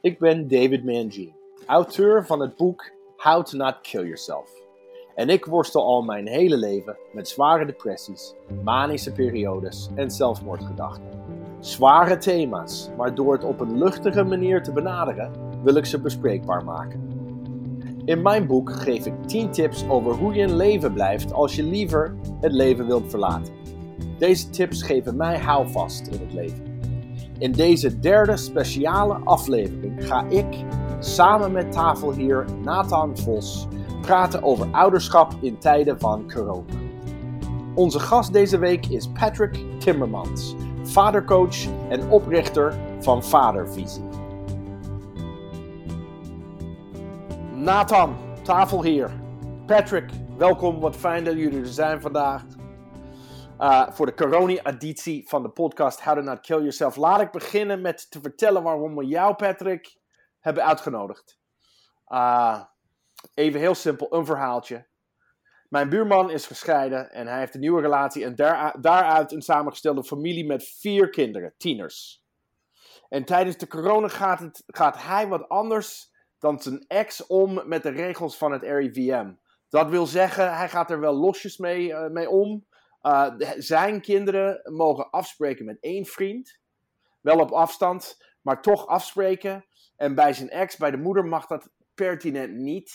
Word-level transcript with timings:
Ik 0.00 0.18
ben 0.18 0.48
David 0.48 0.84
Mangine, 0.84 1.32
auteur 1.66 2.26
van 2.26 2.40
het 2.40 2.56
boek 2.56 2.90
How 3.16 3.44
to 3.44 3.56
Not 3.56 3.80
Kill 3.80 4.02
Yourself. 4.02 4.50
En 5.14 5.28
ik 5.28 5.44
worstel 5.44 5.84
al 5.84 6.02
mijn 6.02 6.26
hele 6.26 6.56
leven 6.56 6.96
met 7.12 7.28
zware 7.28 7.66
depressies, 7.66 8.34
manische 8.62 9.12
periodes 9.12 9.88
en 9.94 10.10
zelfmoordgedachten. 10.10 11.08
Zware 11.60 12.16
thema's, 12.16 12.90
maar 12.96 13.14
door 13.14 13.32
het 13.32 13.44
op 13.44 13.60
een 13.60 13.78
luchtige 13.78 14.24
manier 14.24 14.62
te 14.62 14.72
benaderen, 14.72 15.32
wil 15.62 15.74
ik 15.74 15.86
ze 15.86 16.00
bespreekbaar 16.00 16.64
maken. 16.64 17.08
In 18.04 18.22
mijn 18.22 18.46
boek 18.46 18.72
geef 18.72 19.06
ik 19.06 19.14
10 19.26 19.50
tips 19.50 19.88
over 19.88 20.14
hoe 20.14 20.34
je 20.34 20.42
in 20.42 20.56
leven 20.56 20.92
blijft 20.92 21.32
als 21.32 21.56
je 21.56 21.62
liever 21.62 22.16
het 22.40 22.52
leven 22.52 22.86
wilt 22.86 23.10
verlaten. 23.10 23.54
Deze 24.18 24.50
tips 24.50 24.82
geven 24.82 25.16
mij 25.16 25.38
houvast 25.38 26.06
in 26.06 26.20
het 26.20 26.32
leven. 26.32 26.65
In 27.38 27.52
deze 27.52 27.98
derde 27.98 28.36
speciale 28.36 29.14
aflevering 29.24 30.06
ga 30.06 30.24
ik 30.28 30.64
samen 30.98 31.52
met 31.52 31.72
tafelheer 31.72 32.44
Nathan 32.62 33.18
Vos 33.18 33.66
praten 34.00 34.42
over 34.42 34.68
ouderschap 34.72 35.34
in 35.40 35.58
tijden 35.58 36.00
van 36.00 36.32
corona. 36.32 36.72
Onze 37.74 38.00
gast 38.00 38.32
deze 38.32 38.58
week 38.58 38.86
is 38.86 39.08
Patrick 39.08 39.64
Timmermans, 39.78 40.54
vadercoach 40.82 41.56
en 41.88 42.10
oprichter 42.10 42.74
van 43.00 43.24
Vadervisie. 43.24 44.04
Nathan, 47.54 48.16
tafelheer. 48.42 49.10
Patrick, 49.66 50.10
welkom. 50.36 50.80
Wat 50.80 50.96
fijn 50.96 51.24
dat 51.24 51.34
jullie 51.34 51.60
er 51.60 51.66
zijn 51.66 52.00
vandaag. 52.00 52.44
Uh, 53.60 53.90
voor 53.90 54.06
de 54.06 54.14
corona-editie 54.14 55.28
van 55.28 55.42
de 55.42 55.48
podcast 55.48 56.02
How 56.02 56.14
to 56.16 56.22
Not 56.22 56.40
Kill 56.40 56.56
Yourself. 56.56 56.96
Laat 56.96 57.20
ik 57.20 57.30
beginnen 57.30 57.80
met 57.80 58.10
te 58.10 58.20
vertellen 58.20 58.62
waarom 58.62 58.96
we 58.96 59.04
jou, 59.04 59.34
Patrick, 59.34 59.96
hebben 60.40 60.64
uitgenodigd. 60.64 61.38
Uh, 62.08 62.62
even 63.34 63.60
heel 63.60 63.74
simpel, 63.74 64.14
een 64.14 64.26
verhaaltje. 64.26 64.86
Mijn 65.68 65.88
buurman 65.88 66.30
is 66.30 66.46
gescheiden 66.46 67.12
en 67.12 67.26
hij 67.26 67.38
heeft 67.38 67.54
een 67.54 67.60
nieuwe 67.60 67.80
relatie 67.80 68.24
en 68.24 68.34
daar, 68.34 68.80
daaruit 68.80 69.32
een 69.32 69.42
samengestelde 69.42 70.04
familie 70.04 70.46
met 70.46 70.64
vier 70.64 71.08
kinderen, 71.10 71.54
tieners. 71.56 72.24
En 73.08 73.24
tijdens 73.24 73.56
de 73.56 73.66
corona 73.66 74.08
gaat, 74.08 74.38
het, 74.38 74.62
gaat 74.66 75.02
hij 75.02 75.28
wat 75.28 75.48
anders 75.48 76.12
dan 76.38 76.60
zijn 76.60 76.84
ex 76.86 77.26
om 77.26 77.62
met 77.64 77.82
de 77.82 77.90
regels 77.90 78.36
van 78.36 78.52
het 78.52 78.62
RIVM. 78.62 79.32
Dat 79.68 79.90
wil 79.90 80.06
zeggen, 80.06 80.56
hij 80.56 80.68
gaat 80.68 80.90
er 80.90 81.00
wel 81.00 81.14
losjes 81.14 81.58
mee, 81.58 81.88
uh, 81.88 82.06
mee 82.06 82.30
om. 82.30 82.66
Uh, 83.06 83.32
zijn 83.56 84.00
kinderen 84.00 84.60
mogen 84.74 85.10
afspreken 85.10 85.64
met 85.64 85.80
één 85.80 86.04
vriend. 86.04 86.58
Wel 87.20 87.38
op 87.38 87.50
afstand, 87.50 88.16
maar 88.42 88.62
toch 88.62 88.86
afspreken. 88.86 89.66
En 89.96 90.14
bij 90.14 90.32
zijn 90.32 90.50
ex, 90.50 90.76
bij 90.76 90.90
de 90.90 90.96
moeder, 90.96 91.24
mag 91.24 91.46
dat 91.46 91.70
pertinent 91.94 92.54
niet. 92.54 92.92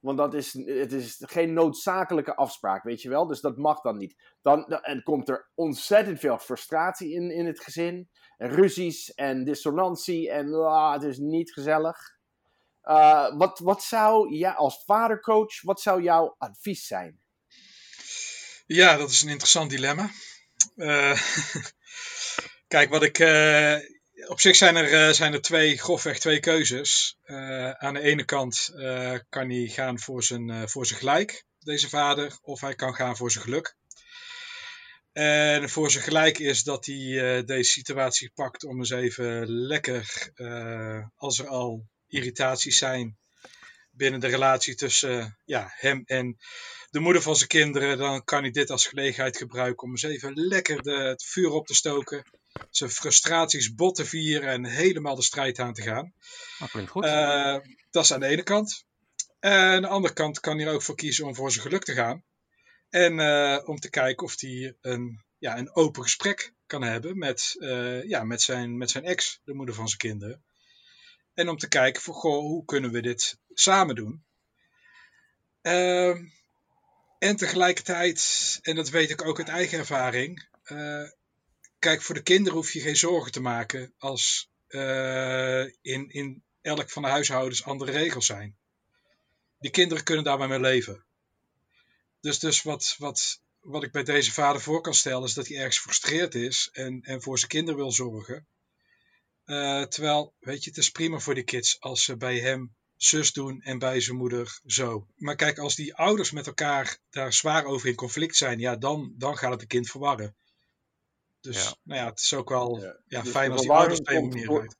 Want 0.00 0.18
dat 0.18 0.34
is, 0.34 0.52
het 0.52 0.92
is 0.92 1.22
geen 1.26 1.52
noodzakelijke 1.52 2.36
afspraak, 2.36 2.82
weet 2.82 3.02
je 3.02 3.08
wel. 3.08 3.26
Dus 3.26 3.40
dat 3.40 3.56
mag 3.56 3.80
dan 3.80 3.96
niet. 3.96 4.36
Dan, 4.42 4.66
en 4.66 5.02
komt 5.02 5.28
er 5.28 5.50
ontzettend 5.54 6.18
veel 6.18 6.38
frustratie 6.38 7.12
in, 7.12 7.30
in 7.30 7.46
het 7.46 7.60
gezin. 7.60 8.10
En 8.36 8.50
ruzies 8.50 9.14
en 9.14 9.44
dissonantie. 9.44 10.30
En 10.30 10.48
uh, 10.48 10.92
het 10.92 11.02
is 11.02 11.18
niet 11.18 11.52
gezellig. 11.52 11.98
Uh, 12.82 13.36
wat, 13.36 13.58
wat 13.58 13.82
zou, 13.82 14.34
ja, 14.36 14.52
als 14.52 14.84
vadercoach, 14.84 15.62
wat 15.62 15.80
zou 15.80 16.02
jouw 16.02 16.34
advies 16.38 16.86
zijn? 16.86 17.23
Ja, 18.66 18.96
dat 18.96 19.10
is 19.10 19.22
een 19.22 19.28
interessant 19.28 19.70
dilemma. 19.70 20.10
Uh, 20.76 21.22
kijk, 22.74 22.90
wat 22.90 23.02
ik. 23.02 23.18
Uh, 23.18 23.76
op 24.28 24.40
zich 24.40 24.56
zijn 24.56 24.76
er, 24.76 25.08
uh, 25.08 25.14
zijn 25.14 25.32
er 25.32 25.42
twee, 25.42 25.78
grofweg 25.78 26.18
twee 26.18 26.40
keuzes. 26.40 27.18
aan 27.78 27.94
de 27.94 28.00
ene 28.00 28.24
kant 28.24 28.70
kan 29.28 29.50
hij 29.50 29.66
gaan 29.66 29.98
voor 29.98 30.22
zijn, 30.22 30.68
voor 30.68 30.86
zijn 30.86 30.98
gelijk, 30.98 31.44
deze 31.58 31.88
vader, 31.88 32.38
of 32.42 32.60
hij 32.60 32.74
kan 32.74 32.94
gaan 32.94 33.16
voor 33.16 33.30
zijn 33.30 33.44
geluk. 33.44 33.76
En 35.12 35.70
voor 35.70 35.90
zijn 35.90 36.04
gelijk 36.04 36.38
is 36.38 36.62
dat 36.62 36.86
hij 36.86 37.44
deze 37.44 37.70
situatie 37.70 38.30
pakt 38.34 38.64
om 38.64 38.78
eens 38.78 38.90
even 38.90 39.48
lekker, 39.48 40.32
als 41.16 41.38
er 41.38 41.46
al 41.46 41.86
irritaties 42.06 42.78
zijn 42.78 43.18
binnen 43.96 44.20
de 44.20 44.26
relatie 44.26 44.74
tussen 44.74 45.38
ja, 45.44 45.72
hem 45.74 46.02
en 46.04 46.36
de 46.90 47.00
moeder 47.00 47.22
van 47.22 47.36
zijn 47.36 47.48
kinderen, 47.48 47.98
dan 47.98 48.24
kan 48.24 48.42
hij 48.42 48.50
dit 48.50 48.70
als 48.70 48.86
gelegenheid 48.86 49.36
gebruiken 49.36 49.86
om 49.86 49.90
eens 49.90 50.02
even 50.02 50.32
lekker 50.34 50.82
de, 50.82 50.96
het 50.96 51.24
vuur 51.24 51.50
op 51.50 51.66
te 51.66 51.74
stoken. 51.74 52.24
Zijn 52.70 52.90
frustraties 52.90 53.74
bot 53.74 53.94
te 53.94 54.04
vieren 54.04 54.48
en 54.48 54.64
helemaal 54.64 55.14
de 55.14 55.22
strijd 55.22 55.58
aan 55.58 55.72
te 55.74 55.82
gaan. 55.82 56.12
Dat 56.58 56.70
klinkt 56.70 56.90
goed. 56.90 57.04
Uh, 57.04 57.56
dat 57.90 58.04
is 58.04 58.12
aan 58.12 58.20
de 58.20 58.26
ene 58.26 58.42
kant. 58.42 58.84
En 59.40 59.52
aan 59.52 59.82
de 59.82 59.88
andere 59.88 60.14
kant 60.14 60.40
kan 60.40 60.58
hij 60.58 60.66
er 60.66 60.72
ook 60.72 60.82
voor 60.82 60.96
kiezen 60.96 61.26
om 61.26 61.34
voor 61.34 61.50
zijn 61.50 61.64
geluk 61.64 61.84
te 61.84 61.92
gaan. 61.92 62.24
En 62.88 63.18
uh, 63.18 63.58
om 63.64 63.78
te 63.78 63.90
kijken 63.90 64.26
of 64.26 64.40
hij 64.40 64.76
een, 64.80 65.24
ja, 65.38 65.58
een 65.58 65.74
open 65.74 66.02
gesprek 66.02 66.52
kan 66.66 66.82
hebben 66.82 67.18
met, 67.18 67.54
uh, 67.58 68.04
ja, 68.08 68.24
met, 68.24 68.42
zijn, 68.42 68.76
met 68.76 68.90
zijn 68.90 69.04
ex, 69.04 69.40
de 69.44 69.54
moeder 69.54 69.74
van 69.74 69.88
zijn 69.88 69.98
kinderen. 69.98 70.44
En 71.34 71.48
om 71.48 71.56
te 71.56 71.68
kijken 71.68 72.02
voor, 72.02 72.14
goh, 72.14 72.40
hoe 72.40 72.64
kunnen 72.64 72.90
we 72.90 73.02
dit 73.02 73.38
samen 73.52 73.94
doen? 73.94 74.24
Uh, 75.62 76.16
en 77.18 77.36
tegelijkertijd, 77.36 78.58
en 78.62 78.76
dat 78.76 78.88
weet 78.88 79.10
ik 79.10 79.24
ook 79.24 79.38
uit 79.38 79.48
eigen 79.48 79.78
ervaring, 79.78 80.48
uh, 80.64 81.08
kijk, 81.78 82.02
voor 82.02 82.14
de 82.14 82.22
kinderen 82.22 82.58
hoef 82.58 82.72
je 82.72 82.80
geen 82.80 82.96
zorgen 82.96 83.32
te 83.32 83.40
maken 83.40 83.94
als 83.98 84.50
uh, 84.68 85.64
in, 85.64 86.10
in 86.10 86.42
elk 86.60 86.90
van 86.90 87.02
de 87.02 87.08
huishoudens 87.08 87.64
andere 87.64 87.92
regels 87.92 88.26
zijn. 88.26 88.56
Die 89.58 89.70
kinderen 89.70 90.04
kunnen 90.04 90.24
daar 90.24 90.38
maar 90.38 90.48
mee 90.48 90.60
leven. 90.60 91.04
Dus, 92.20 92.38
dus 92.38 92.62
wat, 92.62 92.94
wat, 92.98 93.40
wat 93.60 93.82
ik 93.82 93.92
bij 93.92 94.04
deze 94.04 94.32
vader 94.32 94.60
voor 94.60 94.80
kan 94.80 94.94
stellen, 94.94 95.24
is 95.24 95.34
dat 95.34 95.48
hij 95.48 95.56
ergens 95.56 95.78
frustreerd 95.78 96.34
is 96.34 96.68
en, 96.72 97.02
en 97.02 97.22
voor 97.22 97.38
zijn 97.38 97.50
kinderen 97.50 97.80
wil 97.80 97.92
zorgen. 97.92 98.46
Uh, 99.46 99.82
terwijl, 99.82 100.34
weet 100.38 100.64
je, 100.64 100.70
het 100.70 100.78
is 100.78 100.90
prima 100.90 101.18
voor 101.18 101.34
die 101.34 101.44
kids 101.44 101.80
als 101.80 102.04
ze 102.04 102.16
bij 102.16 102.38
hem 102.38 102.74
zus 102.96 103.32
doen 103.32 103.60
en 103.60 103.78
bij 103.78 104.00
zijn 104.00 104.16
moeder 104.16 104.60
zo. 104.64 105.06
Maar 105.16 105.36
kijk, 105.36 105.58
als 105.58 105.74
die 105.74 105.94
ouders 105.94 106.30
met 106.30 106.46
elkaar 106.46 106.98
daar 107.10 107.32
zwaar 107.32 107.64
over 107.64 107.88
in 107.88 107.94
conflict 107.94 108.36
zijn, 108.36 108.58
ja, 108.58 108.76
dan, 108.76 109.14
dan 109.16 109.36
gaat 109.36 109.50
het 109.50 109.60
een 109.60 109.66
kind 109.66 109.90
verwarren. 109.90 110.36
Dus 111.40 111.64
ja. 111.64 111.74
nou 111.82 112.00
ja, 112.00 112.06
het 112.06 112.20
is 112.20 112.34
ook 112.34 112.48
wel 112.48 112.80
ja. 112.80 112.96
Ja, 113.06 113.22
dus 113.22 113.30
fijn 113.30 113.52
als 113.52 113.60
die 113.60 113.70
ouders 113.70 114.00
op 114.00 114.08
een 114.08 114.28
manier 114.28 114.46
door, 114.46 114.74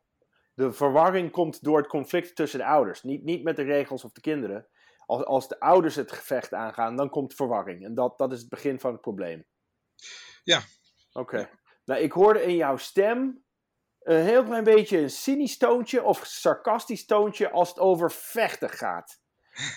De 0.55 0.73
verwarring 0.73 1.31
komt 1.31 1.63
door 1.65 1.79
het 1.79 1.87
conflict 1.87 2.37
tussen 2.37 2.59
de 2.59 2.65
ouders. 2.65 3.03
Niet, 3.03 3.23
niet 3.23 3.43
met 3.43 3.57
de 3.57 3.63
regels 3.63 4.05
of 4.05 4.13
de 4.13 4.21
kinderen. 4.21 4.69
Als, 5.07 5.25
als 5.25 5.49
de 5.49 5.61
ouders 5.61 5.95
het 5.95 6.13
gevecht 6.13 6.53
aangaan, 6.53 6.97
dan 6.97 7.11
komt 7.11 7.35
verwarring. 7.35 7.85
En 7.85 7.95
dat, 7.95 8.19
dat 8.19 8.33
is 8.33 8.41
het 8.41 8.49
begin 8.49 8.81
van 8.81 8.93
het 8.93 9.01
probleem. 9.01 9.45
Ja. 10.45 10.63
Oké. 11.13 11.35
Okay. 11.35 11.51
Nou, 11.85 12.01
ik 12.01 12.13
hoorde 12.13 12.43
in 12.43 12.57
jouw 12.57 12.77
stem 12.77 13.44
een 14.05 14.25
heel 14.25 14.45
klein 14.45 14.65
beetje 14.65 14.99
een 14.99 15.11
cynisch 15.11 15.57
toontje 15.57 16.03
of 16.03 16.27
sarcastisch 16.27 17.05
toontje 17.05 17.51
als 17.51 17.69
het 17.69 17.79
over 17.79 18.11
vechten 18.11 18.71
gaat. 18.71 19.21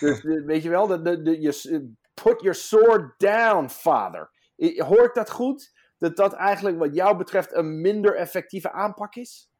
Dus 0.00 0.22
weet 0.22 0.62
je 0.62 0.68
wel, 0.68 0.86
de, 0.86 1.02
de, 1.02 1.22
de, 1.22 1.40
je, 1.40 1.92
put 2.14 2.40
your 2.40 2.54
sword 2.54 3.18
down, 3.18 3.68
father. 3.68 4.30
Hoort 4.76 5.14
dat 5.14 5.30
goed? 5.30 5.72
Dat 5.98 6.16
dat 6.16 6.32
eigenlijk 6.32 6.78
wat 6.78 6.94
jou 6.94 7.16
betreft 7.16 7.52
een 7.52 7.80
minder 7.80 8.16
effectieve 8.16 8.72
aanpak 8.72 9.14
is? 9.14 9.50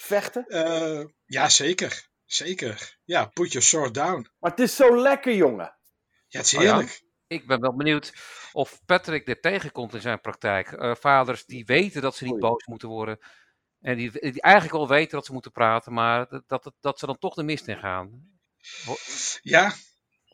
Vechten? 0.00 0.44
Uh, 0.48 1.04
ja, 1.24 1.48
zeker. 1.48 2.08
Zeker. 2.24 2.98
Ja, 3.04 3.24
put 3.24 3.52
your 3.52 3.66
sword 3.66 3.94
down. 3.94 4.28
Maar 4.38 4.50
het 4.50 4.60
is 4.60 4.76
zo 4.76 5.00
lekker, 5.00 5.34
jongen. 5.34 5.76
Ja, 6.26 6.38
het 6.38 6.46
is 6.46 6.56
heerlijk. 6.56 6.88
Oh 6.88 6.94
ja. 6.94 7.06
Ik 7.26 7.46
ben 7.46 7.60
wel 7.60 7.76
benieuwd 7.76 8.12
of 8.52 8.80
Patrick 8.86 9.26
dit 9.26 9.42
tegenkomt 9.42 9.94
in 9.94 10.00
zijn 10.00 10.20
praktijk. 10.20 10.70
Uh, 10.70 10.94
vaders 10.94 11.44
die 11.44 11.64
weten 11.64 12.02
dat 12.02 12.16
ze 12.16 12.24
niet 12.24 12.32
Oei. 12.32 12.42
boos 12.42 12.66
moeten 12.66 12.88
worden 12.88 13.18
en 13.80 13.96
die, 13.96 14.40
eigenlijk 14.40 14.74
al 14.74 14.88
weten 14.88 15.10
dat 15.10 15.26
ze 15.26 15.32
moeten 15.32 15.52
praten, 15.52 15.92
maar 15.92 16.28
dat, 16.28 16.62
dat, 16.62 16.72
dat 16.80 16.98
ze 16.98 17.06
dan 17.06 17.18
toch 17.18 17.34
de 17.34 17.42
mist 17.42 17.68
in 17.68 17.78
gaan. 17.78 18.38
Ja, 19.42 19.74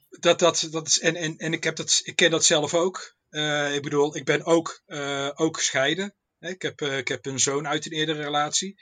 dat, 0.09 0.39
dat, 0.39 0.69
dat 0.71 0.87
is, 0.87 1.01
en, 1.01 1.17
en, 1.17 1.37
en 1.37 1.53
ik, 1.53 1.65
heb 1.65 1.77
dat, 1.77 2.01
ik 2.05 2.17
ken 2.17 2.31
dat 2.31 2.45
zelf 2.45 2.75
ook. 2.75 3.17
Uh, 3.31 3.75
ik 3.75 3.83
bedoel, 3.83 4.17
ik 4.17 4.25
ben 4.25 4.45
ook, 4.45 4.83
uh, 4.87 5.31
ook 5.35 5.57
gescheiden. 5.57 6.15
Ik 6.39 6.63
heb, 6.63 6.81
uh, 6.81 6.99
ik 6.99 7.09
heb 7.09 7.27
een 7.27 7.41
zoon 7.41 7.69
uit 7.69 7.87
een 7.87 7.93
eerdere 7.93 8.23
relatie. 8.23 8.81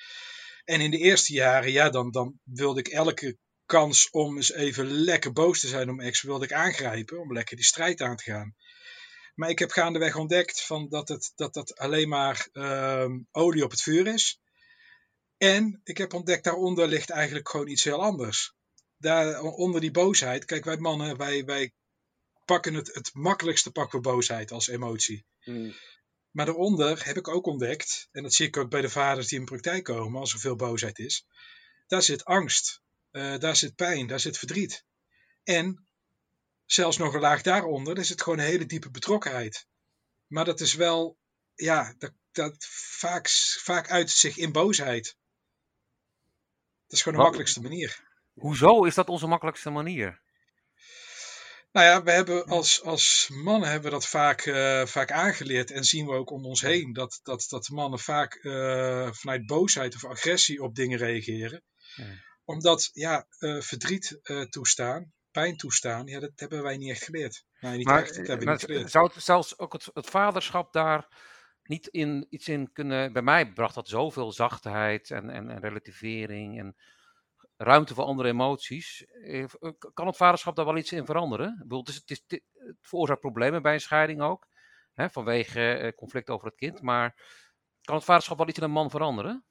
En 0.65 0.81
in 0.81 0.91
de 0.91 0.99
eerste 0.99 1.33
jaren, 1.33 1.73
ja, 1.73 1.91
dan, 1.91 2.11
dan 2.11 2.41
wilde 2.45 2.81
ik 2.81 2.89
elke 2.89 3.39
kans 3.67 4.11
om 4.11 4.37
eens 4.37 4.53
even 4.53 4.87
lekker 4.87 5.33
boos 5.33 5.61
te 5.61 5.69
zijn 5.69 5.91
om 5.91 6.01
ex, 6.01 6.23
wilde 6.23 6.45
ik 6.45 6.53
aangrijpen. 6.53 7.21
Om 7.21 7.33
lekker 7.33 7.57
die 7.57 7.65
strijd 7.65 8.01
aan 8.01 8.17
te 8.17 8.23
gaan. 8.23 8.55
Maar 9.35 9.51
ik 9.51 9.59
heb 9.59 9.71
gaandeweg 9.71 10.17
ontdekt 10.17 10.63
van 10.63 10.89
dat, 10.89 11.09
het, 11.09 11.33
dat 11.35 11.55
dat 11.55 11.77
alleen 11.77 12.09
maar 12.09 12.49
um, 12.53 13.29
olie 13.31 13.65
op 13.65 13.71
het 13.71 13.83
vuur 13.83 14.07
is. 14.07 14.42
En 15.43 15.81
ik 15.85 15.99
heb 15.99 16.13
ontdekt, 16.13 16.45
daaronder 16.45 16.89
ligt 16.89 17.11
eigenlijk 17.11 17.49
gewoon 17.49 17.69
iets 17.69 17.85
heel 17.85 18.03
anders. 18.03 18.55
Daar, 18.97 19.41
onder 19.41 19.81
die 19.81 19.91
boosheid, 19.91 20.45
kijk, 20.45 20.65
wij 20.65 20.77
mannen, 20.77 21.17
wij, 21.17 21.45
wij 21.45 21.73
pakken 22.45 22.75
het, 22.75 22.95
het 22.95 23.11
makkelijkste 23.15 23.71
pakken 23.71 24.03
we 24.03 24.09
boosheid 24.09 24.51
als 24.51 24.69
emotie. 24.69 25.25
Mm. 25.45 25.75
Maar 26.31 26.47
daaronder 26.47 27.05
heb 27.05 27.17
ik 27.17 27.29
ook 27.29 27.47
ontdekt, 27.47 28.09
en 28.13 28.23
dat 28.23 28.33
zie 28.33 28.47
ik 28.47 28.57
ook 28.57 28.71
bij 28.71 28.81
de 28.81 28.91
vaders 28.91 29.29
die 29.29 29.39
in 29.39 29.45
praktijk 29.45 29.85
komen 29.85 30.21
als 30.21 30.33
er 30.33 30.39
veel 30.39 30.57
boosheid 30.57 30.99
is, 30.99 31.27
daar 31.87 32.03
zit 32.03 32.25
angst, 32.25 32.81
uh, 33.13 33.39
daar 33.39 33.57
zit 33.57 33.75
pijn, 33.75 34.07
daar 34.07 34.21
zit 34.21 34.39
verdriet. 34.39 34.85
En 35.45 35.87
zelfs 36.67 36.97
nog 36.97 37.15
een 37.15 37.21
laag 37.21 37.43
daaronder, 37.43 37.99
is 37.99 38.09
het 38.09 38.23
gewoon 38.23 38.39
een 38.39 38.45
hele 38.45 38.67
diepe 38.67 38.91
betrokkenheid. 38.91 39.67
Maar 40.27 40.45
dat 40.45 40.61
is 40.61 40.75
wel, 40.75 41.17
ja, 41.55 41.95
dat, 41.99 42.13
dat 42.33 42.67
vaak, 42.99 43.29
vaak 43.59 43.91
uit 43.91 44.11
zich 44.11 44.37
in 44.37 44.53
boosheid. 44.53 45.21
Dat 46.93 47.01
is 47.01 47.07
gewoon 47.07 47.19
de 47.19 47.25
makkelijkste 47.25 47.63
manier. 47.63 48.01
Hoezo 48.35 48.85
is 48.85 48.95
dat 48.95 49.09
onze 49.09 49.27
makkelijkste 49.27 49.71
manier? 49.71 50.21
Nou 51.71 51.87
ja, 51.87 52.03
we 52.03 52.11
hebben 52.11 52.45
als, 52.45 52.83
als 52.83 53.29
mannen 53.33 53.71
hebben 53.71 53.91
we 53.91 53.97
dat 53.97 54.07
vaak, 54.07 54.47
uh, 54.47 54.87
vaak 54.87 55.11
aangeleerd 55.11 55.71
en 55.71 55.85
zien 55.85 56.07
we 56.07 56.13
ook 56.13 56.31
om 56.31 56.45
ons 56.47 56.61
heen 56.61 56.93
dat, 56.93 57.21
dat, 57.23 57.47
dat 57.49 57.69
mannen 57.69 57.99
vaak 57.99 58.39
uh, 58.43 59.13
vanuit 59.13 59.47
boosheid 59.47 59.95
of 59.95 60.05
agressie 60.05 60.63
op 60.63 60.75
dingen 60.75 60.99
reageren. 60.99 61.63
Ja. 61.95 62.05
Omdat 62.45 62.91
ja, 62.93 63.27
uh, 63.39 63.61
verdriet 63.61 64.21
toestaan, 64.49 65.13
pijn 65.31 65.57
toestaan, 65.57 66.07
ja, 66.07 66.21
dat 66.21 66.33
hebben 66.35 66.63
wij 66.63 66.77
niet 66.77 66.91
echt 66.91 67.05
geleerd. 67.05 67.45
Nee, 67.61 67.77
niet 67.77 67.87
maar, 67.87 68.03
echt, 68.03 68.17
dat 68.17 68.27
hebben 68.27 68.47
we 68.47 68.53
niet 68.53 68.65
geleerd. 68.65 68.91
Zou 68.91 69.11
het 69.15 69.23
zelfs 69.23 69.59
ook 69.59 69.73
het, 69.73 69.91
het 69.93 70.07
vaderschap 70.07 70.73
daar 70.73 71.09
niet 71.63 71.87
in, 71.87 72.27
iets 72.31 72.49
in 72.49 72.73
kunnen... 72.73 73.13
Bij 73.13 73.23
mij 73.23 73.53
bracht 73.53 73.75
dat 73.75 73.89
zoveel 73.89 74.33
zachtheid 74.33 75.11
en, 75.11 75.31
en, 75.31 75.51
en 75.51 75.61
relativering 75.61 76.59
en 76.59 76.77
ruimte 77.57 77.95
voor 77.95 78.05
andere 78.05 78.29
emoties. 78.29 79.05
Eh, 79.05 79.45
kan 79.95 80.07
het 80.07 80.17
vaderschap 80.17 80.57
daar 80.57 80.65
wel 80.65 80.77
iets 80.77 80.93
in 80.93 81.07
veranderen? 81.07 81.65
Ik 81.69 81.87
het, 81.87 82.11
is, 82.11 82.23
het, 82.27 82.43
veroorzaakt 82.81 83.21
problemen 83.21 83.63
bij 83.63 83.75
een 83.75 83.81
scheiding 83.81 84.23
ook, 84.23 84.49
hè, 84.93 85.11
vanwege 85.11 85.93
conflict 85.97 86.31
over 86.31 86.47
het 86.47 86.57
kind. 86.57 86.83
Maar 86.83 87.15
kan 87.83 87.95
het 87.95 88.05
vaderschap 88.05 88.39
wel 88.39 88.49
iets 88.49 88.59
in 88.59 88.65
een 88.65 88.71
man 88.71 88.91
veranderen? 88.91 89.45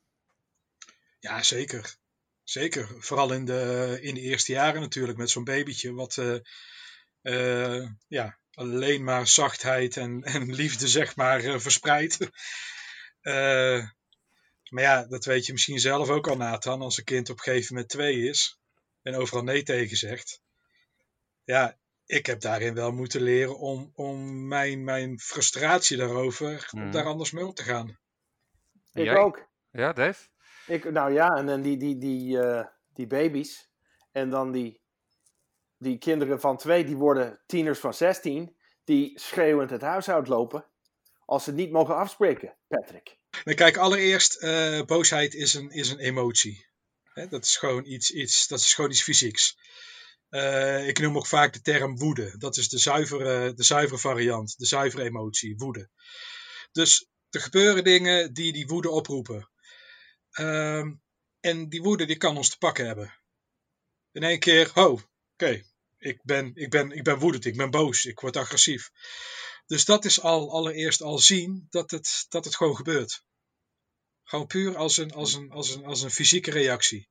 Ja, 1.20 1.44
zeker. 1.44 1.96
Zeker. 2.44 2.88
Vooral 3.00 3.34
in 3.34 3.46
de, 3.46 3.98
in 4.02 4.14
de 4.14 4.22
eerste 4.22 4.52
jaren 4.52 4.82
natuurlijk, 4.82 5.18
met 5.18 5.30
zo'n 5.30 5.44
babytje, 5.44 5.94
wat 5.94 6.16
ja, 8.08 8.40
alleen 8.54 9.04
maar 9.04 9.28
zachtheid 9.28 9.98
en, 9.98 10.24
en 10.36 10.54
liefde, 10.54 10.88
zeg 10.88 11.16
maar, 11.16 11.44
uh, 11.44 11.60
verspreidt. 11.60 12.30
Maar 14.72 14.84
ja, 14.84 15.04
dat 15.04 15.26
weet 15.26 15.46
je 15.46 15.52
misschien 15.52 15.80
zelf 15.80 16.10
ook 16.10 16.28
al, 16.28 16.38
Nathan. 16.38 16.82
Als 16.82 16.98
een 16.98 17.04
kind 17.04 17.30
op 17.30 17.38
een 17.38 17.44
gegeven 17.44 17.74
moment 17.74 17.92
twee 17.92 18.28
is 18.30 18.60
en 19.02 19.16
overal 19.16 19.44
nee 19.44 19.64
tegen 19.64 19.98
zegt. 19.98 20.42
Ja, 21.44 21.78
ik 22.06 22.26
heb 22.26 22.42
daarin 22.42 22.74
wel 22.74 22.92
moeten 22.92 23.22
leren 23.22 23.58
om, 23.58 23.92
om 23.96 24.48
mijn, 24.48 24.84
mijn 24.84 25.20
frustratie 25.20 25.98
daarover, 25.98 26.70
mm. 26.72 26.84
om 26.84 26.92
daar 26.92 27.06
anders 27.06 27.32
mee 27.32 27.46
om 27.46 27.54
te 27.54 27.64
gaan. 27.64 28.00
Ik 28.94 29.04
Jij? 29.04 29.16
ook. 29.16 29.50
Ja, 29.72 29.94
Dave? 29.94 30.28
Ik, 30.68 30.92
nou 30.92 31.14
ja, 31.14 31.28
en 31.28 31.46
dan 31.46 31.62
die, 31.62 31.78
die, 31.78 31.98
die, 31.98 32.38
uh, 32.38 32.66
die 32.94 33.08
baby's. 33.08 33.70
En 34.12 34.30
dan 34.30 34.52
die, 34.52 34.81
die 35.82 35.98
kinderen 35.98 36.40
van 36.40 36.58
twee, 36.58 36.86
die 36.86 36.96
worden 36.96 37.40
tieners 37.46 37.80
van 37.80 37.94
16. 37.94 38.56
Die 38.84 39.20
schreeuwend 39.20 39.70
het 39.70 39.82
huis 39.82 40.10
uitlopen. 40.10 40.66
Als 41.26 41.44
ze 41.44 41.52
niet 41.52 41.72
mogen 41.72 41.96
afspreken, 41.96 42.58
Patrick. 42.68 43.18
Kijk, 43.44 43.78
allereerst, 43.78 44.44
uh, 44.44 44.82
boosheid 44.82 45.34
is 45.34 45.54
een, 45.54 45.70
is 45.70 45.90
een 45.90 46.00
emotie. 46.00 46.66
Hè, 47.04 47.28
dat, 47.28 47.44
is 47.44 47.58
gewoon 47.58 47.86
iets, 47.86 48.12
iets, 48.12 48.48
dat 48.48 48.60
is 48.60 48.74
gewoon 48.74 48.90
iets 48.90 49.04
fysieks. 49.04 49.58
Uh, 50.30 50.88
ik 50.88 51.00
noem 51.00 51.18
ook 51.18 51.28
vaak 51.28 51.54
de 51.54 51.62
term 51.62 51.98
woede. 51.98 52.38
Dat 52.38 52.58
is 52.58 52.70
de 52.70 52.78
zuivere, 52.78 53.54
de 53.54 53.64
zuivere 53.64 54.00
variant, 54.00 54.58
de 54.58 54.66
zuivere 54.66 55.04
emotie, 55.04 55.58
woede. 55.58 55.90
Dus 56.72 57.08
er 57.30 57.42
gebeuren 57.42 57.84
dingen 57.84 58.34
die 58.34 58.54
die 58.54 58.68
woede 58.68 58.90
oproepen. 58.90 59.50
Uh, 60.40 60.86
en 61.40 61.70
die 61.70 61.82
woede 61.82 62.06
die 62.06 62.18
kan 62.18 62.38
ons 62.38 62.50
te 62.50 62.58
pakken 62.58 62.86
hebben. 62.86 63.14
In 64.12 64.24
één 64.24 64.40
keer, 64.40 64.72
oh, 64.74 65.02
oké, 65.34 65.64
ik, 66.02 66.20
ben, 66.24 66.52
ik, 66.54 66.70
ben, 66.70 66.92
ik 66.92 67.04
ben 67.04 67.20
woedend, 67.20 67.46
ik 67.46 67.58
ben 67.58 67.70
boos, 67.70 68.06
ik 68.06 68.20
word 68.20 68.38
agressief. 68.38 68.92
Dus 69.66 69.86
dat 69.86 70.06
is 70.06 70.22
al 70.22 70.52
allereerst 70.52 71.02
al 71.02 71.20
zien 71.20 71.68
dat 71.70 71.92
het, 71.92 72.26
dat 72.30 72.46
het 72.46 72.56
gewoon 72.56 72.76
gebeurt. 72.76 73.24
Gewoon 74.24 74.48
puur 74.48 74.78
als 74.78 74.98
een, 74.98 75.12
als 75.12 75.34
een, 75.34 75.52
als 75.52 75.76
een, 75.76 75.86
als 75.86 76.02
een 76.02 76.12
fysieke 76.12 76.52
reactie. 76.52 77.10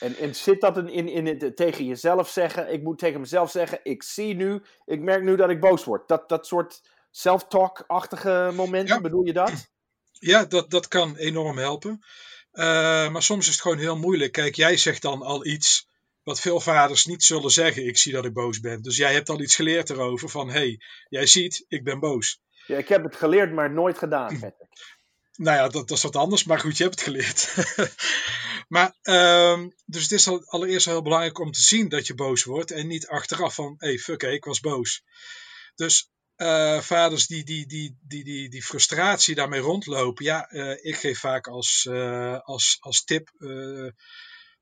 En, 0.00 0.16
en 0.16 0.34
zit 0.34 0.60
dat 0.60 0.76
in, 0.76 0.88
in, 0.88 1.08
in 1.08 1.26
het 1.26 1.56
tegen 1.56 1.84
jezelf 1.84 2.30
zeggen? 2.30 2.72
Ik 2.72 2.82
moet 2.82 2.98
tegen 2.98 3.20
mezelf 3.20 3.50
zeggen: 3.50 3.80
ik 3.82 4.02
zie 4.02 4.34
nu, 4.34 4.62
ik 4.84 5.00
merk 5.00 5.22
nu 5.22 5.36
dat 5.36 5.50
ik 5.50 5.60
boos 5.60 5.84
word. 5.84 6.08
Dat, 6.08 6.28
dat 6.28 6.46
soort 6.46 6.80
self-talk-achtige 7.10 8.50
momenten, 8.54 8.94
ja. 8.94 9.00
bedoel 9.00 9.26
je 9.26 9.32
dat? 9.32 9.68
Ja, 10.12 10.44
dat, 10.44 10.70
dat 10.70 10.88
kan 10.88 11.16
enorm 11.16 11.58
helpen. 11.58 12.04
Uh, 12.52 12.64
maar 13.10 13.22
soms 13.22 13.46
is 13.46 13.52
het 13.52 13.62
gewoon 13.62 13.78
heel 13.78 13.96
moeilijk. 13.96 14.32
Kijk, 14.32 14.54
jij 14.54 14.76
zegt 14.76 15.02
dan 15.02 15.22
al 15.22 15.46
iets 15.46 15.89
wat 16.30 16.40
veel 16.40 16.60
vaders 16.60 17.04
niet 17.04 17.24
zullen 17.24 17.50
zeggen, 17.50 17.86
ik 17.86 17.96
zie 17.96 18.12
dat 18.12 18.24
ik 18.24 18.32
boos 18.32 18.60
ben. 18.60 18.82
Dus 18.82 18.96
jij 18.96 19.12
hebt 19.12 19.28
al 19.28 19.40
iets 19.40 19.54
geleerd 19.54 19.90
erover 19.90 20.28
van, 20.28 20.48
hé, 20.48 20.52
hey, 20.52 20.80
jij 21.08 21.26
ziet, 21.26 21.64
ik 21.68 21.84
ben 21.84 22.00
boos. 22.00 22.40
Ja, 22.66 22.76
ik 22.76 22.88
heb 22.88 23.04
het 23.04 23.16
geleerd, 23.16 23.52
maar 23.52 23.72
nooit 23.72 23.98
gedaan, 23.98 24.38
Patrick. 24.38 24.68
Nou 25.32 25.56
ja, 25.56 25.62
dat, 25.68 25.88
dat 25.88 25.96
is 25.96 26.02
wat 26.02 26.16
anders, 26.16 26.44
maar 26.44 26.58
goed, 26.58 26.76
je 26.76 26.82
hebt 26.82 26.94
het 26.94 27.08
geleerd. 27.08 27.54
maar, 28.74 28.96
um, 29.02 29.74
dus 29.84 30.02
het 30.02 30.12
is 30.12 30.28
al, 30.28 30.44
allereerst 30.44 30.86
heel 30.86 31.02
belangrijk 31.02 31.38
om 31.38 31.50
te 31.50 31.62
zien 31.62 31.88
dat 31.88 32.06
je 32.06 32.14
boos 32.14 32.44
wordt 32.44 32.70
en 32.70 32.86
niet 32.86 33.06
achteraf 33.06 33.54
van, 33.54 33.74
hé, 33.78 33.88
hey, 33.88 33.98
fuck, 33.98 34.20
hey, 34.20 34.34
ik 34.34 34.44
was 34.44 34.60
boos. 34.60 35.02
Dus 35.74 36.10
uh, 36.36 36.80
vaders 36.80 37.26
die 37.26 37.44
die, 37.44 37.66
die, 37.66 37.98
die, 38.00 38.24
die, 38.24 38.48
die 38.48 38.62
frustratie 38.62 39.34
daarmee 39.34 39.60
rondlopen, 39.60 40.24
ja, 40.24 40.52
uh, 40.52 40.84
ik 40.84 40.96
geef 40.96 41.18
vaak 41.18 41.46
als, 41.46 41.86
uh, 41.90 42.38
als, 42.40 42.76
als 42.80 43.04
tip, 43.04 43.30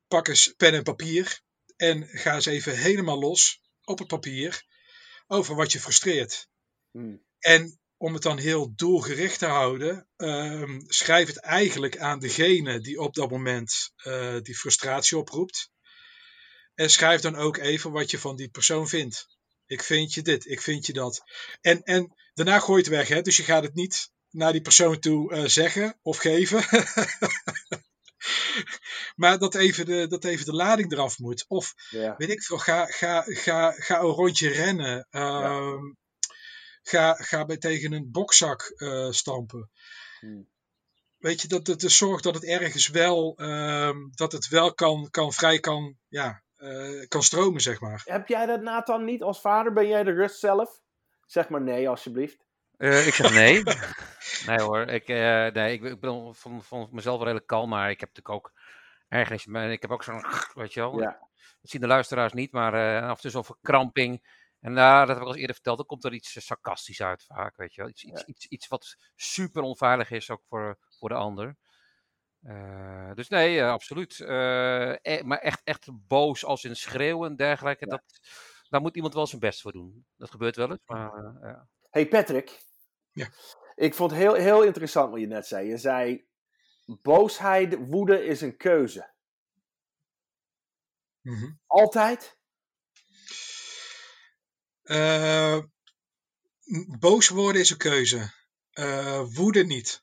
pak 0.08 0.28
eens 0.28 0.54
pen 0.56 0.74
en 0.74 0.82
papier 0.82 1.40
en 1.78 2.08
ga 2.08 2.34
eens 2.34 2.46
even 2.46 2.78
helemaal 2.78 3.19
los 3.19 3.60
op 3.84 3.98
het 3.98 4.08
papier 4.08 4.64
over 5.26 5.54
wat 5.54 5.72
je 5.72 5.80
frustreert. 5.80 6.48
Hmm. 6.90 7.22
En 7.38 7.78
om 7.96 8.12
het 8.12 8.22
dan 8.22 8.38
heel 8.38 8.75
doelgericht 8.75 9.38
te 9.38 9.46
houden, 9.46 10.08
um, 10.16 10.84
schrijf 10.86 11.26
het 11.26 11.36
eigenlijk 11.36 11.98
aan 11.98 12.19
degene 12.19 12.80
die 12.80 13.00
op 13.00 13.14
dat 13.14 13.30
moment 13.30 13.92
uh, 14.04 14.36
die 14.42 14.56
frustratie 14.56 15.19
oproept. 15.19 15.70
En 16.75 16.90
schrijf 16.90 17.20
dan 17.20 17.36
ook 17.36 17.56
even 17.56 17.92
wat 17.92 18.10
je 18.10 18.19
van 18.19 18.36
die 18.36 18.48
persoon 18.48 18.88
vindt. 18.88 19.26
Ik 19.66 19.82
vind 19.82 20.14
je 20.14 20.22
dit, 20.22 20.46
ik 20.46 20.60
vind 20.60 20.86
je 20.86 20.92
dat. 20.92 21.22
En, 21.60 21.82
en 21.82 22.14
daarna 22.34 22.58
gooi 22.58 22.82
je 22.82 22.88
het 22.88 22.98
weg, 22.98 23.08
hè? 23.08 23.22
dus 23.22 23.36
je 23.36 23.42
gaat 23.42 23.62
het 23.62 23.75
niet 23.75 24.10
naar 24.30 24.52
die 24.52 24.60
persoon 24.60 24.98
toe 24.98 25.34
uh, 25.34 25.44
zeggen 25.44 25.98
of 26.02 26.16
geven. 26.16 26.64
maar 29.16 29.38
dat 29.38 29.54
even, 29.54 29.87
de, 29.87 30.06
dat 30.06 30.25
even 30.25 30.44
de 30.44 30.54
lading 30.54 30.92
eraf 30.92 31.18
moet. 31.18 31.44
Of 31.49 31.75
ja. 31.90 32.14
weet 32.16 32.30
ik 32.30 32.42
veel, 32.42 32.58
ga, 32.58 32.87
ga, 32.87 33.23
ga, 33.23 33.70
ga 33.70 33.99
een 33.99 34.06
rondje 34.06 34.49
rennen. 34.49 35.06
Uh, 35.11 35.20
ja. 35.20 35.78
ga, 36.82 37.14
ga 37.14 37.44
bij 37.44 37.56
tegen 37.56 37.92
een 37.92 38.11
bokzak 38.11 38.73
uh, 38.76 39.11
stampen. 39.11 39.70
Hmm. 40.20 40.49
Weet 41.18 41.40
je, 41.42 41.49
dat 41.49 41.66
het 41.66 41.80
dus 41.80 41.97
zorgt 41.97 42.25
dat 42.25 42.35
het 42.35 42.44
ergens 42.44 42.88
wel, 42.88 43.35
uh, 43.40 43.97
dat 44.11 44.32
het 44.32 44.49
wel 44.49 44.75
kan, 44.75 45.08
kan 45.11 45.32
vrij 45.32 45.58
kan, 45.58 45.97
ja, 46.08 46.42
uh, 46.58 47.06
kan 47.08 47.23
stromen, 47.23 47.61
zeg 47.61 47.80
maar. 47.80 48.02
Heb 48.04 48.28
jij 48.28 48.47
dat 48.47 48.62
Nathan 48.62 49.04
niet 49.04 49.23
als 49.23 49.40
vader? 49.40 49.73
Ben 49.73 49.88
jij 49.88 50.04
de 50.04 50.12
rust 50.12 50.38
zelf? 50.38 50.80
Zeg 51.26 51.49
maar 51.49 51.61
nee, 51.62 51.88
alsjeblieft. 51.88 52.48
Uh, 52.78 53.06
ik 53.06 53.14
zeg 53.14 53.32
nee. 53.32 53.62
nee 54.47 54.61
hoor, 54.61 54.80
ik, 54.80 55.08
uh, 55.08 55.47
nee, 55.47 55.73
ik, 55.73 55.82
ik 55.82 56.00
ben 56.00 56.35
van, 56.35 56.62
van 56.62 56.88
mezelf 56.90 57.20
redelijk 57.20 57.47
kalm, 57.47 57.68
maar 57.68 57.90
ik 57.90 58.00
heb 58.00 58.08
natuurlijk 58.08 58.35
ook 58.35 58.52
ergens, 59.08 59.47
ik 59.47 59.82
heb 59.82 59.90
ook 59.90 60.02
zo'n, 60.02 60.25
weet 60.54 60.73
je 60.73 60.80
wel, 60.80 61.00
ja. 61.00 61.18
dat 61.61 61.70
zien 61.70 61.80
de 61.80 61.87
luisteraars 61.87 62.32
niet, 62.32 62.52
maar 62.52 62.75
uh, 62.75 63.08
af 63.08 63.16
en 63.16 63.20
toe 63.20 63.30
zo'n 63.30 63.44
verkramping. 63.44 64.37
En 64.61 64.75
daar, 64.75 65.06
dat 65.06 65.16
heb 65.16 65.25
ik 65.25 65.30
al 65.30 65.37
eerder 65.37 65.54
verteld, 65.54 65.76
dan 65.76 65.87
komt 65.87 66.04
er 66.04 66.12
iets 66.12 66.47
sarcastisch 66.47 67.02
uit 67.02 67.25
vaak, 67.25 67.56
weet 67.56 67.75
je 67.75 67.80
wel. 67.80 67.90
Iets, 67.90 68.04
iets, 68.04 68.25
iets, 68.25 68.47
iets 68.47 68.68
wat 68.68 68.97
super 69.16 69.62
onveilig 69.62 70.11
is 70.11 70.30
ook 70.30 70.42
voor, 70.49 70.78
voor 70.99 71.08
de 71.08 71.14
ander. 71.14 71.56
Uh, 72.42 73.14
dus 73.14 73.28
nee, 73.28 73.56
uh, 73.56 73.70
absoluut. 73.70 74.18
Uh, 74.18 74.90
e 74.90 75.23
maar 75.25 75.38
echt, 75.38 75.61
echt 75.64 75.88
boos 75.92 76.44
als 76.44 76.64
in 76.64 76.76
schreeuwen 76.76 77.30
en 77.30 77.37
dergelijke, 77.37 77.85
ja. 77.85 77.90
dat, 77.90 78.02
daar 78.68 78.80
moet 78.80 78.97
iemand 78.97 79.14
wel 79.14 79.26
zijn 79.26 79.40
best 79.40 79.61
voor 79.61 79.73
doen. 79.73 80.06
Dat 80.16 80.30
gebeurt 80.30 80.56
wel 80.56 80.70
eens, 80.70 80.82
maar 80.87 81.11
ja. 81.42 81.68
Hey 81.90 82.09
Patrick. 82.09 82.62
Ja. 83.12 83.33
Ik 83.75 83.95
vond 83.95 84.11
het 84.11 84.21
heel, 84.21 84.35
heel 84.35 84.62
interessant 84.62 85.11
wat 85.11 85.21
je 85.21 85.26
net 85.26 85.47
zei. 85.47 85.68
Je 85.68 85.76
zei, 85.76 86.28
boosheid, 86.85 87.76
woede 87.78 88.25
is 88.25 88.40
een 88.40 88.57
keuze. 88.57 89.11
Mm 91.21 91.35
-hmm. 91.35 91.61
Altijd? 91.66 92.37
Uh, 94.83 95.59
boos 96.99 97.28
worden 97.28 97.61
is 97.61 97.71
een 97.71 97.76
keuze. 97.76 98.33
Uh, 98.73 99.23
woede 99.35 99.64
niet. 99.64 100.02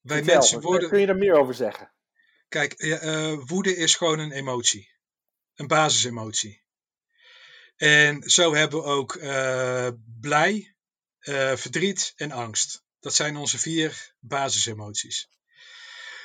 Wij 0.00 0.16
Vertel, 0.16 0.34
mensen 0.34 0.60
worden... 0.60 0.88
Kun 0.88 1.00
je 1.00 1.06
er 1.06 1.16
meer 1.16 1.34
over 1.34 1.54
zeggen? 1.54 1.92
Kijk, 2.48 2.82
uh, 2.82 3.38
woede 3.44 3.76
is 3.76 3.94
gewoon 3.96 4.18
een 4.18 4.32
emotie. 4.32 4.90
Een 5.54 5.66
basisemotie. 5.66 6.61
En 7.82 8.22
zo 8.30 8.54
hebben 8.54 8.78
we 8.78 8.84
ook 8.84 9.14
uh, 9.14 9.88
blij, 10.20 10.74
uh, 11.20 11.56
verdriet 11.56 12.12
en 12.16 12.32
angst. 12.32 12.82
Dat 13.00 13.14
zijn 13.14 13.36
onze 13.36 13.58
vier 13.58 14.14
basisemoties. 14.18 15.28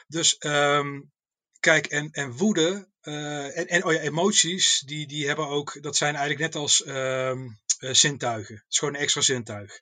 Dus 0.07 0.35
um, 0.39 1.11
kijk, 1.59 1.85
en, 1.85 2.11
en 2.11 2.31
woede 2.31 2.87
eh, 3.07 3.57
en, 3.57 3.67
en 3.67 3.83
oh 3.83 3.93
ja, 3.93 3.99
emoties, 3.99 4.79
die, 4.79 5.07
die 5.07 5.27
hebben 5.27 5.47
ook, 5.47 5.81
dat 5.81 5.95
zijn 5.95 6.15
eigenlijk 6.15 6.53
net 6.53 6.61
als 6.61 6.83
ehm, 6.83 7.47
eh, 7.79 7.93
zintuigen. 7.93 8.55
Het 8.55 8.65
is 8.69 8.77
gewoon 8.77 8.93
een 8.93 8.99
extra 8.99 9.21
zintuig. 9.21 9.81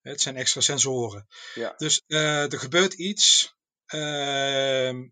Het 0.00 0.20
zijn 0.20 0.36
extra 0.36 0.60
sensoren. 0.60 1.28
Ja. 1.54 1.74
Dus 1.76 2.02
eh, 2.06 2.52
er 2.52 2.58
gebeurt 2.58 2.92
iets 2.92 3.54
ehm, 3.86 5.08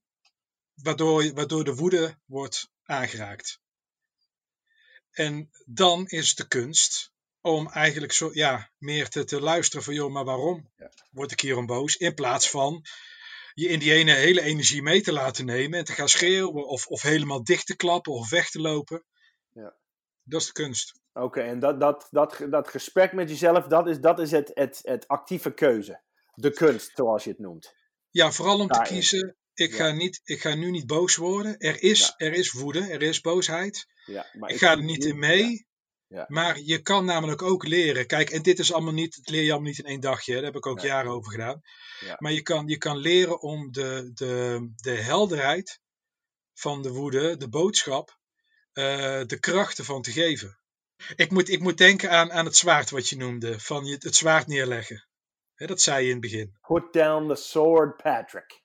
waardoor, 0.75 1.33
waardoor 1.33 1.65
de 1.65 1.75
woede 1.75 2.19
wordt 2.25 2.71
aangeraakt. 2.83 3.61
En 5.19 5.51
dan 5.67 6.07
is 6.07 6.29
het 6.29 6.37
de 6.37 6.49
kunst 6.49 7.13
om 7.41 7.69
eigenlijk 7.69 8.13
zo, 8.13 8.31
ja, 8.33 8.71
meer 8.79 9.09
te, 9.09 9.25
te 9.25 9.41
luisteren 9.41 9.85
van, 9.85 9.95
joh, 9.95 10.13
maar 10.13 10.25
waarom 10.25 10.71
word 11.11 11.33
ik 11.33 11.41
hierom 11.41 11.67
boos? 11.67 11.97
In 11.97 12.15
plaats 12.15 12.51
van 12.51 12.83
je 13.55 13.69
in 13.69 13.79
die 13.79 13.93
ene 13.93 14.13
hele 14.13 14.41
energie 14.41 14.83
mee 14.83 15.01
te 15.01 15.13
laten 15.13 15.45
nemen 15.45 15.79
en 15.79 15.85
te 15.85 15.93
gaan 15.93 16.09
schreeuwen 16.09 16.67
of, 16.67 16.87
of 16.87 17.03
helemaal 17.03 17.45
dicht 17.45 17.67
te 17.67 17.77
klappen 17.77 18.13
of 18.13 18.31
weg 18.31 18.51
te 18.51 18.61
lopen. 18.61 19.05
Ja. 19.53 19.75
Dat 20.23 20.41
is 20.41 20.47
de 20.47 20.53
kunst. 20.53 21.01
Oké, 21.13 21.41
en 21.41 21.59
dat, 21.59 21.81
dat, 21.81 22.09
dat, 22.11 22.47
dat 22.51 22.69
gesprek 22.69 23.13
met 23.13 23.29
jezelf, 23.29 23.67
dat 23.67 23.89
is, 23.89 24.01
dat 24.01 24.19
is 24.19 24.31
het, 24.31 24.51
het, 24.55 24.79
het 24.83 25.09
actieve 25.09 25.55
keuze. 25.55 26.01
De 26.35 26.51
kunst, 26.51 26.93
zoals 26.95 27.25
je 27.25 27.31
het 27.31 27.39
noemt. 27.39 27.75
Ja, 28.11 28.33
vooral 28.33 28.59
om 28.59 28.69
te 28.69 28.83
kiezen. 28.83 29.37
Ik, 29.59 29.71
Ja. 29.71 29.77
ga 29.77 29.91
niet, 29.91 30.21
ik 30.25 30.41
ga 30.41 30.55
nu 30.55 30.71
niet 30.71 30.87
boos 30.87 31.17
worden. 31.17 31.59
Er 31.59 31.83
is, 31.83 32.01
Ja. 32.01 32.15
er 32.17 32.33
is 32.33 32.53
woede, 32.53 32.81
er 32.81 33.03
is 33.03 33.21
boosheid. 33.21 33.87
Ja, 34.05 34.27
maar 34.33 34.51
Ik 34.51 34.59
ga 34.59 34.71
er 34.71 34.83
niet 34.83 35.05
in 35.05 35.19
mee. 35.19 35.67
Maar 36.27 36.61
je 36.61 36.83
kan 36.83 37.05
namelijk 37.05 37.43
ook 37.43 37.67
leren. 37.67 38.07
Kijk, 38.07 38.31
en 38.31 38.43
dit 38.43 38.59
is 38.59 38.73
allemaal 38.73 38.93
niet, 38.93 39.15
het 39.15 39.29
leer 39.29 39.43
je 39.43 39.51
allemaal 39.51 39.69
niet 39.69 39.79
in 39.79 39.85
één 39.85 40.01
dagje. 40.01 40.35
Daar 40.35 40.43
heb 40.43 40.57
ik 40.57 40.67
ook 40.67 40.81
jaren 40.81 41.11
over 41.11 41.31
gedaan. 41.31 41.61
Ja. 42.01 42.17
Maar 42.19 42.33
je 42.33 42.43
kan, 42.43 42.67
je 42.67 42.77
kan 42.79 42.97
leren 42.97 43.41
om 43.41 43.73
de, 43.73 44.11
de, 44.15 44.69
de 44.77 44.91
helderheid 44.95 45.81
van 46.55 46.83
de 46.83 46.91
woede, 46.91 47.37
de 47.37 47.49
boodschap, 47.49 48.19
eh, 48.73 49.21
de 49.27 49.39
krachten 49.41 49.85
van 49.85 50.03
te 50.03 50.13
geven. 50.13 50.59
Ik 51.17 51.31
moet, 51.31 51.49
ik 51.49 51.61
moet 51.61 51.79
denken 51.79 52.11
aan, 52.11 52.33
aan 52.33 52.45
het 52.45 52.57
zwaard 52.57 52.91
wat 52.91 53.09
je 53.09 53.17
noemde. 53.17 53.61
Van 53.61 53.85
je, 53.85 53.97
het 53.99 54.17
zwaard 54.17 54.47
neerleggen. 54.47 55.07
Hè, 55.55 55.67
dat 55.67 55.81
zei 55.81 55.99
je 56.03 56.07
in 56.07 56.13
het 56.13 56.21
begin. 56.21 56.59
Put 56.67 56.93
down 56.93 57.29
the 57.29 57.35
sword, 57.41 57.97
Patrick. 58.03 58.63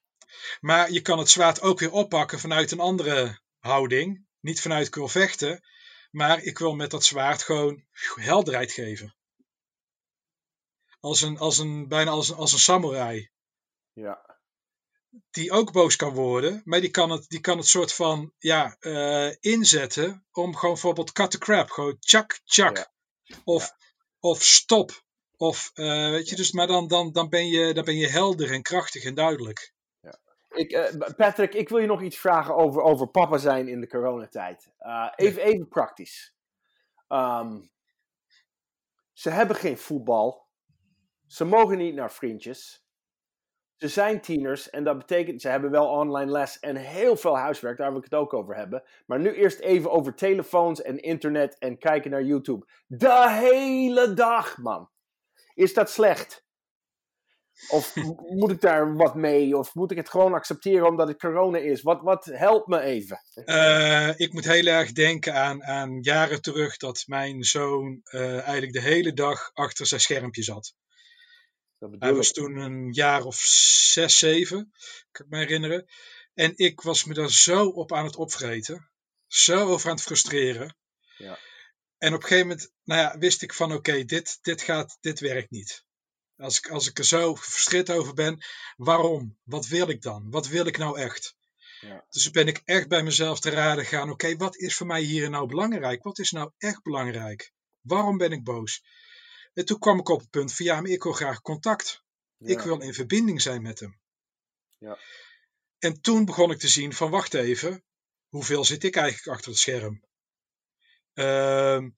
Maar 0.59 0.91
je 0.91 1.01
kan 1.01 1.19
het 1.19 1.29
zwaard 1.29 1.61
ook 1.61 1.79
weer 1.79 1.91
oppakken 1.91 2.39
vanuit 2.39 2.71
een 2.71 2.79
andere 2.79 3.39
houding. 3.59 4.27
Niet 4.39 4.61
vanuit 4.61 4.87
ik 4.87 4.95
wil 4.95 5.07
vechten, 5.07 5.63
maar 6.11 6.43
ik 6.43 6.57
wil 6.59 6.75
met 6.75 6.91
dat 6.91 7.03
zwaard 7.03 7.43
gewoon 7.43 7.85
helderheid 8.15 8.71
geven. 8.71 9.15
Als 10.99 11.21
een, 11.21 11.37
als 11.37 11.57
een, 11.57 11.87
bijna 11.87 12.11
als 12.11 12.29
een, 12.29 12.35
als 12.35 12.53
een 12.53 12.59
samurai. 12.59 13.29
Ja, 13.93 14.39
Die 15.31 15.51
ook 15.51 15.71
boos 15.71 15.95
kan 15.95 16.13
worden, 16.13 16.61
maar 16.65 16.81
die 16.81 16.89
kan 16.89 17.09
het, 17.09 17.29
die 17.29 17.39
kan 17.39 17.57
het 17.57 17.67
soort 17.67 17.93
van 17.93 18.33
ja, 18.37 18.75
eh, 18.79 19.35
inzetten 19.39 20.25
om 20.31 20.55
gewoon 20.55 20.73
bijvoorbeeld 20.73 21.11
cut 21.11 21.31
the 21.31 21.37
crap. 21.37 21.69
Gewoon 21.69 21.99
tjak. 21.99 22.39
Ja. 22.43 22.91
Of, 23.43 23.71
of 24.19 24.43
stop. 24.43 25.03
Of, 25.37 25.71
eh, 25.73 26.09
weet 26.09 26.29
je, 26.29 26.35
dus, 26.35 26.51
maar 26.51 26.67
dan, 26.67 26.87
dan, 26.87 27.11
dan, 27.11 27.29
ben 27.29 27.47
je, 27.47 27.73
dan 27.73 27.85
ben 27.85 27.97
je 27.97 28.07
helder 28.07 28.51
en 28.51 28.61
krachtig 28.61 29.03
en 29.03 29.13
duidelijk. 29.13 29.73
Ik, 30.53 30.72
eh, 30.72 31.15
Patrick, 31.15 31.53
ik 31.53 31.69
wil 31.69 31.77
je 31.77 31.88
nog 31.88 32.01
iets 32.01 32.17
vragen 32.17 32.55
over, 32.55 32.81
over 32.81 33.07
papa 33.07 33.38
zijn 33.38 33.67
in 33.67 33.79
de 33.79 33.88
coronatijd. 33.88 34.74
Eh, 34.77 35.12
even, 35.15 35.41
even 35.41 35.67
praktisch. 35.67 36.36
Ehm, 37.07 37.62
ze 39.13 39.29
hebben 39.29 39.55
geen 39.55 39.77
voetbal. 39.77 40.48
Ze 41.27 41.45
mogen 41.45 41.77
niet 41.77 41.95
naar 41.95 42.12
vriendjes. 42.12 42.83
Ze 43.75 43.88
zijn 43.88 44.22
tieners 44.22 44.69
en 44.69 44.83
dat 44.83 44.98
betekent, 44.98 45.41
ze 45.41 45.50
hebben 45.50 45.72
wel 45.72 45.88
online 45.88 46.31
les 46.31 46.60
en 46.60 46.75
heel 46.75 47.15
veel 47.15 47.38
huiswerk, 47.38 47.77
daar 47.77 47.89
wil 47.89 47.98
ik 47.98 48.03
het 48.03 48.13
ook 48.13 48.33
over 48.33 48.55
hebben. 48.55 48.83
Maar 49.05 49.19
nu 49.19 49.33
eerst 49.33 49.60
even 49.60 49.91
over 49.91 50.15
telefoons 50.15 50.81
en 50.81 51.01
internet 51.01 51.57
en 51.57 51.77
kijken 51.77 52.12
naar 52.12 52.24
YouTube. 52.24 52.65
De 52.88 53.29
hele 53.29 54.13
dag, 54.13 54.57
man. 54.57 54.89
Is 55.53 55.74
dat 55.74 55.89
slecht? 55.89 56.42
Of 57.67 57.95
moet 58.29 58.51
ik 58.51 58.62
daar 58.62 58.95
wat 58.95 59.15
mee? 59.15 59.57
Of 59.57 59.74
moet 59.74 59.91
ik 59.91 59.98
het 59.98 60.10
gewoon 60.10 60.33
accepteren 60.33 60.88
omdat 60.88 61.07
het 61.07 61.19
corona 61.19 61.57
is? 61.57 61.81
Wat, 61.81 62.01
wat 62.01 62.25
helpt 62.25 62.67
me 62.67 62.79
even? 62.79 63.19
Eh, 63.33 64.19
ik 64.19 64.33
moet 64.33 64.45
heel 64.45 64.65
erg 64.65 64.91
denken 64.91 65.33
aan, 65.33 65.63
aan 65.63 66.00
jaren 66.01 66.41
terug 66.41 66.77
dat 66.77 67.03
mijn 67.07 67.43
zoon 67.43 68.00
eh, 68.03 68.33
eigenlijk 68.33 68.74
de 68.74 68.81
hele 68.81 69.13
dag 69.13 69.51
achter 69.53 69.86
zijn 69.86 70.01
schermpje 70.01 70.43
zat. 70.43 70.74
Dat 71.77 71.95
Hij 72.00 72.13
was 72.13 72.31
toen 72.31 72.57
een 72.57 72.91
jaar 72.91 73.24
of 73.24 73.36
zes, 73.36 74.17
zeven, 74.17 74.72
kan 75.12 75.25
ik 75.25 75.31
me 75.31 75.38
herinneren. 75.38 75.86
En 76.33 76.51
ik 76.55 76.81
was 76.81 77.03
me 77.03 77.13
daar 77.13 77.31
zo 77.31 77.67
op 77.67 77.93
aan 77.93 78.05
het 78.05 78.15
opvreten. 78.15 78.91
Zo 79.27 79.67
over 79.67 79.89
aan 79.89 79.95
het 79.95 80.05
frustreren. 80.05 80.77
Ja. 81.17 81.39
En 81.98 82.13
op 82.13 82.22
een 82.22 82.27
gegeven 82.27 82.48
moment 82.48 82.72
nou 82.83 83.01
ja, 83.01 83.17
wist 83.17 83.41
ik 83.41 83.53
van 83.53 83.74
oké, 83.74 84.03
dit, 84.03 84.39
dit, 84.41 84.62
gaat, 84.62 84.98
dit 85.01 85.19
werkt 85.19 85.51
niet. 85.51 85.86
Als 86.37 86.57
ik, 86.57 86.69
als 86.69 86.87
ik 86.87 86.97
er 86.97 87.05
zo 87.05 87.35
frustreerd 87.35 87.89
over 87.89 88.13
ben, 88.13 88.43
waarom? 88.77 89.37
Wat 89.43 89.67
wil 89.67 89.89
ik 89.89 90.01
dan? 90.01 90.29
Wat 90.29 90.47
wil 90.47 90.65
ik 90.65 90.77
nou 90.77 90.99
echt? 90.99 91.35
Ja. 91.81 92.05
Dus 92.09 92.31
ben 92.31 92.47
ik 92.47 92.61
echt 92.65 92.87
bij 92.87 93.03
mezelf 93.03 93.39
te 93.39 93.49
raden 93.49 93.85
gaan. 93.85 94.09
Oké, 94.09 94.35
wat 94.35 94.57
is 94.57 94.75
voor 94.75 94.87
mij 94.87 95.01
hier 95.01 95.29
nou 95.29 95.47
belangrijk? 95.47 96.03
Wat 96.03 96.19
is 96.19 96.31
nou 96.31 96.51
echt 96.57 96.83
belangrijk? 96.83 97.51
Waarom 97.81 98.17
ben 98.17 98.31
ik 98.31 98.43
boos? 98.43 98.83
En 99.53 99.65
toen 99.65 99.79
kwam 99.79 99.99
ik 99.99 100.09
op 100.09 100.19
het 100.19 100.29
punt 100.29 100.53
van 100.53 100.65
ja, 100.65 100.81
maar 100.81 100.91
ik 100.91 101.03
wil 101.03 101.11
graag 101.11 101.41
contact. 101.41 102.03
Ik 102.39 102.59
wil 102.59 102.81
in 102.81 102.93
verbinding 102.93 103.41
zijn 103.41 103.61
met 103.61 103.79
hem. 103.79 103.99
Ja. 104.77 104.97
En 105.79 106.01
toen 106.01 106.25
begon 106.25 106.51
ik 106.51 106.59
te 106.59 106.67
zien 106.67 106.93
van 106.93 107.09
wacht 107.09 107.33
even, 107.33 107.83
hoeveel 108.29 108.65
zit 108.65 108.83
ik 108.83 108.95
eigenlijk 108.95 109.27
achter 109.37 109.51
het 109.51 109.59
scherm? 109.59 110.03
Ehm, 111.13 111.89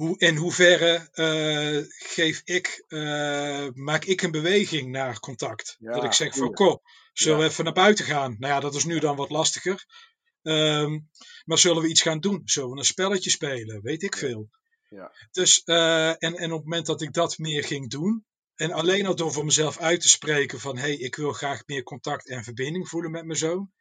hoe, 0.00 0.18
in 0.18 0.36
hoeverre 0.36 1.08
eh, 1.12 1.84
geef 1.88 2.42
ik, 2.44 2.84
eh, 2.88 3.66
maak 3.74 4.04
ik 4.04 4.22
een 4.22 4.30
beweging 4.30 4.90
naar 4.90 5.20
contact? 5.20 5.76
Ja, 5.78 5.92
dat 5.92 6.04
ik 6.04 6.12
zeg 6.12 6.36
van, 6.36 6.52
kom, 6.52 6.80
zullen 7.12 7.38
Ja. 7.38 7.44
we 7.44 7.50
even 7.50 7.64
naar 7.64 7.72
buiten 7.72 8.04
gaan? 8.04 8.36
Nou 8.38 8.52
ja, 8.54 8.60
dat 8.60 8.74
is 8.74 8.84
nu 8.84 8.98
dan 8.98 9.16
wat 9.16 9.30
lastiger. 9.30 9.86
Ehm, 10.42 10.98
maar 11.44 11.58
zullen 11.58 11.82
we 11.82 11.88
iets 11.88 12.02
gaan 12.02 12.20
doen? 12.20 12.42
Zullen 12.44 12.70
we 12.70 12.78
een 12.78 12.84
spelletje 12.84 13.30
spelen? 13.30 13.82
Weet 13.82 14.02
ik 14.02 14.14
Ja. 14.14 14.20
veel. 14.20 14.50
Ja. 14.88 15.12
Dus, 15.30 15.62
eh, 15.64 16.08
en, 16.08 16.18
en 16.18 16.52
op 16.52 16.58
het 16.58 16.64
moment 16.68 16.86
dat 16.86 17.02
ik 17.02 17.12
dat 17.12 17.38
meer 17.38 17.64
ging 17.64 17.90
doen, 17.90 18.24
en 18.54 18.72
alleen 18.72 19.06
al 19.06 19.16
door 19.16 19.32
voor 19.32 19.44
mezelf 19.44 19.78
uit 19.78 20.00
te 20.00 20.08
spreken 20.08 20.60
van 20.60 20.76
hé, 20.76 20.82
hey, 20.82 20.96
ik 20.96 21.16
wil 21.16 21.32
graag 21.32 21.62
meer 21.66 21.82
contact 21.82 22.28
en 22.28 22.44
verbinding 22.44 22.88
voelen 22.88 23.10
met 23.10 23.24
mijn 23.24 23.38
zoon. 23.38 23.72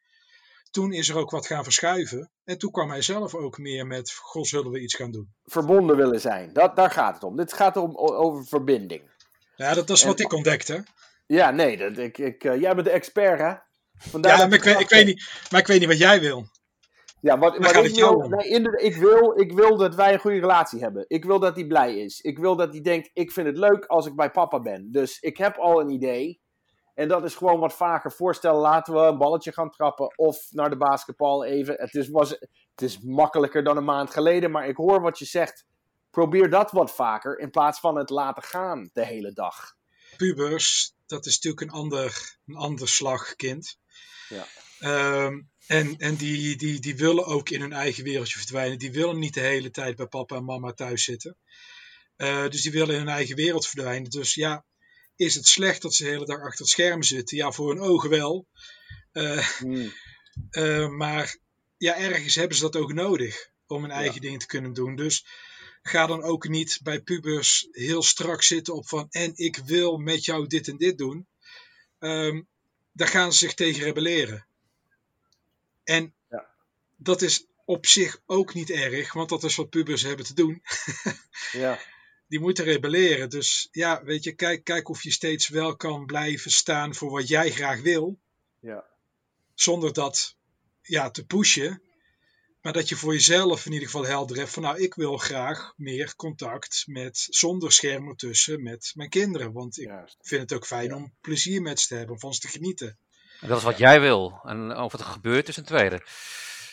Toen 0.71 0.93
is 0.93 1.09
er 1.09 1.17
ook 1.17 1.29
wat 1.29 1.47
gaan 1.47 1.63
verschuiven. 1.63 2.31
En 2.43 2.57
toen 2.57 2.71
kwam 2.71 2.89
hij 2.89 3.01
zelf 3.01 3.35
ook 3.35 3.57
meer 3.57 3.87
met, 3.87 4.11
goh, 4.11 4.43
zullen 4.43 4.71
we 4.71 4.79
iets 4.79 4.95
gaan 4.95 5.11
doen? 5.11 5.33
Verbonden 5.43 5.97
willen 5.97 6.21
zijn. 6.21 6.53
Dat, 6.53 6.75
daar 6.75 6.91
gaat 6.91 7.13
het 7.13 7.23
om. 7.23 7.35
Dit 7.35 7.53
gaat 7.53 7.77
om, 7.77 7.97
over 7.97 8.45
verbinding. 8.45 9.01
Ja, 9.55 9.73
dat, 9.73 9.89
is 9.89 10.01
En- 10.01 10.07
wat 10.07 10.19
ik 10.19 10.33
ontdekte. 10.33 10.83
Ja, 11.27 11.51
nee, 11.51 11.77
dat, 11.77 11.97
ik, 11.97 12.17
ik, 12.17 12.43
eh, 12.43 12.61
jij 12.61 12.73
bent 12.75 12.87
de 12.87 12.93
expert, 12.93 13.39
hè? 13.39 13.53
Vandaar 13.97 14.37
Ja, 14.37 14.45
maar 14.45 14.57
ik, 14.57 14.63
weet, 14.63 14.79
ik, 14.79 14.89
weet 14.89 15.05
niet, 15.05 15.29
maar 15.51 15.59
ik 15.59 15.67
weet 15.67 15.79
niet 15.79 15.87
wat 15.87 15.97
jij 15.97 16.19
wil. 16.19 16.45
Ja, 17.21 17.37
wat, 17.37 17.55
ik, 17.55 17.87
jou 17.95 18.17
wil, 18.17 18.29
nee, 18.29 18.49
inderdaad, 18.49 18.81
ik, 18.81 18.95
wil, 18.95 19.39
ik 19.39 19.51
wil 19.51 19.77
dat 19.77 19.95
wij 19.95 20.13
een 20.13 20.19
goede 20.19 20.39
relatie 20.39 20.79
hebben. 20.79 21.05
Ik 21.07 21.25
wil 21.25 21.39
dat 21.39 21.55
hij 21.55 21.65
blij 21.65 21.97
is. 21.97 22.21
Ik 22.21 22.37
wil 22.37 22.55
dat 22.55 22.71
hij 22.71 22.81
denkt, 22.81 23.09
ik 23.13 23.31
vind 23.31 23.47
het 23.47 23.57
leuk 23.57 23.85
als 23.85 24.05
ik 24.05 24.15
bij 24.15 24.31
papa 24.31 24.59
ben. 24.59 24.91
Dus 24.91 25.19
ik 25.19 25.37
heb 25.37 25.57
al 25.57 25.81
een 25.81 25.89
idee. 25.89 26.41
En 26.99 27.07
dat 27.07 27.23
is 27.23 27.35
gewoon 27.35 27.59
wat 27.59 27.73
vaker 27.73 28.11
voorstellen. 28.11 28.59
Laten 28.59 28.93
we 28.93 28.99
een 28.99 29.17
balletje 29.17 29.51
gaan 29.51 29.69
trappen. 29.69 30.17
Of 30.17 30.47
naar 30.51 30.69
de 30.69 30.77
basketbal 30.77 31.45
even. 31.45 31.75
Het 31.77 31.93
is, 31.93 32.09
was, 32.09 32.29
het 32.29 32.81
is 32.81 32.99
makkelijker 32.99 33.63
dan 33.63 33.77
een 33.77 33.83
maand 33.83 34.09
geleden. 34.09 34.51
Maar 34.51 34.67
ik 34.67 34.75
hoor 34.75 35.01
wat 35.01 35.19
je 35.19 35.25
zegt. 35.25 35.65
Probeer 36.09 36.49
dat 36.49 36.71
wat 36.71 36.95
vaker. 36.95 37.39
In 37.39 37.49
plaats 37.49 37.79
van 37.79 37.95
het 37.95 38.09
laten 38.09 38.43
gaan 38.43 38.89
de 38.93 39.05
hele 39.05 39.33
dag. 39.33 39.75
Pubers, 40.17 40.93
dat 41.05 41.25
is 41.25 41.33
natuurlijk 41.33 41.61
een 41.61 41.79
ander, 41.79 42.37
een 42.45 42.55
ander 42.55 42.87
slag 42.87 43.35
kind. 43.35 43.77
Ja. 44.29 44.45
Ehm, 44.79 45.41
en 45.67 45.97
en 45.97 46.15
die, 46.15 46.55
die, 46.55 46.79
die 46.79 46.95
willen 46.95 47.25
ook 47.25 47.49
in 47.49 47.61
hun 47.61 47.73
eigen 47.73 48.03
wereldje 48.03 48.37
verdwijnen. 48.37 48.77
Die 48.79 48.91
willen 48.91 49.19
niet 49.19 49.33
de 49.33 49.39
hele 49.39 49.71
tijd 49.71 49.95
bij 49.95 50.07
papa 50.07 50.35
en 50.35 50.45
mama 50.45 50.71
thuis 50.71 51.03
zitten. 51.03 51.37
Eh, 52.15 52.47
dus 52.47 52.61
die 52.61 52.71
willen 52.71 52.93
in 52.93 52.99
hun 52.99 53.09
eigen 53.09 53.35
wereld 53.35 53.67
verdwijnen. 53.67 54.09
Dus 54.09 54.33
ja, 54.33 54.65
is 55.19 55.35
het 55.35 55.47
slecht 55.47 55.81
dat 55.81 55.93
ze 55.93 56.03
de 56.03 56.09
hele 56.09 56.25
dag 56.25 56.39
achter 56.41 56.59
het 56.59 56.67
scherm 56.69 57.03
zitten? 57.03 57.37
Ja, 57.37 57.51
voor 57.51 57.69
hun 57.69 57.81
ogen 57.81 58.09
wel. 58.09 58.47
Eh, 59.11 59.47
Hmm. 59.47 59.93
eh, 60.49 60.87
maar 60.89 61.37
ja, 61.77 61.95
ergens 61.97 62.35
hebben 62.35 62.57
ze 62.57 62.63
dat 62.63 62.75
ook 62.75 62.93
nodig 62.93 63.49
om 63.67 63.81
hun 63.81 63.91
Ja. 63.91 63.97
eigen 63.97 64.21
dingen 64.21 64.39
te 64.39 64.45
kunnen 64.45 64.73
doen. 64.73 64.95
Dus 64.95 65.25
ga 65.81 66.05
dan 66.07 66.23
ook 66.23 66.47
niet 66.47 66.79
bij 66.83 67.01
pubers 67.01 67.67
heel 67.71 68.03
strak 68.03 68.43
zitten 68.43 68.73
op 68.73 68.87
van 68.87 69.07
en 69.09 69.31
ik 69.35 69.57
wil 69.57 69.97
met 69.97 70.25
jou 70.25 70.47
dit 70.47 70.67
en 70.67 70.77
dit 70.77 70.97
doen. 70.97 71.27
Ehm, 71.99 72.41
daar 72.91 73.07
gaan 73.07 73.31
ze 73.31 73.37
zich 73.37 73.53
tegen 73.53 73.83
rebelleren. 73.83 74.45
En 75.83 76.13
Ja. 76.29 76.49
dat 76.95 77.21
is 77.21 77.45
op 77.65 77.85
zich 77.85 78.21
ook 78.25 78.53
niet 78.53 78.69
erg, 78.69 79.13
want 79.13 79.29
dat 79.29 79.43
is 79.43 79.55
wat 79.55 79.69
pubers 79.69 80.01
hebben 80.01 80.25
te 80.25 80.33
doen. 80.33 80.61
Ja. 81.51 81.79
Die 82.29 82.39
moeten 82.39 82.65
rebelleren. 82.65 83.29
Dus 83.29 83.67
ja, 83.71 84.03
weet 84.03 84.23
je, 84.23 84.31
kijk, 84.31 84.63
kijk 84.63 84.89
of 84.89 85.03
je 85.03 85.11
steeds 85.11 85.47
wel 85.47 85.75
kan 85.75 86.05
blijven 86.05 86.51
staan 86.51 86.95
voor 86.95 87.11
wat 87.11 87.27
jij 87.27 87.51
graag 87.51 87.81
wil. 87.81 88.19
Ja. 88.59 88.83
zonder 89.53 89.93
dat 89.93 90.35
ja, 90.81 91.09
te 91.09 91.25
pushen. 91.25 91.81
Maar 92.61 92.73
dat 92.73 92.89
je 92.89 92.95
voor 92.95 93.13
jezelf 93.13 93.65
in 93.65 93.71
ieder 93.71 93.87
geval 93.87 94.05
helder 94.05 94.37
hebt 94.37 94.49
van 94.49 94.63
nou, 94.63 94.81
ik 94.81 94.93
wil 94.93 95.17
graag 95.17 95.73
meer 95.75 96.15
contact 96.15 96.83
met, 96.87 97.27
zonder 97.29 97.71
schermen 97.71 98.15
tussen 98.15 98.63
met 98.63 98.91
mijn 98.95 99.09
kinderen. 99.09 99.51
Want 99.51 99.79
ik 99.79 99.87
Juist. 99.87 100.17
vind 100.21 100.41
het 100.41 100.53
ook 100.53 100.65
fijn 100.65 100.95
om 100.95 101.13
plezier 101.21 101.61
met 101.61 101.79
ze 101.79 101.87
te 101.87 101.95
hebben, 101.95 102.19
van 102.19 102.33
ze 102.33 102.39
te 102.39 102.47
genieten. 102.47 102.97
En 103.41 103.47
dat 103.47 103.57
is 103.57 103.63
wat 103.63 103.77
jij 103.77 104.01
wil. 104.01 104.39
En 104.43 104.77
of 104.77 104.91
het 104.91 105.01
gebeurt 105.01 105.47
is 105.47 105.57
een 105.57 105.63
tweede. 105.63 106.01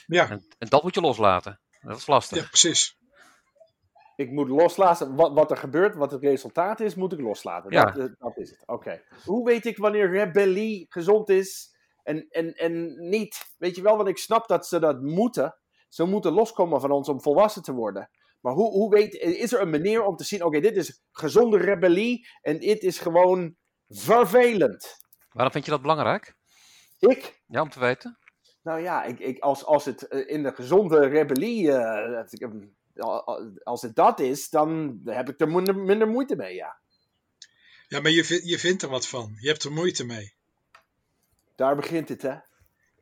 Ja, 0.06 0.30
En, 0.30 0.46
en 0.58 0.68
dat 0.68 0.82
moet 0.82 0.94
je 0.94 1.00
loslaten. 1.00 1.60
Dat 1.80 1.98
is 1.98 2.06
lastig. 2.06 2.38
ja 2.38 2.48
precies. 2.48 2.96
Ik 4.16 4.30
moet 4.30 4.48
loslaten. 4.48 5.14
Wat, 5.14 5.32
wat 5.32 5.50
er 5.50 5.56
gebeurt, 5.56 5.94
wat 5.96 6.10
het 6.10 6.22
resultaat 6.22 6.80
is, 6.80 6.94
moet 6.94 7.12
ik 7.12 7.20
loslaten. 7.20 7.72
Ja. 7.72 7.84
Dat, 7.84 7.96
eh, 7.98 8.14
dat 8.18 8.36
is 8.36 8.50
het. 8.50 8.62
Oké. 8.66 9.02
Hoe 9.24 9.44
weet 9.44 9.64
ik 9.64 9.76
wanneer 9.76 10.10
rebellie 10.10 10.86
gezond 10.88 11.28
is 11.28 11.76
en, 12.02 12.26
en, 12.28 12.54
en 12.54 12.94
niet? 13.08 13.54
Weet 13.58 13.76
je 13.76 13.82
wel, 13.82 13.96
want 13.96 14.08
ik 14.08 14.18
snap 14.18 14.48
dat 14.48 14.66
ze 14.66 14.78
dat 14.78 15.02
moeten. 15.02 15.56
Ze 15.88 16.04
moeten 16.04 16.32
loskomen 16.32 16.80
van 16.80 16.90
ons 16.90 17.08
om 17.08 17.22
volwassen 17.22 17.62
te 17.62 17.72
worden. 17.72 18.10
Maar 18.40 18.52
hoe, 18.54 18.70
hoe 18.70 18.90
weet, 18.90 19.14
is 19.14 19.52
er 19.52 19.60
een 19.60 19.70
manier 19.70 20.04
om 20.04 20.16
te 20.16 20.24
zien, 20.24 20.44
oké, 20.44 20.60
dit 20.60 20.76
is 20.76 21.02
gezonde 21.12 21.58
rebellie 21.58 22.28
en 22.40 22.58
dit 22.58 22.82
is 22.82 22.98
gewoon 22.98 23.56
vervelend. 23.88 24.96
Waarom 25.32 25.52
vind 25.52 25.64
je 25.64 25.70
dat 25.70 25.80
belangrijk? 25.82 26.34
Ik, 26.98 27.42
Ja, 27.46 27.62
om 27.62 27.68
te 27.70 27.80
weten. 27.80 28.18
nou 28.62 28.80
ja, 28.80 29.04
ik, 29.04 29.18
ik, 29.18 29.38
als, 29.38 29.64
als 29.64 29.84
het 29.84 30.08
eh, 30.08 30.34
in 30.34 30.42
de 30.42 30.52
gezonde 30.54 31.06
rebellie, 31.06 31.72
eh, 31.72 32.24
als 33.62 33.82
het 33.82 33.96
dat 33.96 34.20
is, 34.20 34.48
dan 34.48 35.00
heb 35.04 35.28
ik 35.28 35.40
er 35.40 35.48
minder, 35.48 35.76
minder 35.76 36.08
moeite 36.08 36.36
mee, 36.36 36.54
ja. 36.54 36.76
Ja, 37.88 38.00
maar 38.00 38.10
je, 38.10 38.40
je 38.44 38.58
vindt 38.58 38.82
er 38.82 38.88
wat 38.88 39.06
van. 39.06 39.36
Je 39.40 39.48
hebt 39.48 39.64
er 39.64 39.72
moeite 39.72 40.04
mee. 40.04 40.34
Daar 41.56 41.76
begint 41.76 42.08
het, 42.08 42.22
hè? 42.22 42.34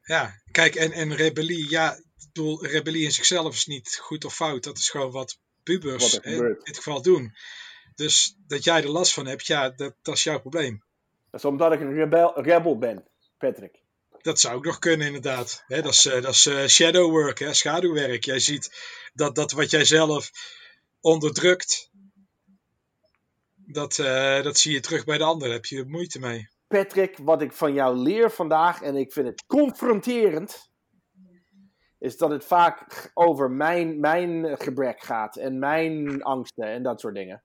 Ja, 0.02 0.40
kijk, 0.50 0.74
en, 0.74 0.92
en 0.92 1.14
rebellie, 1.14 1.70
ja, 1.70 1.92
ik 1.94 2.26
bedoel, 2.32 2.66
rebellie 2.66 3.04
in 3.04 3.12
zichzelf 3.12 3.54
is 3.54 3.66
niet 3.66 3.96
goed 3.96 4.24
of 4.24 4.34
fout. 4.34 4.64
Dat 4.64 4.78
is 4.78 4.90
gewoon 4.90 5.10
wat 5.10 5.38
pubers 5.62 6.12
Wat 6.12 6.24
er 6.24 6.32
in 6.32 6.58
dit 6.62 6.76
geval 6.76 7.02
doen. 7.02 7.34
Dus 7.94 8.36
dat 8.46 8.64
jij 8.64 8.82
er 8.82 8.88
last 8.88 9.12
van 9.12 9.26
hebt, 9.26 9.46
ja, 9.46 9.70
dat, 9.70 9.94
dat 10.02 10.14
is 10.14 10.22
jouw 10.22 10.40
probleem. 10.40 10.84
Dat 11.30 11.40
is 11.40 11.46
omdat 11.46 11.72
ik 11.72 11.80
een 11.80 11.94
rebel, 11.94 12.42
rebel 12.42 12.78
ben, 12.78 13.08
Patrick. 13.38 13.83
Dat 14.25 14.40
zou 14.40 14.57
ook 14.57 14.64
nog 14.64 14.78
kunnen, 14.78 15.07
inderdaad. 15.07 15.64
Dat 15.69 15.85
is, 15.85 16.07
eh, 16.07 16.23
dat 16.23 16.33
is 16.33 16.47
eh, 16.47 16.66
shadow 16.66 17.11
work, 17.11 17.38
hè, 17.38 17.54
schaduwwerk. 17.54 18.25
Jij 18.25 18.38
ziet 18.38 18.71
dat, 19.14 19.35
dat 19.35 19.52
wat 19.52 19.71
jij 19.71 19.85
zelf 19.85 20.31
onderdrukt, 21.00 21.90
dat, 23.54 23.99
eh, 23.99 24.43
dat 24.43 24.59
zie 24.59 24.73
je 24.73 24.81
terug 24.81 25.04
bij 25.04 25.19
de 25.19 25.25
ander. 25.25 25.52
Heb 25.52 25.64
je 25.64 25.85
moeite 25.85 26.19
mee. 26.19 26.49
Patrick, 26.66 27.19
wat 27.19 27.43
ik 27.43 27.52
van 27.52 27.73
jou 27.73 27.97
leer 27.97 28.31
vandaag, 28.31 28.83
en 28.83 28.97
ik 28.97 29.12
vind 29.12 29.26
het 29.26 29.45
confronterend, 29.47 30.71
is 31.99 32.16
dat 32.16 32.31
het 32.31 32.45
vaak 32.45 33.11
over 33.14 33.50
mijn, 33.50 34.00
mijn 34.00 34.59
gebrek 34.59 35.02
gaat 35.02 35.37
en 35.37 35.59
mijn 35.59 36.23
angsten 36.23 36.66
en 36.66 36.83
dat 36.83 37.00
soort 37.00 37.14
dingen. 37.14 37.43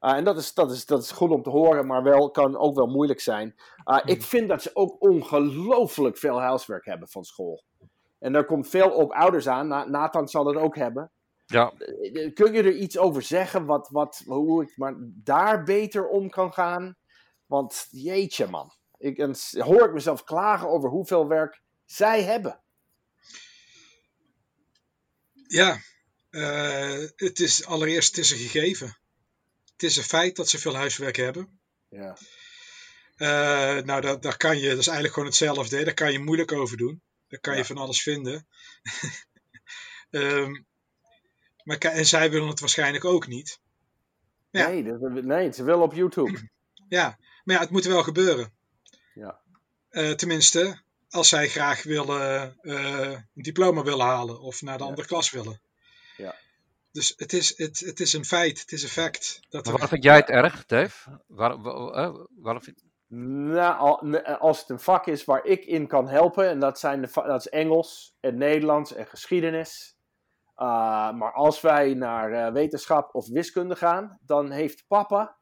Uh, 0.00 0.12
en 0.12 0.24
dat 0.24 0.36
is, 0.36 0.54
dat, 0.54 0.70
is, 0.70 0.86
dat 0.86 1.02
is 1.02 1.10
goed 1.10 1.30
om 1.30 1.42
te 1.42 1.50
horen, 1.50 1.86
maar 1.86 2.02
wel, 2.02 2.30
kan 2.30 2.56
ook 2.56 2.74
wel 2.74 2.86
moeilijk 2.86 3.20
zijn. 3.20 3.54
Uh, 3.84 3.98
ik 4.04 4.22
vind 4.22 4.48
dat 4.48 4.62
ze 4.62 4.70
ook 4.74 4.96
ongelooflijk 5.02 6.18
veel 6.18 6.40
huiswerk 6.40 6.84
hebben 6.84 7.08
van 7.08 7.24
school. 7.24 7.64
En 8.18 8.32
daar 8.32 8.44
komt 8.44 8.68
veel 8.68 8.90
op 8.90 9.12
ouders 9.12 9.48
aan. 9.48 9.68
Na, 9.68 9.84
Nathan 9.84 10.28
zal 10.28 10.46
het 10.46 10.56
ook 10.56 10.76
hebben. 10.76 11.10
Ja, 11.46 11.72
Uh, 11.78 12.34
Kun 12.34 12.52
je 12.52 12.62
er 12.62 12.76
iets 12.76 12.98
over 12.98 13.22
zeggen 13.22 13.66
wat, 13.66 13.88
wat, 13.90 14.22
hoe 14.26 14.62
ik 14.62 14.76
maar 14.76 14.94
daar 14.98 15.62
beter 15.62 16.08
om 16.08 16.30
kan 16.30 16.52
gaan? 16.52 16.96
Want 17.46 17.86
jeetje 17.90 18.46
man, 18.46 18.72
ik, 18.98 19.18
en 19.18 19.34
hoor 19.58 19.84
ik 19.84 19.92
mezelf 19.92 20.24
klagen 20.24 20.68
over 20.68 20.88
hoeveel 20.88 21.28
werk 21.28 21.62
zij 21.84 22.22
hebben. 22.22 22.60
Ja, 25.46 25.78
eh, 26.30 27.08
het 27.16 27.40
is 27.40 27.66
allereerst 27.66 28.16
het 28.16 28.24
is 28.24 28.30
een 28.30 28.38
gegeven. 28.38 28.96
Het 29.76 29.82
is 29.82 29.96
een 29.96 30.02
feit 30.02 30.36
dat 30.36 30.48
ze 30.48 30.58
veel 30.58 30.74
huiswerk 30.76 31.16
hebben. 31.16 31.60
Ja. 31.88 32.16
Eh, 33.16 33.84
nou, 33.84 34.00
daar, 34.00 34.20
daar 34.20 34.36
kan 34.36 34.58
je, 34.58 34.68
dat 34.68 34.78
is 34.78 34.86
eigenlijk 34.86 35.14
gewoon 35.14 35.28
hetzelfde. 35.28 35.76
Hè? 35.76 35.84
Daar 35.84 35.94
kan 35.94 36.12
je 36.12 36.18
moeilijk 36.18 36.52
over 36.52 36.76
doen. 36.76 37.02
Daar 37.28 37.40
kan 37.40 37.52
Ja. 37.52 37.58
je 37.58 37.64
van 37.64 37.76
alles 37.76 38.02
vinden. 38.02 38.46
Ehm, 40.10 40.62
maar, 41.64 41.78
en 41.78 42.06
zij 42.06 42.30
willen 42.30 42.48
het 42.48 42.60
waarschijnlijk 42.60 43.04
ook 43.04 43.26
niet. 43.26 43.60
Ja. 44.50 44.68
Nee, 44.68 44.82
dat, 44.84 45.00
nee, 45.24 45.52
ze 45.52 45.64
willen 45.64 45.82
op 45.82 45.92
YouTube. 45.92 46.38
Ja, 46.88 47.18
maar 47.44 47.54
ja, 47.54 47.60
het 47.60 47.70
moet 47.70 47.84
wel 47.84 48.02
gebeuren. 48.02 48.52
Ja. 49.14 49.40
Eh, 49.88 50.10
tenminste, 50.10 50.80
als 51.08 51.28
zij 51.28 51.48
graag 51.48 51.82
willen, 51.82 52.56
eh, 52.60 53.10
een 53.10 53.26
diploma 53.34 53.82
willen 53.82 54.06
halen 54.06 54.40
of 54.40 54.62
naar 54.62 54.78
de 54.78 54.82
Ja. 54.84 54.88
andere 54.88 55.06
klas 55.08 55.30
willen. 55.30 55.60
Ja. 56.16 56.34
Dus 56.96 57.12
het 57.16 57.32
is, 57.32 57.58
het, 57.58 57.80
het 57.80 58.00
is 58.00 58.12
een 58.12 58.24
feit, 58.24 58.60
het 58.60 58.72
is 58.72 58.82
een 58.82 58.88
fact. 58.88 59.40
Dat 59.48 59.52
maar 59.52 59.62
er- 59.64 59.70
waarom 59.70 59.88
vind 59.88 60.02
jij 60.04 60.16
het 60.16 60.28
erg, 60.28 60.66
Dave? 60.66 61.20
Waar, 61.26 61.62
wa- 61.62 61.90
eh, 61.90 62.14
waarom 62.36 62.62
vind... 62.62 62.84
Nou, 63.08 64.18
als 64.38 64.60
het 64.60 64.68
een 64.68 64.80
vak 64.80 65.06
is 65.06 65.24
waar 65.24 65.44
ik 65.44 65.64
in 65.64 65.86
kan 65.86 66.08
helpen, 66.08 66.48
en 66.48 66.60
dat, 66.60 66.78
zijn 66.78 67.00
de, 67.00 67.08
dat 67.12 67.40
is 67.40 67.48
Engels 67.48 68.16
en 68.20 68.36
Nederlands 68.38 68.94
en 68.94 69.06
geschiedenis. 69.06 69.96
Uh, 70.56 71.12
maar 71.12 71.32
als 71.32 71.60
wij 71.60 71.94
naar 71.94 72.30
uh, 72.32 72.52
wetenschap 72.52 73.14
of 73.14 73.28
wiskunde 73.28 73.76
gaan, 73.76 74.18
dan 74.26 74.50
heeft 74.50 74.84
papa 74.86 75.36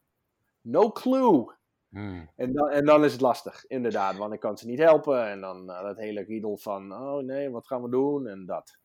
no 0.61 0.91
clue. 0.91 1.55
Hmm. 1.89 2.31
En 2.37 2.53
dan, 2.53 2.69
en 2.69 2.85
dan 2.85 3.05
is 3.05 3.13
het 3.13 3.21
lastig, 3.21 3.65
inderdaad, 3.67 4.17
want 4.17 4.33
ik 4.33 4.41
kan 4.41 4.57
ze 4.59 4.67
niet 4.67 4.79
helpen. 4.79 5.27
En 5.27 5.41
dan 5.41 5.71
uh, 5.71 5.83
dat 5.83 5.97
hele 5.97 6.23
riedel 6.23 6.57
van, 6.57 6.93
oh 6.93 7.25
nee, 7.25 7.51
wat 7.51 7.67
gaan 7.67 7.83
we 7.83 7.91
doen? 7.91 8.27
En 8.27 8.47
dat. 8.47 8.79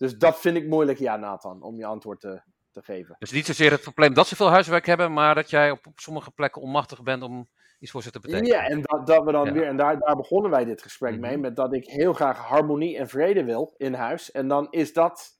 Dus 0.00 0.16
dat 0.18 0.40
vind 0.40 0.56
ik 0.56 0.66
moeilijk, 0.66 0.98
ja, 0.98 1.16
Nathan, 1.16 1.62
om 1.62 1.76
je 1.76 1.84
antwoord 1.86 2.20
te, 2.20 2.42
te 2.70 2.82
geven. 2.82 3.16
Dus 3.18 3.30
niet 3.30 3.46
zozeer 3.46 3.70
het 3.70 3.80
probleem 3.82 4.14
dat 4.14 4.26
ze 4.26 4.36
veel 4.36 4.50
huiswerk 4.50 4.86
hebben, 4.86 5.12
maar 5.12 5.34
dat 5.34 5.50
jij 5.50 5.70
op, 5.70 5.86
op 5.86 5.98
sommige 6.00 6.30
plekken 6.30 6.62
onmachtig 6.62 7.02
bent 7.02 7.22
om 7.22 7.48
iets 7.78 7.90
voor 7.90 8.02
ze 8.02 8.10
te 8.10 8.20
betekenen. 8.20 8.50
Ja, 8.52 8.66
en 8.66 8.82
dat, 8.82 9.06
dat 9.06 9.24
we 9.24 9.32
dan 9.32 9.46
Ja. 9.46 9.52
weer, 9.52 9.66
en 9.66 9.76
daar, 9.76 9.98
daar 9.98 10.16
begonnen 10.16 10.50
wij 10.50 10.64
dit 10.64 10.82
gesprek 10.82 11.12
Mhm. 11.12 11.20
mee, 11.20 11.38
met 11.38 11.56
dat 11.56 11.74
ik 11.74 11.84
heel 11.86 12.12
graag 12.12 12.38
harmonie 12.38 12.98
en 12.98 13.08
vrede 13.08 13.44
wil 13.44 13.74
in 13.76 13.94
huis. 13.94 14.30
En 14.30 14.48
dan 14.48 14.66
is 14.70 14.92
dat, 14.92 15.30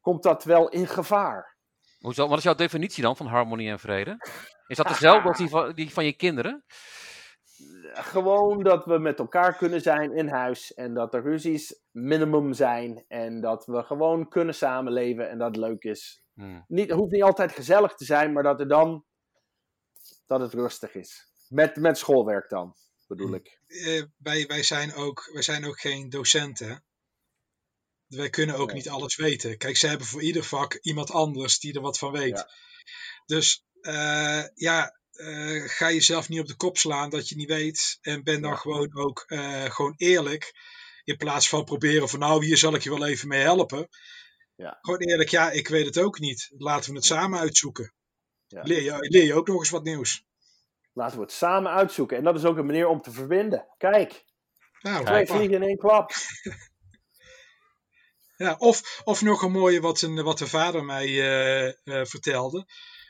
komt 0.00 0.22
dat 0.22 0.44
wel 0.44 0.68
in 0.68 0.86
gevaar. 0.86 1.56
Hoezo? 2.00 2.28
Wat 2.28 2.38
is 2.38 2.44
jouw 2.44 2.54
definitie 2.54 3.02
dan 3.02 3.16
van 3.16 3.26
harmonie 3.26 3.70
en 3.70 3.78
vrede? 3.78 4.16
Is 4.66 4.76
dat 4.76 4.88
dezelfde 4.88 5.28
als 5.28 5.38
die 5.38 5.48
van, 5.48 5.72
die 5.74 5.92
van 5.92 6.04
je 6.04 6.12
kinderen? 6.12 6.64
Gewoon 7.98 8.62
dat 8.62 8.84
we 8.84 8.98
met 8.98 9.18
elkaar 9.18 9.56
kunnen 9.56 9.80
zijn 9.80 10.12
in 10.16 10.28
huis 10.28 10.74
en 10.74 10.94
dat 10.94 11.12
de 11.12 11.20
ruzies 11.20 11.80
minimum 11.90 12.52
zijn 12.52 13.04
en 13.08 13.40
dat 13.40 13.66
we 13.66 13.82
gewoon 13.82 14.28
kunnen 14.28 14.54
samenleven 14.54 15.28
en 15.30 15.38
dat 15.38 15.46
het 15.46 15.56
leuk 15.56 15.82
is. 15.82 16.22
Hmm. 16.34 16.64
Niet, 16.68 16.88
het 16.88 16.98
hoeft 16.98 17.12
niet 17.12 17.22
altijd 17.22 17.52
gezellig 17.52 17.94
te 17.94 18.04
zijn, 18.04 18.32
maar 18.32 18.42
dat 18.42 18.60
er 18.60 18.68
dan, 18.68 19.04
dat 20.26 20.40
het 20.40 20.52
rustig 20.52 20.94
is. 20.94 21.26
Met, 21.48 21.76
met 21.76 21.98
schoolwerk 21.98 22.48
dan, 22.48 22.74
bedoel 23.06 23.34
ik. 23.34 23.60
eh, 23.66 24.02
wij, 24.16 24.46
wij, 24.46 24.62
zijn 24.62 24.94
ook, 24.94 25.30
wij 25.32 25.42
zijn 25.42 25.64
ook 25.64 25.80
geen 25.80 26.08
docenten. 26.08 26.84
Wij 28.06 28.30
kunnen 28.30 28.56
ook 28.56 28.66
Nee. 28.66 28.76
niet 28.76 28.88
alles 28.88 29.16
weten. 29.16 29.58
Kijk, 29.58 29.76
ze 29.76 29.86
hebben 29.86 30.06
voor 30.06 30.22
ieder 30.22 30.44
vak 30.44 30.74
iemand 30.74 31.10
anders 31.10 31.58
die 31.58 31.74
er 31.74 31.80
wat 31.80 31.98
van 31.98 32.12
weet. 32.12 32.36
Ja. 32.38 32.48
Dus 33.26 33.64
eh, 33.80 34.44
ja, 34.54 34.98
eh, 35.16 35.62
ga 35.68 35.90
jezelf 35.90 36.28
niet 36.28 36.40
op 36.40 36.46
de 36.46 36.56
kop 36.56 36.78
slaan 36.78 37.10
dat 37.10 37.28
je 37.28 37.36
niet 37.36 37.48
weet. 37.48 37.98
En 38.00 38.24
ben 38.24 38.42
dan 38.42 38.58
gewoon 38.58 38.96
ook 38.96 39.24
eh, 39.26 39.64
gewoon 39.64 39.94
eerlijk. 39.96 40.54
In 41.04 41.16
plaats 41.16 41.48
van 41.48 41.64
proberen 41.64 42.08
van 42.08 42.18
nou, 42.18 42.44
hier 42.44 42.56
zal 42.56 42.74
ik 42.74 42.82
je 42.82 42.90
wel 42.90 43.06
even 43.06 43.28
mee 43.28 43.40
helpen. 43.40 43.88
Ja. 44.54 44.78
Gewoon 44.80 45.00
eerlijk, 45.00 45.28
ja, 45.28 45.50
ik 45.50 45.68
weet 45.68 45.86
het 45.86 45.98
ook 45.98 46.18
niet. 46.18 46.50
Laten 46.56 46.90
we 46.90 46.96
het 46.96 47.04
samen 47.04 47.38
uitzoeken. 47.38 47.94
Ja. 48.46 48.62
Leer, 48.62 48.82
je, 48.82 48.96
leer 48.98 49.24
je 49.24 49.34
ook 49.34 49.46
nog 49.46 49.58
eens 49.58 49.70
wat 49.70 49.84
nieuws. 49.84 50.24
Laten 50.92 51.16
we 51.16 51.22
het 51.22 51.32
samen 51.32 51.72
uitzoeken. 51.72 52.16
En 52.16 52.24
dat 52.24 52.36
is 52.36 52.44
ook 52.44 52.56
een 52.56 52.66
manier 52.66 52.88
om 52.88 53.02
te 53.02 53.10
verbinden. 53.10 53.66
Kijk, 53.76 54.24
Nou, 54.80 55.04
twee 55.04 55.26
vliegen 55.26 55.54
in 55.54 55.62
één 55.62 55.78
klap. 55.78 56.12
Ja, 58.36 58.56
of, 58.58 59.00
of 59.04 59.22
nog 59.22 59.42
een 59.42 59.52
mooie 59.52 59.80
wat, 59.80 60.00
een, 60.00 60.22
wat 60.22 60.38
de 60.38 60.46
vader 60.46 60.84
mij 60.84 61.06
eh, 61.84 62.04
vertelde. 62.04 62.66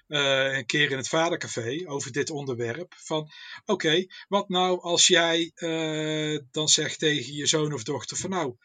Eh, 0.07 0.57
een 0.57 0.67
keer 0.67 0.91
in 0.91 0.97
het 0.97 1.09
vadercafé 1.09 1.83
over 1.87 2.13
dit 2.13 2.31
onderwerp. 2.31 2.95
Van 2.97 3.31
oké, 3.65 4.07
wat 4.29 4.49
nou 4.49 4.81
als 4.81 5.07
jij 5.07 5.53
eh, 5.55 6.41
dan 6.51 6.69
zegt 6.69 6.99
tegen 6.99 7.35
je 7.35 7.47
zoon 7.47 7.73
of 7.73 7.83
dochter 7.83 8.17
van 8.17 8.31
nou, 8.31 8.57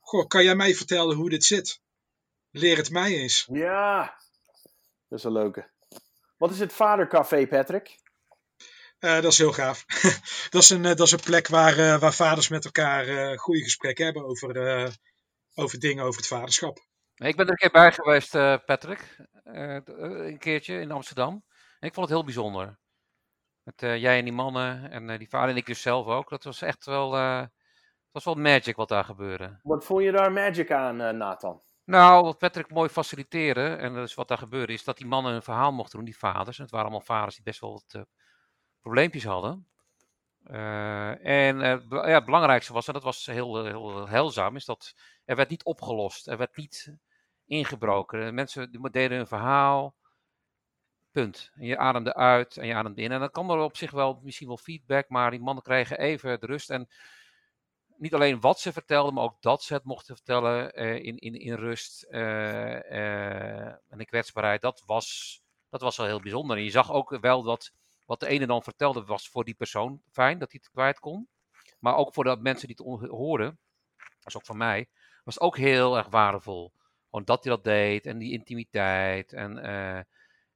goh, 0.00 0.26
kan 0.26 0.44
jij 0.44 0.54
mij 0.54 0.74
vertellen 0.74 1.16
hoe 1.16 1.30
dit 1.30 1.44
zit? 1.44 1.80
Leer 2.50 2.76
het 2.76 2.90
mij 2.90 3.12
eens. 3.12 3.48
Ja, 3.52 4.18
dat 5.08 5.18
is 5.18 5.24
een 5.24 5.32
leuke. 5.32 5.70
Wat 6.36 6.50
is 6.50 6.58
het 6.58 6.72
vadercafé, 6.72 7.46
Patrick? 7.46 8.02
Eh, 8.98 9.14
dat 9.14 9.32
is 9.32 9.38
heel 9.38 9.52
gaaf. 9.52 9.84
dat, 10.50 10.62
is 10.62 10.70
een, 10.70 10.82
dat 10.82 11.00
is 11.00 11.12
een 11.12 11.20
plek 11.20 11.48
waar, 11.48 11.78
eh, 11.78 11.98
waar 11.98 12.14
vaders 12.14 12.48
met 12.48 12.64
elkaar 12.64 13.06
eh 13.06 13.38
goede 13.38 13.62
gesprekken 13.62 14.04
hebben 14.04 14.24
over, 14.24 14.56
eh, 14.66 14.90
over 15.54 15.78
dingen 15.78 16.04
over 16.04 16.16
het 16.16 16.28
vaderschap. 16.28 16.78
Ik 17.14 17.36
ben 17.36 17.46
er 17.46 17.50
een 17.50 17.56
keer 17.56 17.70
bij 17.70 17.92
geweest, 17.92 18.34
eh, 18.34 18.56
Patrick. 18.66 19.16
Eh, 19.44 19.76
eh, 19.76 19.84
een 20.26 20.38
keertje 20.38 20.80
in 20.80 20.90
Amsterdam. 20.90 21.44
En 21.80 21.88
ik 21.88 21.94
vond 21.94 22.06
het 22.06 22.16
heel 22.16 22.24
bijzonder. 22.24 22.78
Met 23.62 23.82
eh, 23.82 23.96
jij 23.96 24.18
en 24.18 24.24
die 24.24 24.32
mannen 24.32 24.90
en 24.90 25.18
die 25.18 25.28
vader 25.28 25.48
en 25.48 25.56
ik 25.56 25.66
dus 25.66 25.82
zelf 25.82 26.06
ook. 26.06 26.30
Dat 26.30 26.44
was 26.44 26.62
echt 26.62 26.84
wel, 26.84 27.10
was 28.10 28.24
wel 28.24 28.34
magic 28.34 28.76
wat 28.76 28.88
daar 28.88 29.04
gebeurde. 29.04 29.58
Wat 29.62 29.84
vond 29.84 30.02
je 30.02 30.12
daar 30.12 30.32
magic 30.32 30.72
aan, 30.72 31.16
Nathan? 31.16 31.62
Nou, 31.84 32.24
wat 32.24 32.38
Patrick 32.38 32.70
mooi 32.70 32.88
faciliteren, 32.88 33.78
en 33.78 33.94
dat 33.94 34.08
is 34.08 34.14
wat 34.14 34.28
daar 34.28 34.38
gebeurde, 34.38 34.72
is 34.72 34.84
dat 34.84 34.96
die 34.96 35.06
mannen 35.06 35.34
een 35.34 35.42
verhaal 35.42 35.72
mochten 35.72 35.96
doen, 35.96 36.06
die 36.06 36.18
vaders. 36.18 36.56
En 36.56 36.62
het 36.62 36.72
waren 36.72 36.86
allemaal 36.86 37.06
vaders 37.06 37.34
die 37.34 37.44
best 37.44 37.60
wel 37.60 37.72
wat 37.72 37.94
uh, 37.96 38.02
probleempjes 38.80 39.24
hadden. 39.24 39.68
Uh, 40.50 41.26
en 41.26 41.58
ja, 41.88 42.06
het 42.06 42.24
belangrijkste 42.24 42.72
was, 42.72 42.86
en 42.86 42.92
dat 42.92 43.02
was 43.02 43.26
heel, 43.26 43.64
heel 43.64 44.08
heilzaam, 44.08 44.56
is 44.56 44.64
dat 44.64 44.94
er 45.24 45.36
werd 45.36 45.48
niet 45.48 45.64
opgelost. 45.64 46.28
Er 46.28 46.36
werd 46.36 46.56
niet 46.56 46.94
ingebroken. 47.46 48.34
Mensen 48.34 48.90
deden 48.90 49.18
een 49.18 49.26
verhaal. 49.26 49.94
Punt. 51.10 51.50
En 51.54 51.66
je 51.66 51.78
ademde 51.78 52.14
uit 52.14 52.56
en 52.56 52.66
je 52.66 52.74
ademde 52.74 53.02
in. 53.02 53.12
En 53.12 53.20
dan 53.20 53.30
kwam 53.30 53.50
er 53.50 53.58
op 53.58 53.76
zich 53.76 53.90
wel 53.90 54.20
misschien 54.22 54.46
wel 54.46 54.56
feedback, 54.56 55.08
maar 55.08 55.30
die 55.30 55.40
mannen 55.40 55.64
kregen 55.64 55.98
even 55.98 56.40
de 56.40 56.46
rust. 56.46 56.70
En 56.70 56.88
niet 57.96 58.14
alleen 58.14 58.40
wat 58.40 58.60
ze 58.60 58.72
vertelden, 58.72 59.14
maar 59.14 59.24
ook 59.24 59.42
dat 59.42 59.62
ze 59.62 59.74
het 59.74 59.84
mochten 59.84 60.16
vertellen 60.16 60.82
uh, 60.82 60.94
in, 60.94 61.18
in, 61.18 61.34
in 61.34 61.54
rust 61.54 62.06
uh, 62.10 62.20
uh, 62.20 63.66
en 63.66 63.98
in 63.98 64.06
kwetsbaarheid. 64.06 64.60
Dat 64.60 64.82
was, 64.86 65.40
dat 65.70 65.80
was 65.80 65.96
wel 65.96 66.06
heel 66.06 66.20
bijzonder. 66.20 66.56
En 66.56 66.64
je 66.64 66.70
zag 66.70 66.92
ook 66.92 67.18
wel 67.20 67.42
dat 67.42 67.72
wat 68.04 68.20
de 68.20 68.26
ene 68.26 68.46
dan 68.46 68.62
vertelde, 68.62 69.04
was 69.04 69.28
voor 69.28 69.44
die 69.44 69.54
persoon 69.54 70.02
fijn 70.10 70.38
dat 70.38 70.52
hij 70.52 70.60
het 70.62 70.72
kwijt 70.72 70.98
kon. 70.98 71.28
Maar 71.78 71.96
ook 71.96 72.14
voor 72.14 72.24
de 72.24 72.36
mensen 72.40 72.68
die 72.68 72.76
het 72.76 73.10
hoorden, 73.10 73.58
dat 73.96 74.26
is 74.26 74.36
ook 74.36 74.44
van 74.44 74.56
mij, 74.56 74.88
was 75.24 75.40
ook 75.40 75.56
heel 75.56 75.96
erg 75.96 76.08
waardevol. 76.08 76.72
Gewoon 77.14 77.28
dat 77.28 77.44
hij 77.44 77.54
dat 77.54 77.64
deed 77.64 78.06
en 78.06 78.18
die 78.18 78.32
intimiteit. 78.32 79.32
En, 79.32 79.56
uh, 79.56 79.96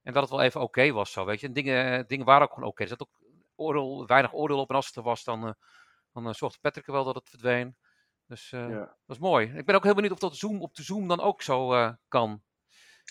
en 0.01 0.13
dat 0.13 0.21
het 0.21 0.29
wel 0.29 0.41
even 0.41 0.61
oké 0.61 0.79
okay 0.79 0.93
was 0.93 1.11
zo, 1.11 1.25
weet 1.25 1.39
je. 1.39 1.47
En 1.47 1.53
dingen, 1.53 2.07
dingen 2.07 2.25
waren 2.25 2.43
ook 2.43 2.53
gewoon 2.53 2.69
oké. 2.69 2.83
Okay. 2.83 2.91
Er 2.91 2.97
zat 2.97 3.07
ook 3.07 3.21
oordeel, 3.55 4.07
weinig 4.07 4.33
oordeel 4.33 4.59
op. 4.59 4.69
En 4.69 4.75
als 4.75 4.87
het 4.87 4.95
er 4.95 5.03
was, 5.03 5.23
dan, 5.23 5.47
uh, 5.47 5.53
dan 6.13 6.35
zorgde 6.35 6.59
Patrick 6.61 6.87
er 6.87 6.93
wel 6.93 7.03
dat 7.03 7.15
het 7.15 7.29
verdween. 7.29 7.77
Dus 8.27 8.49
ja. 8.49 8.97
dat 9.05 9.15
is 9.15 9.17
mooi. 9.17 9.53
Ik 9.55 9.65
ben 9.65 9.75
ook 9.75 9.83
heel 9.83 9.93
benieuwd 9.93 10.11
of 10.11 10.19
dat 10.19 10.37
Zoom 10.37 10.61
op 10.61 10.75
de 10.75 10.83
Zoom 10.83 11.07
dan 11.07 11.19
ook 11.19 11.41
zo 11.41 11.93
kan. 12.07 12.43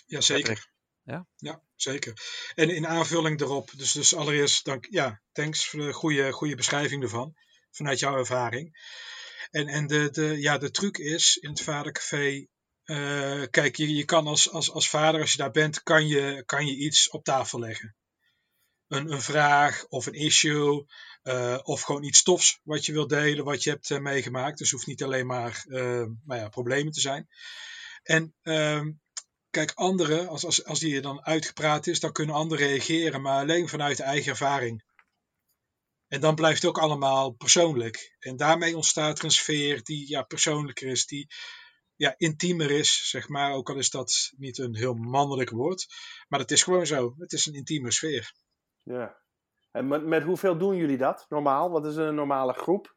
Jazeker. 0.07 0.71
Ja? 1.03 1.27
ja, 1.37 1.63
zeker. 1.75 2.13
En 2.55 2.71
in 2.71 2.87
aanvulling 2.87 3.39
daarop, 3.39 3.71
dus, 3.77 3.93
dus 3.93 4.15
allereerst 4.15 4.65
dank, 4.65 4.87
ja, 4.91 5.23
thanks 5.33 5.69
voor 5.69 5.81
de 5.81 5.93
goede, 5.93 6.33
goede 6.33 6.57
beschrijving 6.57 7.03
ervan, 7.03 7.35
vanuit 7.71 7.99
jouw 7.99 8.17
ervaring. 8.17 8.77
En, 9.51 9.67
en 9.67 9.87
de, 9.87 10.11
de, 10.11 10.41
ja, 10.41 10.59
de 10.59 10.71
truc 10.71 10.99
is 10.99 11.37
in 11.37 11.51
het 11.51 11.63
vadercafé. 11.63 12.47
Uh, 12.91 13.43
kijk, 13.51 13.77
je, 13.77 13.95
je 13.95 14.05
kan 14.05 14.27
als, 14.27 14.51
als, 14.51 14.71
als 14.71 14.89
vader, 14.89 15.21
als 15.21 15.33
je 15.33 15.39
daar 15.39 15.51
bent, 15.51 15.83
kan 15.83 16.07
je, 16.07 16.43
kan 16.47 16.67
je 16.67 16.77
iets 16.77 17.11
op 17.11 17.25
tafel 17.25 17.59
leggen. 17.59 17.97
Een, 18.87 19.13
een 19.13 19.23
vraag 19.23 19.87
of 19.89 20.07
een 20.07 20.15
issue. 20.15 20.87
Uh, 21.23 21.59
of 21.63 21.83
gewoon 21.83 22.03
iets 22.03 22.23
tofs 22.23 22.61
wat 22.63 22.87
je 22.87 22.93
wilt 22.93 23.09
delen, 23.09 23.45
wat 23.45 23.63
je 23.63 23.71
hebt 23.71 23.91
uh, 23.91 23.99
meegemaakt. 23.99 24.59
Dus 24.59 24.71
het 24.71 24.71
hoeft 24.71 24.87
niet 24.87 25.03
alleen 25.03 25.27
maar 25.27 25.65
nou 25.67 26.17
ja, 26.27 26.49
problemen 26.49 26.93
te 26.93 27.01
zijn. 27.01 27.29
En 28.03 28.35
ehm, 28.43 28.91
kijk, 29.51 29.73
anderen, 29.75 30.29
als, 30.29 30.45
als, 30.45 30.65
als 30.65 30.79
die 30.79 31.01
dan 31.01 31.25
uitgepraat 31.25 31.87
is, 31.87 32.01
dan 32.01 32.13
kunnen 32.13 32.35
anderen 32.35 32.67
reageren, 32.67 33.21
maar 33.21 33.41
alleen 33.41 33.69
vanuit 33.69 33.97
de 33.97 34.03
eigen 34.03 34.31
ervaring. 34.31 34.85
En 36.09 36.21
dan 36.21 36.35
blijft 36.35 36.63
het 36.63 36.71
ook 36.71 36.79
allemaal 36.79 37.31
persoonlijk. 37.31 38.17
En 38.19 38.37
daarmee 38.37 38.77
ontstaat 38.77 39.19
er 39.19 39.25
een 39.25 39.31
sfeer 39.31 39.83
die 39.83 40.09
ja, 40.09 40.23
persoonlijker 40.23 40.89
is, 40.89 41.07
die 41.07 41.27
ja, 41.99 42.15
intiemer 42.17 42.71
is, 42.71 43.09
zeg 43.11 43.29
maar. 43.29 43.53
Ook 43.53 43.71
al 43.71 43.77
is 43.77 43.91
dat 43.91 44.33
niet 44.37 44.59
een 44.59 44.75
heel 44.75 44.95
mannelijk 44.95 45.51
woord. 45.51 45.87
Maar 46.29 46.41
het 46.41 46.51
is 46.51 46.63
gewoon 46.63 46.87
zo. 46.87 47.15
Het 47.19 47.33
is 47.33 47.47
een 47.47 47.55
intieme 47.55 47.91
sfeer. 47.91 48.33
Ja. 48.83 49.17
En 49.73 49.89
met, 49.89 50.07
met 50.07 50.23
hoeveel 50.23 50.59
doen 50.59 50.77
jullie 50.77 50.97
dat 50.97 51.27
normaal? 51.29 51.71
Wat 51.71 51.87
is 51.87 51.97
een 51.97 52.15
normale 52.15 52.53
groep? 52.53 52.95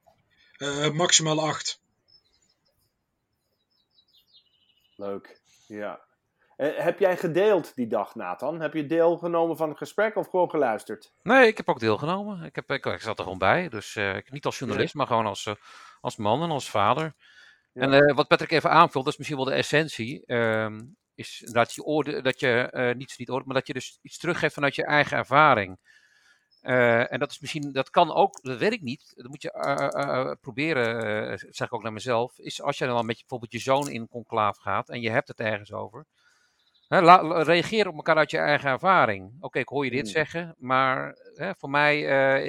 Uh, 0.57 0.91
maximaal 0.91 1.41
acht. 1.41 1.81
Leuk. 4.95 5.41
Ja. 5.67 6.01
Uh, 6.57 6.77
heb 6.77 6.99
jij 6.99 7.17
gedeeld 7.17 7.75
die 7.75 7.87
dag, 7.87 8.15
Nathan? 8.15 8.61
Heb 8.61 8.73
je 8.73 8.85
deelgenomen 8.85 9.57
van 9.57 9.69
het 9.69 9.77
gesprek 9.77 10.15
of 10.15 10.29
gewoon 10.29 10.49
geluisterd? 10.49 11.13
Nee, 11.23 11.47
ik 11.47 11.57
heb 11.57 11.69
ook 11.69 11.79
deelgenomen. 11.79 12.43
Ik, 12.43 12.55
heb, 12.55 12.71
ik, 12.71 12.85
ik 12.85 13.01
zat 13.01 13.17
er 13.17 13.23
gewoon 13.23 13.39
bij. 13.39 13.69
Dus 13.69 13.95
uh, 13.95 14.17
niet 14.25 14.45
als 14.45 14.57
journalist, 14.59 14.93
ja. 14.93 14.97
maar 14.97 15.07
gewoon 15.07 15.25
als, 15.25 15.45
uh, 15.45 15.53
als 16.01 16.15
man 16.15 16.43
en 16.43 16.49
als 16.49 16.69
vader. 16.69 17.13
Ja. 17.73 17.81
En 17.81 18.15
wat 18.15 18.27
Patrick 18.27 18.51
even 18.51 18.69
aanvult, 18.69 19.03
dat 19.03 19.13
is 19.13 19.19
misschien 19.19 19.39
wel 19.39 19.49
de 19.49 19.53
essentie. 19.53 20.25
Ehm, 20.25 20.81
is 21.15 21.49
dat 21.51 21.73
je, 21.73 21.83
oorde, 21.83 22.21
dat 22.21 22.39
je 22.39 22.93
niets 22.97 23.17
niet 23.17 23.29
oordeelt, 23.29 23.47
maar 23.47 23.57
dat 23.57 23.67
je 23.67 23.73
dus 23.73 23.99
iets 24.01 24.17
teruggeeft 24.17 24.53
vanuit 24.53 24.75
je 24.75 24.85
eigen 24.85 25.17
ervaring. 25.17 25.79
en 26.61 27.19
dat 27.19 27.31
is 27.31 27.39
misschien, 27.39 27.71
dat 27.71 27.89
kan 27.89 28.13
ook, 28.13 28.41
dat 28.41 28.57
weet 28.57 28.73
ik 28.73 28.81
niet. 28.81 29.13
Dat 29.15 29.27
moet 29.27 29.41
je 29.41 30.37
proberen, 30.41 31.37
zeg 31.37 31.67
ik 31.67 31.73
ook 31.73 31.83
naar 31.83 31.93
mezelf. 31.93 32.39
Is 32.39 32.61
als 32.61 32.77
je 32.77 32.85
dan 32.85 33.05
met 33.05 33.15
je, 33.15 33.25
bijvoorbeeld 33.27 33.51
je 33.51 33.59
zoon 33.59 33.89
in 33.89 34.07
conclaaf 34.07 34.57
gaat 34.57 34.89
en 34.89 35.01
je 35.01 35.09
hebt 35.09 35.27
het 35.27 35.39
ergens 35.39 35.71
over 35.71 36.05
He, 36.91 37.43
reageer 37.43 37.87
op 37.87 37.95
elkaar 37.95 38.15
uit 38.15 38.31
je 38.31 38.37
eigen 38.37 38.69
ervaring. 38.69 39.33
Oké, 39.35 39.45
okay, 39.45 39.61
ik 39.61 39.67
hoor 39.67 39.85
je 39.85 39.91
dit 39.91 40.05
mm. 40.05 40.11
zeggen, 40.11 40.55
maar 40.57 41.17
he, 41.35 41.51
voor 41.57 41.69
mij, 41.69 42.01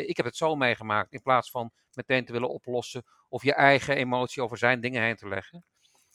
ik 0.07 0.17
heb 0.17 0.27
het 0.27 0.37
zo 0.37 0.57
meegemaakt. 0.57 1.13
In 1.13 1.23
plaats 1.23 1.51
van 1.51 1.71
meteen 1.95 2.25
te 2.25 2.33
willen 2.33 2.49
oplossen 2.49 3.05
of 3.33 3.43
je 3.43 3.55
eigen 3.55 3.97
emotie 3.97 4.43
over 4.43 4.59
zijn 4.59 4.81
dingen 4.81 5.03
heen 5.03 5.17
te 5.17 5.29
leggen. 5.29 5.65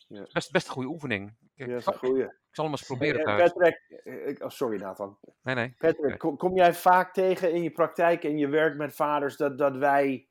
Ja. 0.08 0.20
Dat 0.20 0.36
is 0.36 0.50
best 0.50 0.68
een 0.68 0.74
goede 0.74 0.90
oefening. 0.90 1.36
Ja, 1.54 1.66
dat 1.66 1.78
is 1.78 1.86
een 1.86 1.98
goeie. 1.98 2.24
Ik 2.24 2.50
zal 2.52 2.64
hem 2.64 2.74
eens 2.74 2.86
proberen 2.86 3.30
hey, 3.30 3.38
Patrick, 3.38 4.02
ik, 4.04 4.44
oh, 4.44 4.50
sorry 4.50 4.82
Nathan. 4.82 5.18
Nee, 5.42 5.56
nee. 5.56 5.76
Patrick, 5.78 6.18
kom, 6.18 6.38
kom, 6.38 6.56
jij 6.56 6.74
vaak 6.74 7.14
tegen 7.14 7.54
in 7.54 7.64
je 7.64 7.72
praktijk 7.72 8.24
en 8.24 8.38
je 8.38 8.48
werk 8.48 8.78
met 8.78 8.96
vaders 8.96 9.38
dat, 9.38 9.58
dat 9.58 9.76
wij 9.76 10.28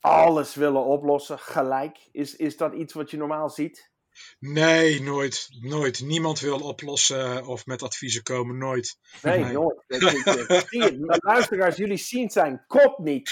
alles 0.00 0.54
willen 0.54 0.84
oplossen 0.84 1.38
gelijk? 1.38 2.08
Is, 2.12 2.36
is 2.36 2.56
dat 2.56 2.74
iets 2.74 2.92
wat 2.92 3.10
je 3.10 3.16
normaal 3.16 3.50
ziet? 3.50 3.90
Nee, 4.38 5.02
nooit. 5.02 5.48
Nooit. 5.60 6.00
Niemand 6.00 6.40
wil 6.40 6.60
oplossen 6.60 7.46
of 7.46 7.66
met 7.66 7.82
adviezen 7.82 8.22
komen. 8.22 8.58
Nooit. 8.58 8.98
Nee, 9.22 9.38
nee. 9.38 9.52
nooit. 9.52 9.84
De 9.86 11.18
luisteraars, 11.32 11.76
jullie 11.76 11.96
zien 11.96 12.30
zijn 12.30 12.64
kop 12.66 12.98
niet. 12.98 13.30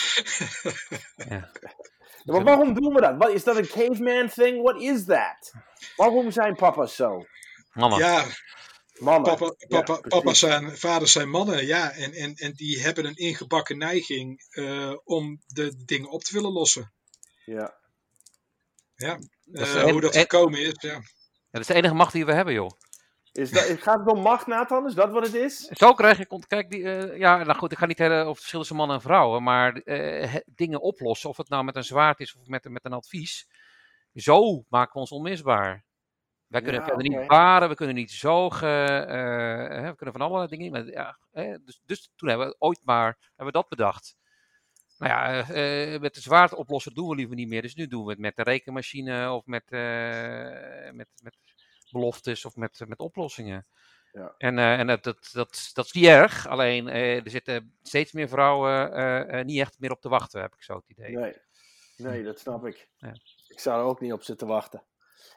Ja. 1.29 1.51
Ja, 2.25 2.33
maar 2.33 2.45
waarom 2.45 2.75
doen 2.75 2.95
we 2.95 3.01
dat? 3.01 3.17
Wat, 3.19 3.31
is 3.31 3.45
dat 3.45 3.57
een 3.57 3.69
caveman 3.69 4.29
thing? 4.29 4.63
What 4.63 4.81
is 4.81 5.05
that? 5.05 5.53
Waarom 5.97 6.31
zijn 6.31 6.55
papa's 6.55 6.97
zo? 6.97 7.25
Mama. 7.73 7.99
Ja, 7.99 8.25
Mannen. 9.01 9.37
Papa, 9.37 9.55
papa, 9.69 9.93
ja, 9.93 10.09
papa's 10.09 10.39
zijn, 10.39 10.77
vaders 10.79 11.13
zijn 11.13 11.31
mannen, 11.31 11.67
ja. 11.67 11.93
En, 11.93 12.13
en, 12.13 12.35
en 12.35 12.53
die 12.53 12.81
hebben 12.81 13.05
een 13.05 13.17
ingebakken 13.17 13.79
neiging 13.79 14.49
uh, 14.51 14.97
om 15.05 15.41
de 15.47 15.85
dingen 15.85 16.11
op 16.11 16.23
te 16.23 16.35
willen 16.35 16.53
lossen. 16.53 16.93
Ja. 17.45 17.79
Ja, 18.97 19.19
uh, 19.53 19.83
en, 19.83 19.91
hoe 19.91 20.01
dat 20.01 20.17
gekomen 20.17 20.61
is, 20.61 20.75
ja. 20.81 20.91
ja. 20.91 21.01
Dat 21.51 21.61
is 21.61 21.67
de 21.67 21.75
enige 21.75 21.95
macht 21.95 22.13
die 22.13 22.27
we 22.27 22.33
hebben, 22.33 22.55
joh. 22.55 22.71
Is 23.33 23.51
dat, 23.51 23.63
gaat 23.63 23.99
het 23.99 24.09
om 24.09 24.23
macht, 24.23 24.47
Nathan? 24.47 24.87
Is 24.87 24.95
dat 24.95 25.11
wat 25.11 25.27
het 25.27 25.35
is? 25.35 25.59
Zo 25.59 25.93
krijg 25.93 26.19
je... 26.19 26.45
Kijk, 26.47 26.71
die, 26.71 26.81
uh, 26.81 27.19
ja, 27.19 27.43
nou 27.45 27.59
goed, 27.59 27.73
ik 27.73 27.79
ga 27.79 27.87
niet 27.87 27.99
hebben 27.99 28.21
over 28.25 28.37
verschil 28.37 28.59
tussen 28.59 28.77
mannen 28.77 28.97
en 28.97 29.03
vrouwen, 29.03 29.43
maar 29.43 29.81
uh, 29.85 30.35
dingen 30.47 30.81
oplossen, 30.81 31.31
of 31.31 31.37
het 31.37 31.49
nou 31.49 31.65
met 31.65 31.77
een 31.77 31.85
zwaard 31.85 32.21
is 32.21 32.35
of 32.35 32.47
met, 32.47 32.69
met 32.69 32.85
een 32.85 32.93
advies, 32.93 33.49
zo 34.15 34.65
maken 34.69 34.93
we 34.93 34.99
ons 34.99 35.11
onmisbaar. 35.11 35.85
Wij 36.47 36.63
kunnen 36.63 36.81
ja, 36.81 36.87
okay. 36.87 37.07
niet 37.07 37.27
baren, 37.27 37.69
we 37.69 37.75
kunnen 37.75 37.95
niet 37.95 38.11
zogen, 38.11 38.69
uh, 38.69 39.89
we 39.89 39.95
kunnen 39.97 40.15
van 40.15 40.27
allerlei 40.27 40.49
dingen. 40.49 40.73
Maar, 40.73 40.87
ja, 40.87 41.19
dus, 41.65 41.81
dus 41.85 42.11
toen 42.17 42.29
hebben 42.29 42.47
we 42.47 42.57
ooit 42.59 42.81
maar 42.85 43.17
hebben 43.27 43.47
we 43.47 43.53
dat 43.53 43.69
bedacht. 43.69 44.17
Nou 44.99 45.13
ja, 45.13 45.45
met 45.99 46.15
de 46.15 46.21
zwaard 46.21 46.55
oplossen 46.55 46.95
doen 46.95 47.09
we 47.09 47.15
liever 47.15 47.35
niet 47.35 47.49
meer. 47.49 47.63
Dus 47.63 47.75
nu 47.75 47.87
doen 47.87 48.05
we 48.05 48.11
het 48.11 48.21
met 48.21 48.37
de 48.37 48.43
rekenmachine 48.43 49.33
of 49.33 49.47
met, 49.47 49.71
met, 50.93 51.09
met 51.23 51.37
beloftes 51.91 52.45
of 52.45 52.57
met, 52.57 52.83
met 52.87 52.99
oplossingen. 52.99 53.67
Ja. 54.13 54.35
En, 54.39 54.59
uh, 54.59 54.79
en 54.79 54.87
dat, 54.87 55.05
dat, 55.05 55.31
dat, 55.33 55.71
dat 55.73 55.85
is 55.85 55.93
niet 55.93 56.07
erg. 56.07 56.49
Alleen 56.49 56.89
er 56.89 57.31
zitten 57.31 57.75
steeds 57.83 58.13
meer 58.13 58.29
vrouwen 58.29 59.47
niet 59.47 59.61
echt 59.61 59.77
meer 59.79 59.91
op 59.91 60.01
te 60.01 60.09
wachten, 60.09 60.41
heb 60.41 60.55
ik 60.55 60.63
zo 60.63 60.75
het 60.75 60.89
idee. 60.89 61.17
Nee, 61.17 61.35
nee 61.97 62.23
dat 62.23 62.39
snap 62.39 62.67
ik. 62.67 62.89
Ja. 62.97 63.15
Ik 63.49 63.61
zou 63.61 63.81
er 63.81 63.87
ook 63.87 64.01
niet 64.01 64.13
op 64.13 64.23
zitten 64.23 64.47
wachten. 64.47 64.85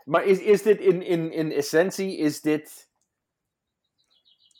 Maar 0.03 0.25
is, 0.25 0.39
is 0.39 0.61
dit 0.61 0.79
in, 0.79 1.01
in, 1.01 1.31
in 1.31 1.51
essentie, 1.51 2.17
is 2.17 2.41
dit 2.41 2.89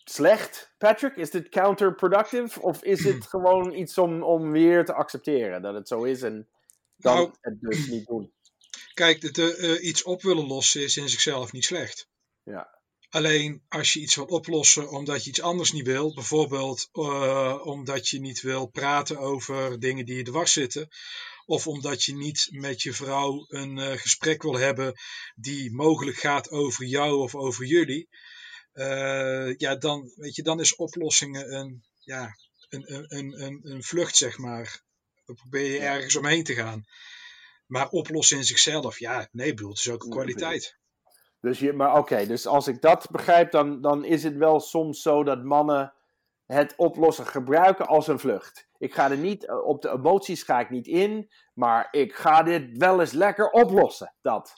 slecht, 0.04 0.74
Patrick? 0.78 1.16
Is 1.16 1.32
dit 1.32 1.50
counterproductive? 1.50 2.62
Of 2.62 2.84
is 2.84 3.04
het 3.04 3.26
gewoon 3.34 3.74
iets 3.74 3.98
om, 3.98 4.24
om 4.24 4.52
weer 4.52 4.86
te 4.86 4.94
accepteren 4.94 5.62
dat 5.62 5.74
het 5.74 5.88
zo 5.88 6.04
is 6.04 6.22
en 6.22 6.48
dan 6.96 7.16
nou, 7.16 7.32
het 7.42 7.62
dus 7.62 7.88
niet 7.88 8.06
doen? 8.06 8.34
Kijk, 8.94 9.38
uh, 9.38 9.84
iets 9.84 10.04
op 10.04 10.22
willen 10.22 10.48
lossen 10.48 10.82
is 10.82 10.98
in 10.98 11.10
zichzelf 11.10 11.52
niet 11.52 11.66
slecht. 11.66 12.08
Ja. 12.44 12.82
Alleen 13.10 13.64
als 13.68 13.94
je 13.94 14.00
iets 14.00 14.16
wil 14.16 14.26
oplossen 14.26 14.90
omdat 14.90 15.24
je 15.24 15.30
iets 15.30 15.42
anders 15.42 15.72
niet 15.72 15.86
wil, 15.86 16.14
bijvoorbeeld 16.14 16.90
uh, 16.94 17.60
omdat 17.64 18.08
je 18.08 18.20
niet 18.20 18.42
wil 18.42 18.66
praten 18.66 19.18
over 19.18 19.80
dingen 19.80 20.06
die 20.06 20.16
je 20.16 20.24
dwars 20.24 20.54
zitten, 20.54 20.90
of 21.46 21.68
omdat 21.68 22.04
je 22.04 22.16
niet 22.16 22.48
met 22.52 22.82
je 22.82 22.94
vrouw 22.94 23.46
een 23.48 23.78
uh, 23.78 23.92
gesprek 23.92 24.42
wil 24.42 24.58
hebben 24.58 24.94
die 25.36 25.72
mogelijk 25.72 26.18
gaat 26.18 26.50
over 26.50 26.86
jou 26.86 27.22
of 27.22 27.36
over 27.36 27.66
jullie, 27.66 28.10
uh, 28.74 29.58
ja, 29.58 29.76
dan, 29.76 30.12
weet 30.16 30.36
je, 30.36 30.44
dan 30.44 30.60
is 30.60 30.76
oplossingen 30.76 31.54
een, 31.54 31.84
ja, 32.00 32.38
een, 32.70 32.94
een, 32.94 33.42
een, 33.42 33.60
een 33.64 33.84
vlucht, 33.84 34.16
zeg 34.16 34.38
maar. 34.38 34.82
Dan 35.26 35.36
probeer 35.36 35.72
je 35.72 35.80
ergens 35.80 36.16
omheen 36.16 36.44
te 36.44 36.54
gaan. 36.54 36.86
Maar 37.74 37.90
oplossen 37.90 38.38
in 38.38 38.44
zichzelf, 38.44 39.00
ja, 39.00 39.28
nee, 39.32 39.54
bedoel, 39.54 39.70
het 39.70 39.80
is 39.80 39.90
ook 39.90 40.04
een 40.04 40.10
kwaliteit. 40.10 40.78
Dus 41.40 41.60
je, 41.60 41.74
maar 41.74 41.98
oké, 41.98 42.26
dus 42.26 42.46
als 42.48 42.68
ik 42.68 42.82
dat 42.82 43.08
begrijp, 43.12 43.52
dan, 43.52 43.82
dan 43.82 44.06
is 44.06 44.24
het 44.24 44.36
wel 44.38 44.60
soms 44.60 45.02
zo 45.02 45.24
dat 45.24 45.44
mannen 45.44 45.94
het 46.46 46.74
oplossen 46.78 47.26
gebruiken 47.26 47.88
als 47.88 48.08
een 48.08 48.20
vlucht. 48.20 48.68
Ik 48.78 48.94
ga 48.94 49.12
er 49.12 49.18
niet, 49.18 49.46
eh, 49.46 49.66
op 49.66 49.82
de 49.82 49.90
emoties 49.90 50.44
ga 50.44 50.60
ik 50.60 50.70
niet 50.70 50.88
in, 50.88 51.32
maar 51.54 51.88
ik 51.92 52.16
ga 52.16 52.44
dit 52.44 52.78
wel 52.78 53.00
eens 53.00 53.12
lekker 53.12 53.50
oplossen. 53.50 54.14
Dat. 54.22 54.54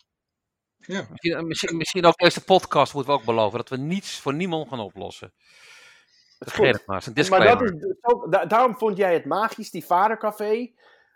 Ja, 0.78 1.06
Misschien, 1.10 1.48
misschien, 1.48 1.78
misschien 1.78 2.06
ook 2.06 2.18
deze 2.18 2.44
podcast 2.44 2.94
moeten 2.94 3.14
we 3.14 3.20
ook 3.20 3.26
beloven 3.26 3.58
dat 3.58 3.70
we 3.70 3.78
niets 3.78 4.20
voor 4.20 4.34
niemand 4.34 4.70
gaan 4.70 4.80
oplossen. 4.80 5.34
Dat 6.40 6.48
is 6.48 6.54
Vergeet 6.54 6.66
goed. 6.66 6.78
het 6.78 6.88
maar. 6.88 6.98
Is 6.98 7.06
een 7.06 7.14
Maar 7.14 7.24
disclaimer. 7.24 7.72
dat 7.72 7.74
is 7.74 8.30
dus 8.30 8.48
daarom 8.50 8.78
vond 8.78 8.98
jij 8.98 9.14
het 9.14 9.26
magisch, 9.26 9.72
die 9.72 9.86
vadercafé. 9.86 10.74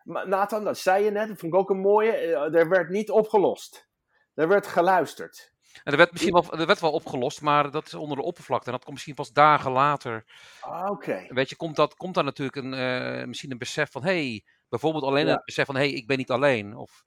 Nathan, 0.10 0.64
dat 0.64 0.78
zei 0.78 1.04
je 1.04 1.12
net, 1.12 1.28
dat 1.28 1.38
vond 1.40 1.54
ik 1.54 1.60
ook 1.60 1.70
een 1.70 1.80
mooie. 1.80 2.12
eh, 2.12 2.56
Er 2.60 2.70
werd 2.70 2.90
niet 2.90 3.10
opgelost. 3.10 3.88
Er 4.34 4.48
werd 4.48 4.68
geluisterd. 4.68 5.52
En 5.84 5.92
er 5.92 5.98
werd 5.98 6.12
misschien 6.12 6.34
wel, 6.34 6.60
er 6.60 6.66
werd 6.68 6.80
wel 6.80 6.92
opgelost, 6.92 7.42
maar 7.42 7.72
dat 7.72 7.86
is 7.86 7.94
onder 7.94 8.18
de 8.18 8.24
oppervlakte. 8.24 8.66
En 8.66 8.72
dat 8.72 8.82
komt 8.84 8.94
misschien 8.94 9.16
pas 9.16 9.32
dagen 9.32 9.72
later. 9.72 10.26
Ah, 10.62 10.92
Oké. 10.92 11.26
Weet 11.28 11.50
je, 11.50 11.56
komt, 11.56 11.76
dat, 11.76 11.96
komt 11.96 12.16
daar 12.16 12.24
natuurlijk 12.24 12.58
een, 12.58 12.74
eh, 12.74 13.26
misschien 13.28 13.52
een 13.52 13.58
besef 13.58 13.92
van, 13.92 14.04
hey, 14.04 14.44
bijvoorbeeld 14.70 15.04
alleen 15.04 15.26
Ja. 15.28 15.34
het 15.34 15.46
besef 15.46 15.66
van, 15.66 15.76
hey, 15.76 15.90
ik 15.92 16.08
ben 16.08 16.18
niet 16.18 16.32
alleen. 16.32 16.76
Of, 16.76 17.04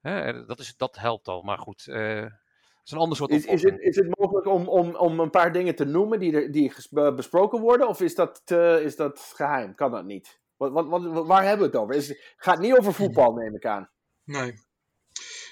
hè, 0.00 0.44
dat, 0.44 0.58
is, 0.58 0.76
dat 0.76 0.96
helpt 0.98 1.28
al. 1.28 1.42
Maar 1.42 1.58
goed, 1.58 1.84
dat 1.84 2.30
is 2.84 2.92
een 2.92 2.98
ander 2.98 3.16
soort 3.16 3.30
Is, 3.30 3.44
is, 3.44 3.62
het, 3.62 3.78
is 3.80 3.96
het 3.96 4.18
mogelijk 4.18 4.46
om, 4.46 4.68
om, 4.68 4.94
om 4.96 5.20
een 5.20 5.30
paar 5.30 5.52
dingen 5.52 5.74
te 5.74 5.84
noemen 5.84 6.18
die, 6.18 6.32
er, 6.32 6.50
die 6.52 6.72
besproken 7.14 7.60
worden? 7.60 7.88
Of 7.88 8.00
is 8.00 8.14
dat, 8.14 8.50
is 8.82 8.96
dat 8.96 9.32
geheim? 9.34 9.74
Kan 9.74 9.90
dat 9.90 10.04
niet? 10.04 10.40
Wat, 10.60 10.72
wat, 10.72 11.02
wat, 11.02 11.26
waar 11.26 11.44
hebben 11.44 11.70
we 11.70 11.76
het 11.76 11.82
over? 11.82 11.94
Is, 11.94 12.08
het 12.08 12.18
gaat 12.36 12.58
niet 12.58 12.76
over 12.76 12.94
voetbal, 12.94 13.32
neem 13.32 13.54
ik 13.54 13.64
aan. 13.64 13.90
nee. 14.24 14.54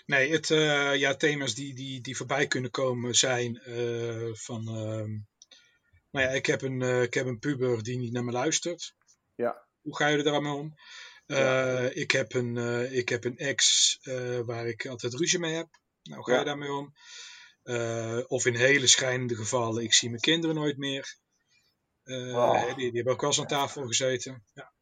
Nee, 0.06 0.32
het, 0.32 0.50
eh, 0.50 0.94
ja, 0.94 1.14
thema's 1.14 1.54
die, 1.54 1.74
die, 1.74 2.00
die 2.00 2.16
voorbij 2.16 2.46
kunnen 2.46 2.70
komen 2.70 3.14
zijn 3.14 3.56
eh, 3.56 4.28
van... 4.32 4.68
ehm, 4.68 5.10
nou 6.10 6.26
ja, 6.26 6.28
ik 6.28 6.46
heb, 6.46 6.62
een, 6.62 6.82
eh, 6.82 7.02
ik 7.02 7.14
heb 7.14 7.26
een 7.26 7.38
puber 7.38 7.82
die 7.82 7.98
niet 7.98 8.12
naar 8.12 8.24
me 8.24 8.32
luistert. 8.32 8.94
Ja. 9.34 9.66
Hoe 9.80 9.96
ga 9.96 10.06
je 10.06 10.16
er 10.16 10.24
daarmee 10.24 10.52
om? 10.52 10.74
Ja. 11.26 11.78
Ik, 11.78 12.10
heb 12.10 12.32
een, 12.32 12.56
ik 12.92 13.08
heb 13.08 13.24
een 13.24 13.38
ex 13.38 13.98
waar 14.44 14.66
ik 14.66 14.86
altijd 14.86 15.14
ruzie 15.14 15.38
mee 15.38 15.54
heb. 15.54 15.68
Nou, 16.02 16.16
hoe 16.16 16.32
ga 16.32 16.38
je 16.38 16.44
daarmee 16.44 16.72
om? 16.72 16.94
Of 18.26 18.46
in 18.46 18.54
hele 18.54 18.86
schrijnende 18.86 19.36
gevallen, 19.36 19.82
ik 19.82 19.92
zie 19.92 20.08
mijn 20.08 20.20
kinderen 20.20 20.56
nooit 20.56 20.76
meer. 20.76 21.16
Oh. 22.04 22.66
die, 22.66 22.74
die 22.74 22.90
hebben 22.92 23.12
ook 23.12 23.20
wel 23.20 23.30
eens 23.30 23.40
aan 23.40 23.46
tafel 23.46 23.86
gezeten. 23.86 24.44
Ja. 24.54 24.72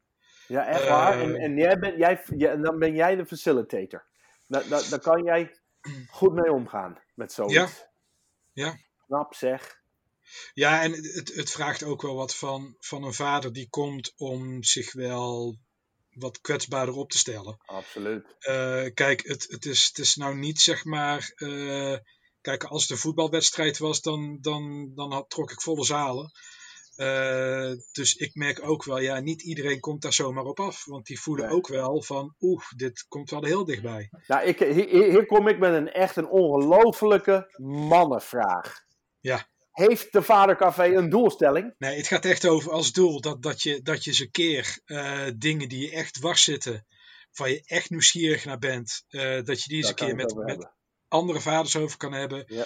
Ja, 0.47 0.67
echt 0.67 0.81
Eh, 0.81 0.89
waar. 0.89 1.21
En, 1.21 1.35
en 1.37 1.57
jij 1.57 1.79
bent, 1.79 1.97
jij, 1.99 2.23
ja, 2.37 2.57
dan 2.57 2.79
ben 2.79 2.95
jij 2.95 3.17
de 3.17 3.27
facilitator. 3.27 4.05
Da, 4.47 4.63
da, 4.63 4.83
daar 4.91 5.01
kan 5.01 5.25
jij 5.25 5.59
goed 6.11 6.33
mee 6.33 6.53
omgaan 6.53 6.99
met 7.15 7.33
zoiets. 7.33 7.55
Ja. 7.55 7.69
Ja. 8.53 8.79
Knap 9.07 9.35
zeg. 9.35 9.81
Ja, 10.55 10.83
en 10.83 10.93
het, 10.93 11.33
het 11.35 11.51
vraagt 11.51 11.83
ook 11.83 12.03
wel 12.03 12.15
wat 12.15 12.37
van, 12.37 12.77
van 12.79 13.03
een 13.05 13.13
vader 13.15 13.53
die 13.53 13.69
komt 13.69 14.13
om 14.17 14.63
zich 14.63 14.93
wel 14.93 15.57
wat 16.11 16.41
kwetsbaarder 16.41 16.95
op 16.95 17.11
te 17.11 17.19
stellen. 17.19 17.57
Absoluut. 17.67 18.37
Eh, 18.39 18.85
kijk, 18.95 19.23
het, 19.27 19.47
het, 19.49 19.65
is, 19.67 19.87
het 19.87 19.99
is 19.99 20.15
nou 20.15 20.37
niet 20.37 20.61
zeg 20.61 20.85
maar. 20.85 21.33
eh, 21.37 21.97
kijk, 22.41 22.65
als 22.65 22.91
een 22.91 22.97
voetbalwedstrijd 22.97 23.79
was, 23.79 24.01
dan, 24.01 24.39
dan, 24.41 24.93
dan 24.95 25.13
had, 25.13 25.31
trok 25.31 25.51
ik 25.51 25.61
volle 25.61 25.85
zalen. 25.85 26.31
Eh, 26.97 27.73
dus 27.93 28.15
ik 28.15 28.35
merk 28.35 28.69
ook 28.69 28.85
wel, 28.85 28.99
ja, 28.99 29.21
niet 29.21 29.43
iedereen 29.43 29.81
komt 29.81 30.03
daar 30.03 30.13
zomaar 30.13 30.45
op 30.45 30.61
af. 30.61 30.85
Want 30.85 31.07
die 31.07 31.21
voelen 31.21 31.47
Nee. 31.47 31.55
ook 31.55 31.69
wel 31.69 32.03
van, 32.03 32.35
oeh, 32.41 32.63
dit 32.77 33.05
komt 33.09 33.31
wel 33.31 33.45
heel 33.45 33.65
dichtbij. 33.65 34.11
Nou, 34.27 34.47
ik, 34.47 34.59
hier, 34.59 34.89
hier 34.89 35.27
kom 35.27 35.49
ik 35.49 35.59
met 35.59 35.75
een 35.75 35.93
echt 35.93 36.17
een 36.17 36.29
ongelofelijke 36.29 37.55
mannenvraag. 37.89 38.85
Ja. 39.21 39.49
Heeft 39.71 40.13
de 40.13 40.23
Vadercafé 40.23 40.85
een 40.85 41.09
doelstelling? 41.11 41.75
Nee, 41.79 41.97
het 41.97 42.07
gaat 42.07 42.25
echt 42.25 42.47
over 42.47 42.73
als 42.73 42.93
doel 42.93 43.21
dat, 43.21 43.43
dat, 43.43 43.63
je, 43.63 43.83
dat 43.83 44.05
je 44.05 44.11
eens 44.11 44.21
een 44.21 44.31
keer 44.31 44.81
eh, 44.85 45.27
dingen 45.37 45.69
die 45.69 45.81
je 45.81 45.91
echt 45.91 46.15
dwars 46.15 46.45
zitten, 46.45 46.87
waar 47.33 47.49
je 47.49 47.63
echt 47.65 47.91
nieuwsgierig 47.91 48.45
naar 48.45 48.59
bent, 48.59 49.05
eh, 49.09 49.43
dat 49.45 49.63
je 49.63 49.69
die 49.69 49.77
eens 49.77 49.89
een 49.89 49.95
keer 49.95 50.15
met, 50.15 50.35
met 50.35 50.71
andere 51.09 51.41
vaders 51.41 51.77
over 51.77 51.97
kan 51.97 52.13
hebben. 52.13 52.45
Ja. 52.47 52.65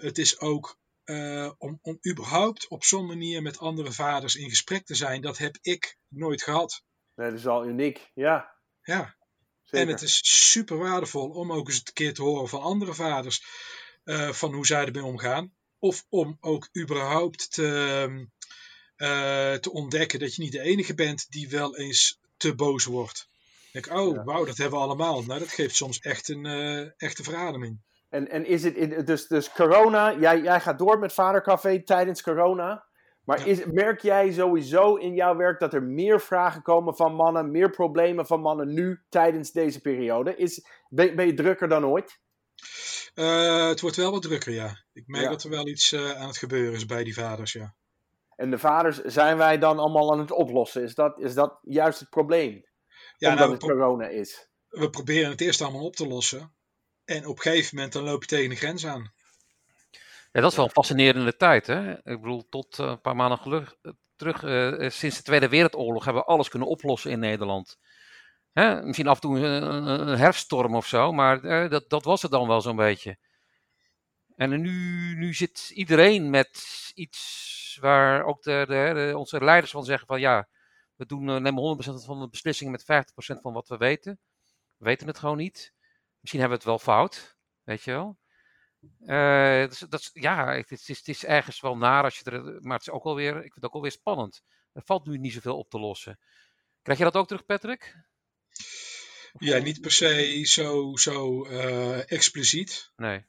Het 0.00 0.18
is 0.18 0.40
ook 0.40 0.78
eh, 1.08 1.50
om, 1.58 1.78
om 1.82 1.98
überhaupt 2.10 2.68
op 2.68 2.84
zo'n 2.84 3.06
manier 3.06 3.42
met 3.42 3.58
andere 3.58 3.92
vaders 3.92 4.36
in 4.36 4.48
gesprek 4.48 4.84
te 4.86 4.94
zijn, 4.94 5.20
dat 5.20 5.38
heb 5.38 5.56
ik 5.60 5.98
nooit 6.08 6.42
gehad. 6.42 6.82
Nee, 7.14 7.30
dat 7.30 7.38
is 7.38 7.46
al 7.46 7.66
uniek. 7.66 8.10
Ja, 8.14 8.54
Ja. 8.82 9.16
zeker. 9.64 9.86
En 9.86 9.92
het 9.92 10.02
is 10.02 10.20
super 10.50 10.76
waardevol 10.78 11.28
om 11.30 11.52
ook 11.52 11.68
eens 11.68 11.76
een 11.84 11.92
keer 11.92 12.14
te 12.14 12.22
horen 12.22 12.48
van 12.48 12.60
andere 12.60 12.94
vaders 12.94 13.42
eh, 14.04 14.32
van 14.32 14.52
hoe 14.54 14.66
zij 14.66 14.84
ermee 14.84 15.04
omgaan. 15.04 15.54
Of 15.78 16.06
om 16.08 16.36
ook 16.40 16.68
überhaupt 16.78 17.52
te, 17.52 18.26
eh, 18.96 19.54
te 19.54 19.72
ontdekken 19.72 20.18
dat 20.18 20.34
je 20.34 20.42
niet 20.42 20.52
de 20.52 20.60
enige 20.60 20.94
bent 20.94 21.26
die 21.30 21.48
wel 21.48 21.76
eens 21.76 22.20
te 22.36 22.54
boos 22.54 22.84
wordt. 22.84 23.28
Ik 23.72 23.84
denk, 23.84 23.98
oh, 23.98 24.14
Ja. 24.14 24.24
wauw, 24.24 24.44
dat 24.44 24.56
hebben 24.56 24.78
we 24.78 24.84
allemaal. 24.84 25.22
Nou, 25.24 25.38
dat 25.38 25.48
geeft 25.48 25.76
soms 25.76 25.98
echt 25.98 26.28
een 26.28 26.46
eh, 26.46 26.90
echte 26.96 27.22
verademing. 27.22 27.80
En, 28.08 28.28
en 28.30 28.46
is 28.46 28.64
het, 28.64 28.74
in- 28.74 29.04
dus, 29.04 29.26
dus 29.26 29.52
corona, 29.52 30.18
jij, 30.18 30.40
jij 30.40 30.60
gaat 30.60 30.78
door 30.78 30.98
met 30.98 31.12
Vadercafé 31.12 31.82
tijdens 31.82 32.22
corona. 32.22 32.86
Maar 33.24 33.46
is, 33.46 33.64
merk 33.64 34.00
jij 34.00 34.32
sowieso 34.32 34.94
in 34.94 35.14
jouw 35.14 35.36
werk 35.36 35.60
dat 35.60 35.74
er 35.74 35.82
meer 35.82 36.20
vragen 36.20 36.62
komen 36.62 36.96
van 36.96 37.14
mannen, 37.14 37.50
meer 37.50 37.70
problemen 37.70 38.26
van 38.26 38.40
mannen 38.40 38.72
nu 38.74 39.02
tijdens 39.08 39.52
deze 39.52 39.80
periode? 39.80 40.36
Is, 40.36 40.66
ben, 40.88 41.16
ben 41.16 41.26
je 41.26 41.34
drukker 41.34 41.68
dan 41.68 41.84
ooit? 41.86 42.20
Eh, 43.14 43.68
het 43.68 43.80
wordt 43.80 43.96
wel 43.96 44.10
wat 44.10 44.22
drukker, 44.22 44.52
ja. 44.52 44.84
Ik 44.92 45.06
merk 45.06 45.24
Ja. 45.24 45.30
dat 45.30 45.42
er 45.42 45.50
wel 45.50 45.66
iets 45.68 45.92
eh, 45.92 46.10
aan 46.20 46.26
het 46.26 46.36
gebeuren 46.36 46.74
is 46.74 46.86
bij 46.86 47.04
die 47.04 47.14
vaders, 47.14 47.52
ja. 47.52 47.74
En 48.36 48.50
de 48.50 48.58
vaders 48.58 49.02
zijn 49.02 49.36
wij 49.36 49.58
dan 49.58 49.78
allemaal 49.78 50.12
aan 50.12 50.18
het 50.18 50.30
oplossen? 50.32 50.82
Is 50.82 50.94
dat, 50.94 51.18
is 51.18 51.34
dat 51.34 51.58
juist 51.62 52.00
het 52.00 52.10
probleem? 52.10 52.62
Ja, 53.16 53.28
Omdat 53.30 53.38
nou, 53.48 53.52
het 53.58 53.62
corona 53.62 54.06
is. 54.06 54.48
we 54.68 54.90
proberen 54.90 55.30
het 55.30 55.40
eerst 55.40 55.60
allemaal 55.62 55.84
op 55.84 55.96
te 55.96 56.06
lossen. 56.06 56.56
En 57.08 57.26
op 57.26 57.36
een 57.36 57.42
gegeven 57.42 57.74
moment 57.74 57.92
dan 57.92 58.02
loop 58.02 58.20
je 58.20 58.28
tegen 58.28 58.50
de 58.50 58.56
grens 58.56 58.86
aan. 58.86 59.12
Ja, 60.32 60.40
dat 60.40 60.50
is 60.50 60.56
wel 60.56 60.64
een 60.64 60.70
fascinerende 60.70 61.36
tijd. 61.36 61.66
Hè? 61.66 61.92
Ik 61.92 62.20
bedoel, 62.20 62.48
tot 62.48 62.78
eh, 62.78 62.86
een 62.86 63.00
paar 63.00 63.16
maanden 63.16 63.66
eh, 63.82 63.92
terug, 64.16 64.42
eh, 64.42 64.90
sinds 64.90 65.16
de 65.16 65.22
Tweede 65.22 65.48
Wereldoorlog, 65.48 66.04
hebben 66.04 66.22
we 66.22 66.28
alles 66.28 66.48
kunnen 66.48 66.68
oplossen 66.68 67.10
in 67.10 67.18
Nederland. 67.18 67.78
Hè? 68.52 68.82
Misschien 68.82 69.06
af 69.06 69.14
en 69.14 69.20
toe 69.20 69.38
een, 69.38 70.18
herfststorm 70.18 70.74
of 70.74 70.86
zo, 70.86 71.12
maar 71.12 71.68
dat, 71.68 71.90
dat 71.90 72.04
was 72.04 72.22
het 72.22 72.30
dan 72.30 72.48
wel 72.48 72.60
zo'n 72.60 72.76
beetje. 72.76 73.18
En 74.36 74.60
nu, 74.60 75.14
nu 75.14 75.34
zit 75.34 75.70
iedereen 75.74 76.30
met 76.30 76.62
iets 76.94 77.78
waar 77.80 78.24
ook 78.24 78.42
de, 78.42 79.12
onze 79.16 79.44
leiders 79.44 79.72
van 79.72 79.84
zeggen 79.84 80.06
van 80.06 80.20
ja, 80.20 80.48
we 80.96 81.06
doen, 81.06 81.24
nemen 81.24 81.78
100% 82.02 82.04
van 82.04 82.20
de 82.20 82.28
beslissingen 82.28 82.72
met 82.72 83.06
50% 83.36 83.40
van 83.40 83.52
wat 83.52 83.68
we 83.68 83.76
weten. 83.76 84.18
We 84.76 84.84
weten 84.84 85.06
het 85.06 85.18
gewoon 85.18 85.36
niet. 85.36 85.76
Misschien 86.20 86.40
hebben 86.40 86.58
we 86.58 86.64
het 86.64 86.74
wel 86.74 86.94
fout, 86.94 87.36
weet 87.62 87.82
je 87.82 87.90
wel. 87.90 88.18
Dus 89.68 89.78
dat 89.78 90.00
is, 90.00 90.10
ja, 90.12 90.54
het 90.54 90.70
is, 90.70 90.88
het 90.88 91.08
is 91.08 91.24
ergens 91.24 91.60
wel 91.60 91.76
naar 91.76 92.04
als 92.04 92.18
je 92.18 92.30
er. 92.30 92.42
Maar 92.42 92.78
het 92.78 92.86
is 92.86 92.92
ook 92.92 93.04
wel 93.04 93.14
weer. 93.14 93.36
Ik 93.36 93.42
vind 93.42 93.54
het 93.54 93.64
ook 93.64 93.72
wel 93.72 93.82
weer 93.82 93.90
spannend. 93.90 94.42
Er 94.72 94.82
valt 94.84 95.06
nu 95.06 95.18
niet 95.18 95.32
zoveel 95.32 95.58
op 95.58 95.70
te 95.70 95.78
lossen. 95.78 96.18
Krijg 96.82 96.98
je 96.98 97.04
dat 97.04 97.16
ook 97.16 97.26
terug, 97.26 97.44
Patrick? 97.44 97.96
Ja, 99.38 99.58
niet 99.58 99.80
per 99.80 99.92
se 99.92 100.42
zo, 100.44 100.96
zo 100.96 101.44
eh, 101.44 102.10
expliciet. 102.10 102.92
Nee. 102.96 103.26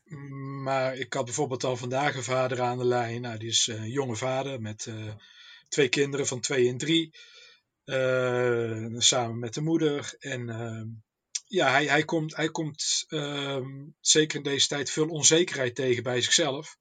Maar 0.64 0.96
ik 0.96 1.14
had 1.14 1.26
bijvoorbeeld 1.26 1.64
al 1.64 1.78
vandaag 1.78 2.16
een 2.16 2.24
vader 2.24 2.62
aan 2.62 2.78
de 2.78 2.86
lijn. 2.86 3.22
Nou, 3.22 3.38
die 3.38 3.50
is 3.50 3.68
een 3.68 3.90
jonge 3.90 4.16
vader 4.16 4.62
met 4.62 4.86
eh, 4.86 5.14
twee 5.68 5.90
kinderen 5.90 6.28
van 6.28 6.40
twee 6.40 6.70
en 6.70 6.78
drie. 6.78 7.18
Samen 8.98 9.40
met 9.40 9.54
de 9.54 9.62
moeder. 9.62 10.16
En 10.20 10.50
ehm, 10.50 10.88
ja, 11.50 11.72
hij, 11.72 11.86
hij 11.86 12.06
komt, 12.06 12.36
hij 12.36 12.50
komt 12.50 13.06
ehm, 13.08 13.88
zeker 14.00 14.38
in 14.38 14.44
deze 14.44 14.68
tijd 14.68 14.92
veel 14.92 15.08
onzekerheid 15.08 15.76
tegen 15.76 16.04
bij 16.04 16.22
zichzelf. 16.22 16.78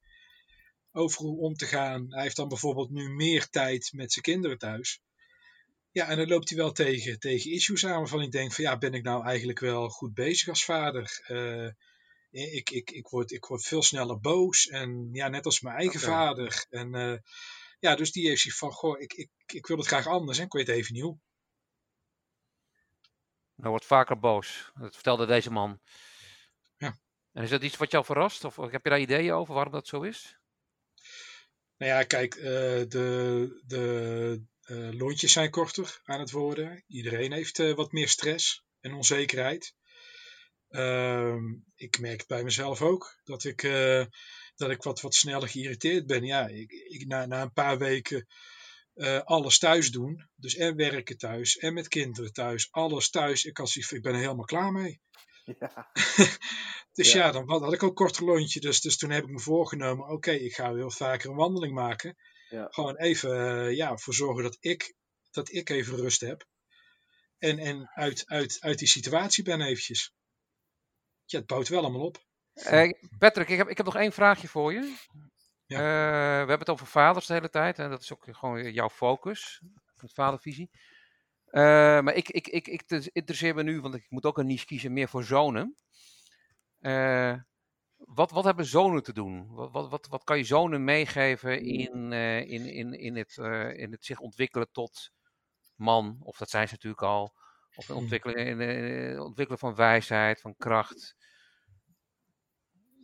Over 0.93 1.21
hoe 1.21 1.41
om 1.41 1.55
te 1.55 1.67
gaan. 1.67 2.07
Hij 2.09 2.23
heeft 2.23 2.37
dan 2.37 2.49
bijvoorbeeld 2.49 2.91
nu 2.91 3.09
meer 3.09 3.49
tijd 3.49 3.91
met 3.93 4.13
zijn 4.13 4.25
kinderen 4.25 4.59
thuis. 4.59 5.01
Ja, 5.91 6.09
en 6.09 6.17
dan 6.17 6.29
loopt 6.29 6.49
hij 6.49 6.59
wel 6.59 6.73
tegen, 6.73 7.19
tegen 7.19 7.51
issues 7.51 7.87
aan 7.87 7.99
waarvan 7.99 8.23
ik 8.23 8.31
denk 8.31 8.53
van 8.53 8.65
ja, 8.65 8.79
ben 8.79 8.95
ik 8.95 9.03
nou 9.03 9.25
eigenlijk 9.25 9.59
wel 9.59 9.89
goed 9.89 10.15
bezig 10.15 10.49
als 10.49 10.65
vader? 10.65 11.21
Eh, 11.27 11.69
ik, 12.31 12.71
ik, 12.71 12.91
ik, 12.91 13.09
word, 13.09 13.31
ik 13.31 13.45
word 13.45 13.63
veel 13.63 13.83
sneller 13.83 14.21
boos 14.21 14.67
en 14.67 15.09
ja, 15.13 15.29
net 15.29 15.45
als 15.45 15.61
mijn 15.61 15.77
eigen 15.77 16.01
vader. 16.01 16.67
En 16.71 16.95
eh, 16.95 17.19
ja, 17.79 17.95
dus 17.95 18.13
die 18.13 18.29
heeft 18.29 18.41
zich 18.41 18.57
van, 18.57 18.73
goh, 18.73 19.01
ik, 19.01 19.13
ik, 19.13 19.31
ik 19.47 19.67
wil 19.67 19.77
het 19.77 19.87
graag 19.87 20.07
anders 20.07 20.39
en 20.39 20.45
ik 20.45 20.53
weet 20.53 20.69
even 20.69 21.01
hoe. 21.01 21.19
Hij 23.61 23.71
wordt 23.71 23.85
vaker 23.85 24.19
boos. 24.19 24.71
Dat 24.75 24.95
vertelde 24.95 25.27
deze 25.27 25.51
man. 25.51 25.81
Ja. 26.77 26.99
En 27.33 27.43
is 27.43 27.51
dat 27.51 27.63
iets 27.63 27.77
wat 27.77 27.91
jou 27.91 28.05
verrast? 28.05 28.45
Of 28.45 28.57
heb 28.57 28.85
je 28.85 28.91
daar 28.91 29.01
ideeën 29.01 29.33
over 29.33 29.55
waarom 29.55 29.73
dat 29.73 29.87
zo 29.87 30.01
is? 30.01 30.39
Nou 31.77 31.93
ja, 31.93 32.03
kijk, 32.03 32.35
eh, 32.35 32.43
de, 32.89 33.61
de 33.67 34.43
eh, 34.63 34.93
lontjes 34.93 35.33
zijn 35.33 35.51
korter 35.51 36.01
aan 36.05 36.21
het 36.21 36.31
worden. 36.31 36.85
Iedereen 36.87 37.33
heeft 37.33 37.59
eh, 37.59 37.75
wat 37.75 37.93
meer 37.93 38.09
stress 38.09 38.65
en 38.81 38.95
onzekerheid. 38.95 39.75
Ehm, 40.69 41.45
ik 41.75 41.99
merk 41.99 42.19
het 42.19 42.27
bij 42.27 42.45
mezelf 42.45 42.83
ook 42.83 43.21
dat 43.25 43.45
ik, 43.45 43.63
dat 44.55 44.71
ik 44.71 44.83
wat, 44.83 45.01
wat 45.01 45.15
sneller 45.15 45.49
geïrriteerd 45.49 46.07
ben. 46.07 46.25
Ja, 46.25 46.47
ik, 46.47 46.73
ik, 46.73 47.07
na, 47.07 47.27
na 47.27 47.43
een 47.43 47.53
paar 47.53 47.79
weken 47.79 48.27
eh, 48.99 49.21
alles 49.25 49.59
thuis 49.59 49.91
doen, 49.91 50.29
dus 50.35 50.55
en 50.55 50.77
werken 50.77 51.19
thuis 51.19 51.57
en 51.57 51.75
met 51.75 51.89
kinderen 51.89 52.33
thuis, 52.33 52.69
alles 52.71 53.11
thuis. 53.11 53.45
Ik, 53.45 53.59
als, 53.59 53.77
ik 53.77 54.03
ben 54.03 54.13
er 54.13 54.21
helemaal 54.21 54.45
klaar 54.45 54.73
mee. 54.73 55.01
Ja. 55.59 55.91
dus 56.93 57.13
ja. 57.13 57.33
dan 57.33 57.49
had 57.49 57.73
ik 57.73 57.83
ook 57.83 57.89
een 57.89 57.95
korter 57.95 58.25
lontje. 58.25 58.61
Dus, 58.61 58.81
dus 58.81 58.97
toen 58.97 59.11
heb 59.11 59.25
ik 59.25 59.31
me 59.31 59.41
voorgenomen, 59.41 60.09
oké, 60.09 60.31
ik 60.31 60.55
ga 60.55 60.75
heel 60.75 60.91
vaker 60.91 61.31
een 61.31 61.37
wandeling 61.37 61.75
maken. 61.75 62.17
Ja. 62.49 62.67
Gewoon 62.71 62.97
even 62.97 63.31
uh, 63.31 63.77
ja, 63.77 63.97
voor 63.97 64.15
zorgen 64.15 64.43
dat 64.43 64.57
ik, 64.61 64.95
dat 65.31 65.53
ik 65.53 65.71
even 65.71 65.97
rust 65.97 66.21
heb. 66.21 66.47
En, 67.39 67.59
en 67.59 67.91
uit, 67.95 68.27
uit, 68.27 68.57
uit 68.61 68.79
die 68.79 68.89
situatie 68.89 69.45
ben 69.45 69.61
eventjes. 69.61 70.15
Ja, 71.25 71.39
het 71.39 71.47
bouwt 71.47 71.69
wel 71.69 71.81
allemaal 71.81 72.07
op. 72.07 72.25
Uh, 72.55 72.91
Patrick, 73.19 73.49
ik 73.49 73.57
heb, 73.57 73.69
ik 73.69 73.77
heb 73.77 73.87
nog 73.87 73.97
één 73.97 74.13
vraagje 74.13 74.49
voor 74.49 74.73
je. 74.73 74.97
Ja. 75.69 75.79
Uh, 75.79 76.43
we 76.43 76.49
hebben 76.49 76.59
het 76.59 76.71
over 76.71 76.87
vaders 76.87 77.27
de 77.27 77.33
hele 77.33 77.51
tijd. 77.51 77.79
En 77.79 77.91
dat 77.91 78.03
is 78.03 78.13
ook 78.13 78.25
gewoon 78.31 78.73
jouw 78.73 78.89
focus. 78.89 79.63
Van 79.95 80.09
vadervisie. 80.09 80.71
Uh, 81.51 81.63
maar 82.01 82.15
ik, 82.15 82.29
ik, 82.29 82.49
ik, 82.49 82.69
ik 82.69 82.91
interesseer 83.13 83.55
me 83.55 83.63
nu, 83.63 83.81
want 83.81 83.95
ik 83.95 84.07
moet 84.09 84.25
ook 84.25 84.39
een 84.39 84.47
niche 84.47 84.67
kiezen, 84.67 84.93
meer 84.93 85.09
voor 85.09 85.25
zonen. 85.25 85.77
Uh, 86.81 87.35
wat, 87.97 88.31
wat 88.31 88.45
hebben 88.45 88.67
zonen 88.67 89.03
te 89.03 89.13
doen? 89.13 89.49
Wat, 89.49 89.73
wat, 89.73 89.91
wat, 89.91 90.07
wat 90.07 90.25
kan 90.25 90.39
je 90.39 90.45
zonen 90.45 90.85
meegeven 90.85 91.61
in, 91.63 92.13
uh, 92.13 92.41
in, 92.41 92.67
in, 92.67 92.93
in, 92.93 93.17
het, 93.17 93.37
in 93.77 93.93
het 93.93 94.05
zich 94.05 94.19
ontwikkelen 94.19 94.71
tot 94.73 95.11
man? 95.75 96.17
Of 96.21 96.37
dat 96.37 96.51
zijn 96.51 96.69
ze 96.69 96.75
natuurlijk 96.75 97.03
al. 97.03 97.35
Of 97.75 97.87
het 97.87 97.97
ontwikkelen, 97.97 98.37
in, 98.37 98.61
in, 98.61 99.21
ontwikkelen 99.21 99.61
van 99.61 99.75
wijsheid, 99.75 100.41
van 100.41 100.57
kracht. 100.57 101.17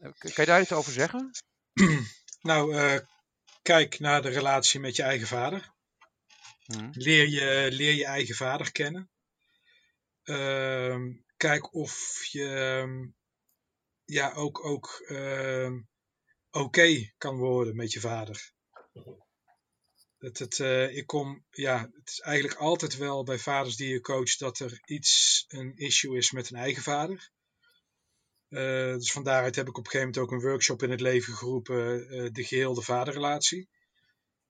Kan 0.01 0.33
je 0.35 0.45
daar 0.45 0.61
iets 0.61 0.73
over 0.73 0.93
zeggen? 0.93 1.31
Nou, 2.45 3.01
kijk 3.63 3.99
naar 3.99 4.23
de 4.23 4.29
relatie 4.29 4.81
met 4.81 4.97
je 4.97 5.03
eigen 5.03 5.27
vader. 5.27 5.73
Hmm. 6.65 6.91
Leer, 6.93 7.29
je, 7.29 7.69
leer 7.73 7.93
je 7.93 8.05
eigen 8.05 8.35
vader 8.35 8.73
kennen. 8.73 9.11
Uh, 10.25 10.97
kijk 11.37 11.75
of 11.75 12.25
je 12.31 12.45
um, 12.45 13.17
ja, 14.05 14.33
ook, 14.33 14.65
ook 14.65 15.05
uh, 15.09 15.73
oké 16.51 16.65
okay 16.65 17.15
kan 17.19 17.37
worden 17.37 17.77
met 17.77 17.93
je 17.93 18.01
vader. 18.01 18.53
Het, 20.19 20.39
het, 20.39 20.59
uh, 20.59 20.97
ik 20.97 21.07
kom, 21.07 21.45
ja, 21.51 21.81
het 21.81 22.09
is 22.09 22.21
eigenlijk 22.21 22.59
altijd 22.59 22.97
wel 22.97 23.25
bij 23.25 23.39
vaders 23.39 23.77
die 23.77 23.89
je 23.89 24.01
coacht 24.01 24.39
dat 24.39 24.59
er 24.59 24.81
iets, 24.85 25.45
een 25.49 25.77
issue 25.77 26.17
is 26.17 26.31
met 26.31 26.51
een 26.51 26.59
eigen 26.59 26.83
vader. 26.83 27.31
Uh, 28.55 28.95
dus 28.95 29.13
van 29.13 29.23
daaruit 29.23 29.57
heb 29.57 29.69
ik 29.69 29.79
op 29.79 29.85
een 29.85 29.91
gegeven 29.91 30.13
moment 30.13 30.33
ook 30.33 30.39
een 30.39 30.49
workshop 30.49 30.83
in 30.83 30.91
het 30.91 31.01
leven 31.01 31.35
geroepen, 31.35 32.15
uh, 32.15 32.29
de 32.33 32.45
geheel 32.45 32.75
de 32.75 32.83
vaderrelatie. 32.83 33.69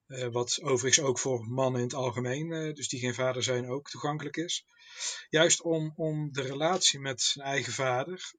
Uh, 0.06 0.26
wat 0.26 0.58
overigens 0.62 1.06
ook 1.06 1.18
voor 1.18 1.44
mannen 1.44 1.80
in 1.80 1.86
het 1.86 1.96
algemeen, 1.96 2.74
dus 2.74 2.88
die 2.88 3.00
geen 3.00 3.14
vader 3.14 3.42
zijn, 3.42 3.68
ook 3.68 3.90
toegankelijk 3.90 4.36
is. 4.36 4.66
Juist 5.28 5.62
om, 5.62 5.92
om 5.96 6.32
de 6.32 6.42
relatie 6.42 7.00
met 7.00 7.20
zijn 7.20 7.46
eigen 7.46 7.72
vader, 7.72 8.34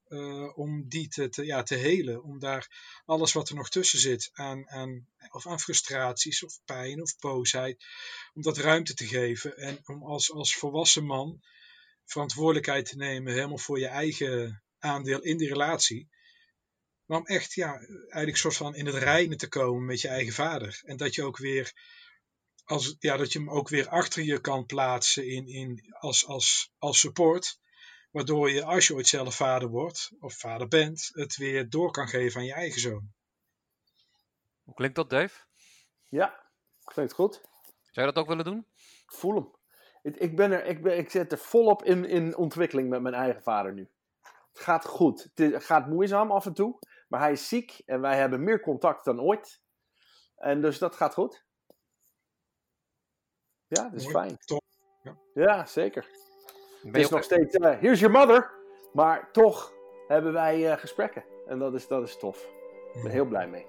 om 0.55 0.87
die 0.87 1.07
te, 1.07 1.29
te, 1.29 1.45
ja, 1.45 1.63
te 1.63 1.75
helen. 1.75 2.23
Om 2.23 2.39
daar 2.39 2.67
alles 3.05 3.33
wat 3.33 3.49
er 3.49 3.55
nog 3.55 3.69
tussen 3.69 3.99
zit 3.99 4.29
aan, 4.33 4.69
aan, 4.69 5.07
of 5.29 5.47
aan 5.47 5.59
frustraties 5.59 6.43
of 6.43 6.59
pijn 6.65 7.01
of 7.01 7.15
boosheid, 7.19 7.85
om 8.33 8.41
dat 8.41 8.57
ruimte 8.57 8.93
te 8.93 9.07
geven. 9.07 9.57
En 9.57 9.79
om 9.83 10.03
als, 10.03 10.31
als 10.31 10.55
volwassen 10.55 11.05
man 11.05 11.41
verantwoordelijkheid 12.05 12.85
te 12.85 12.95
nemen 12.95 13.33
helemaal 13.33 13.57
voor 13.57 13.79
je 13.79 13.87
eigen 13.87 14.63
aandeel 14.85 15.21
in 15.21 15.37
die 15.37 15.47
relatie. 15.47 16.09
Maar 17.05 17.17
om 17.17 17.25
echt 17.25 17.53
ja, 17.53 17.79
eigenlijk 17.79 18.37
soort 18.37 18.55
van 18.55 18.75
in 18.75 18.85
het 18.85 18.95
reinen 18.95 19.37
te 19.37 19.47
komen 19.47 19.85
met 19.85 20.01
je 20.01 20.07
eigen 20.07 20.33
vader. 20.33 20.81
En 20.83 20.97
dat 20.97 21.15
je 21.15 21.23
ook 21.23 21.37
weer, 21.37 21.73
als, 22.63 22.95
ja, 22.99 23.17
dat 23.17 23.33
je 23.33 23.39
hem 23.39 23.49
ook 23.49 23.69
weer 23.69 23.87
achter 23.87 24.23
je 24.23 24.41
kan 24.41 24.65
plaatsen 24.65 25.27
in, 25.27 25.47
in, 25.47 25.95
als, 25.99 26.25
als, 26.25 26.71
als 26.77 26.99
support. 26.99 27.59
Waardoor 28.11 28.51
je, 28.51 28.63
als 28.63 28.87
je 28.87 28.93
ooit 28.93 29.07
zelf 29.07 29.35
vader 29.35 29.69
wordt, 29.69 30.11
of 30.19 30.33
vader 30.33 30.67
bent, 30.67 31.09
het 31.13 31.37
weer 31.37 31.69
door 31.69 31.91
kan 31.91 32.07
geven 32.07 32.39
aan 32.39 32.45
je 32.45 32.53
eigen 32.53 32.81
zoon. 32.81 33.13
Hoe 34.63 34.73
klinkt 34.73 34.95
dat, 34.95 35.09
Dave? 35.09 35.39
Ja, 36.09 36.43
klinkt 36.83 37.13
goed. 37.13 37.41
Zou 37.91 38.07
je 38.07 38.13
dat 38.13 38.15
ook 38.15 38.27
willen 38.27 38.45
doen? 38.45 38.65
Ik 39.05 39.11
voel 39.13 39.35
hem. 39.35 39.53
Ik, 40.13 40.35
ben 40.35 40.51
er, 40.51 40.65
ik, 40.65 40.81
ben, 40.83 40.97
ik 40.97 41.09
zit 41.09 41.31
er 41.31 41.37
volop 41.37 41.83
in, 41.83 42.05
in 42.05 42.37
ontwikkeling 42.37 42.89
met 42.89 43.01
mijn 43.01 43.13
eigen 43.13 43.41
vader 43.43 43.73
nu. 43.73 43.89
Het 44.55 44.63
gaat 44.63 44.85
goed. 44.85 45.31
Het 45.33 45.63
gaat 45.63 45.87
moeizaam 45.87 46.31
af 46.31 46.45
en 46.45 46.53
toe. 46.53 46.79
Maar 47.07 47.19
hij 47.19 47.31
is 47.31 47.47
ziek 47.47 47.81
en 47.85 48.01
wij 48.01 48.17
hebben 48.17 48.43
meer 48.43 48.59
contact 48.59 49.05
dan 49.05 49.21
ooit. 49.21 49.61
En 50.35 50.61
dus 50.61 50.77
dat 50.77 50.95
gaat 50.95 51.13
goed. 51.13 51.45
Ja, 53.67 53.83
dat 53.83 53.93
is 53.93 54.03
Mooi, 54.03 54.15
fijn. 54.15 54.37
Top. 54.37 54.63
Ja. 55.01 55.17
ja, 55.33 55.65
zeker. 55.65 56.07
Het 56.81 56.97
is 56.97 57.09
nog 57.09 57.23
steeds, 57.23 57.55
uh, 57.55 57.79
here's 57.79 57.99
your 57.99 58.17
mother. 58.17 58.51
Maar 58.93 59.31
toch 59.31 59.73
hebben 60.07 60.33
wij 60.33 60.71
uh, 60.71 60.77
gesprekken. 60.77 61.25
En 61.47 61.59
dat 61.59 61.73
is, 61.73 61.87
dat 61.87 62.03
is 62.03 62.17
tof. 62.17 62.49
Ik 62.93 63.03
ben 63.03 63.11
heel 63.11 63.25
blij 63.25 63.47
mee. 63.47 63.65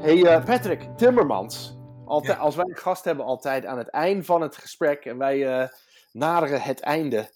Hey 0.00 0.16
uh, 0.16 0.44
Patrick 0.44 0.88
Timmermans. 0.96 1.77
Altijd, 2.08 2.36
ja. 2.36 2.42
Als 2.42 2.56
wij 2.56 2.64
een 2.68 2.76
gast 2.76 3.04
hebben, 3.04 3.24
altijd 3.24 3.66
aan 3.66 3.78
het 3.78 3.88
eind 3.88 4.24
van 4.26 4.40
het 4.40 4.56
gesprek. 4.56 5.04
En 5.04 5.18
wij 5.18 5.70
naderen 6.12 6.62
het 6.62 6.80
einde, 6.80 7.30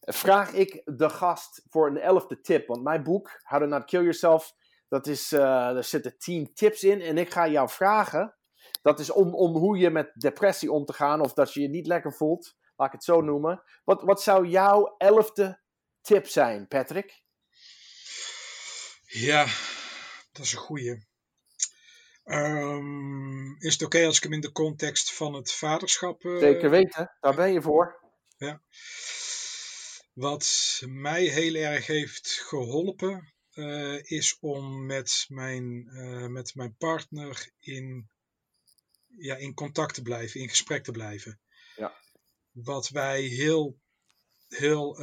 vraag 0.00 0.52
ik 0.52 0.82
de 0.84 1.08
gast 1.08 1.62
voor 1.68 1.86
een 1.86 1.98
elfde 1.98 2.40
tip. 2.40 2.66
Want 2.66 2.82
mijn 2.82 3.02
boek, 3.02 3.40
How 3.42 3.60
to 3.60 3.66
Not 3.66 3.84
Kill 3.84 4.00
Yourself, 4.00 4.54
dat 4.88 5.06
is, 5.06 5.32
uh, 5.32 5.76
er 5.76 5.84
zitten 5.84 6.18
tien 6.18 6.54
tips 6.54 6.84
in. 6.84 7.00
En 7.00 7.18
ik 7.18 7.32
ga 7.32 7.48
jou 7.48 7.68
vragen, 7.68 8.36
dat 8.82 9.00
is 9.00 9.10
om, 9.10 9.34
om 9.34 9.56
hoe 9.56 9.78
je 9.78 9.90
met 9.90 10.10
depressie 10.14 10.72
om 10.72 10.84
te 10.84 10.92
gaan, 10.92 11.20
of 11.20 11.32
dat 11.32 11.52
je 11.52 11.60
je 11.60 11.68
niet 11.68 11.86
lekker 11.86 12.12
voelt, 12.12 12.56
laat 12.76 12.86
ik 12.86 12.92
het 12.92 13.04
zo 13.04 13.20
noemen. 13.20 13.62
Wat, 13.84 14.02
wat 14.02 14.22
zou 14.22 14.46
jouw 14.46 14.94
elfde 14.98 15.60
tip 16.00 16.26
zijn, 16.26 16.68
Patrick? 16.68 17.22
Ja, 19.06 19.44
dat 20.32 20.44
is 20.44 20.52
een 20.52 20.58
goeie. 20.58 21.10
Um, 22.24 23.56
is 23.58 23.72
het 23.72 23.82
oké 23.82 24.06
als 24.06 24.16
ik 24.16 24.22
hem 24.22 24.32
in 24.32 24.40
de 24.40 24.52
context 24.52 25.12
van 25.12 25.34
het 25.34 25.52
vaderschap. 25.52 26.24
Uh... 26.24 26.38
Zeker 26.38 26.70
weten, 26.70 27.16
daar 27.20 27.34
ben 27.34 27.52
je 27.52 27.62
voor. 27.62 28.00
Ja. 28.36 28.62
Wat 30.12 30.82
mij 30.86 31.24
heel 31.24 31.54
erg 31.54 31.86
heeft 31.86 32.28
geholpen, 32.28 33.32
uh, 33.54 34.02
is 34.02 34.36
om 34.40 34.86
met 34.86 35.24
mijn, 35.28 35.88
uh, 35.92 36.26
met 36.26 36.54
mijn 36.54 36.76
partner 36.76 37.50
in, 37.58 38.10
ja, 39.16 39.36
in 39.36 39.54
contact 39.54 39.94
te 39.94 40.02
blijven, 40.02 40.40
in 40.40 40.48
gesprek 40.48 40.84
te 40.84 40.92
blijven. 40.92 41.40
Ja. 41.76 41.94
Wat 42.50 42.88
wij 42.88 43.22
heel, 43.22 43.78
heel, 44.48 44.96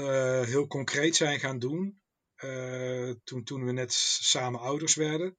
heel 0.43 0.67
concreet 0.67 1.15
zijn 1.15 1.39
gaan 1.39 1.60
doen, 1.60 2.01
toen, 3.23 3.43
toen 3.43 3.65
we 3.65 3.71
net 3.71 3.93
samen 3.93 4.60
ouders 4.60 4.95
werden, 4.95 5.38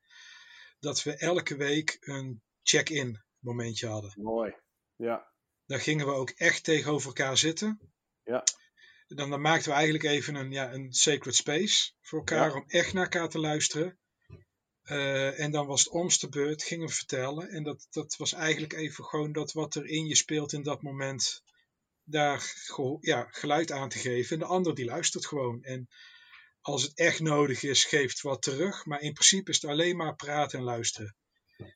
dat 0.81 1.03
we 1.03 1.17
elke 1.17 1.57
week 1.57 1.97
een 2.01 2.43
check-in 2.63 3.23
momentje 3.39 3.87
hadden. 3.87 4.13
Mooi, 4.17 4.55
ja. 4.97 5.29
Daar 5.67 5.81
gingen 5.81 6.07
we 6.07 6.13
ook 6.13 6.31
echt 6.31 6.65
tegenover 6.65 7.07
elkaar 7.07 7.39
zitten. 7.39 7.81
Ja. 8.25 8.45
Dan, 9.07 9.31
dan 9.31 9.41
maakten 9.41 9.69
we 9.69 9.75
eigenlijk 9.75 10.05
even 10.05 10.35
een, 10.35 10.53
ja, 10.53 10.73
een 10.73 10.93
sacred 10.93 11.35
space 11.35 11.93
voor 12.01 12.19
elkaar 12.19 12.55
om 12.55 12.65
echt 12.67 12.93
naar 12.93 13.03
elkaar 13.03 13.29
te 13.29 13.39
luisteren. 13.39 13.99
Uh, 14.85 15.41
en 15.41 15.51
dan 15.51 15.67
was 15.67 15.85
het 15.85 15.93
omste 15.93 16.29
beurt, 16.29 16.63
gingen 16.63 16.87
we 16.87 16.93
vertellen. 16.93 17.49
En 17.49 17.63
dat, 17.63 17.87
dat 17.91 18.17
was 18.17 18.33
eigenlijk 18.33 18.73
even 18.73 19.05
gewoon 19.05 19.33
dat 19.33 19.53
wat 19.53 19.75
er 19.75 19.87
in 19.87 20.07
je 20.07 20.15
speelt 20.15 20.53
in 20.53 20.63
dat 20.63 20.83
moment, 20.83 21.43
daar 22.05 22.55
ja, 23.01 23.27
geluid 23.31 23.73
aan 23.73 23.89
te 23.89 23.99
geven. 23.99 24.33
En 24.33 24.39
de 24.39 24.55
ander 24.55 24.75
die 24.75 24.85
luistert 24.85 25.27
gewoon. 25.27 25.63
En 25.63 25.89
als 26.61 26.83
het 26.83 26.95
echt 26.95 27.21
nodig 27.21 27.63
is, 27.63 27.85
geeft 27.85 28.21
wat 28.21 28.43
terug. 28.43 28.87
Maar 28.87 29.01
in 29.01 29.13
principe 29.13 29.51
is 29.51 29.63
het 29.63 29.71
alleen 29.71 29.97
maar 29.97 30.17
praten 30.17 30.59
en 30.59 30.65
luisteren. 30.65 31.17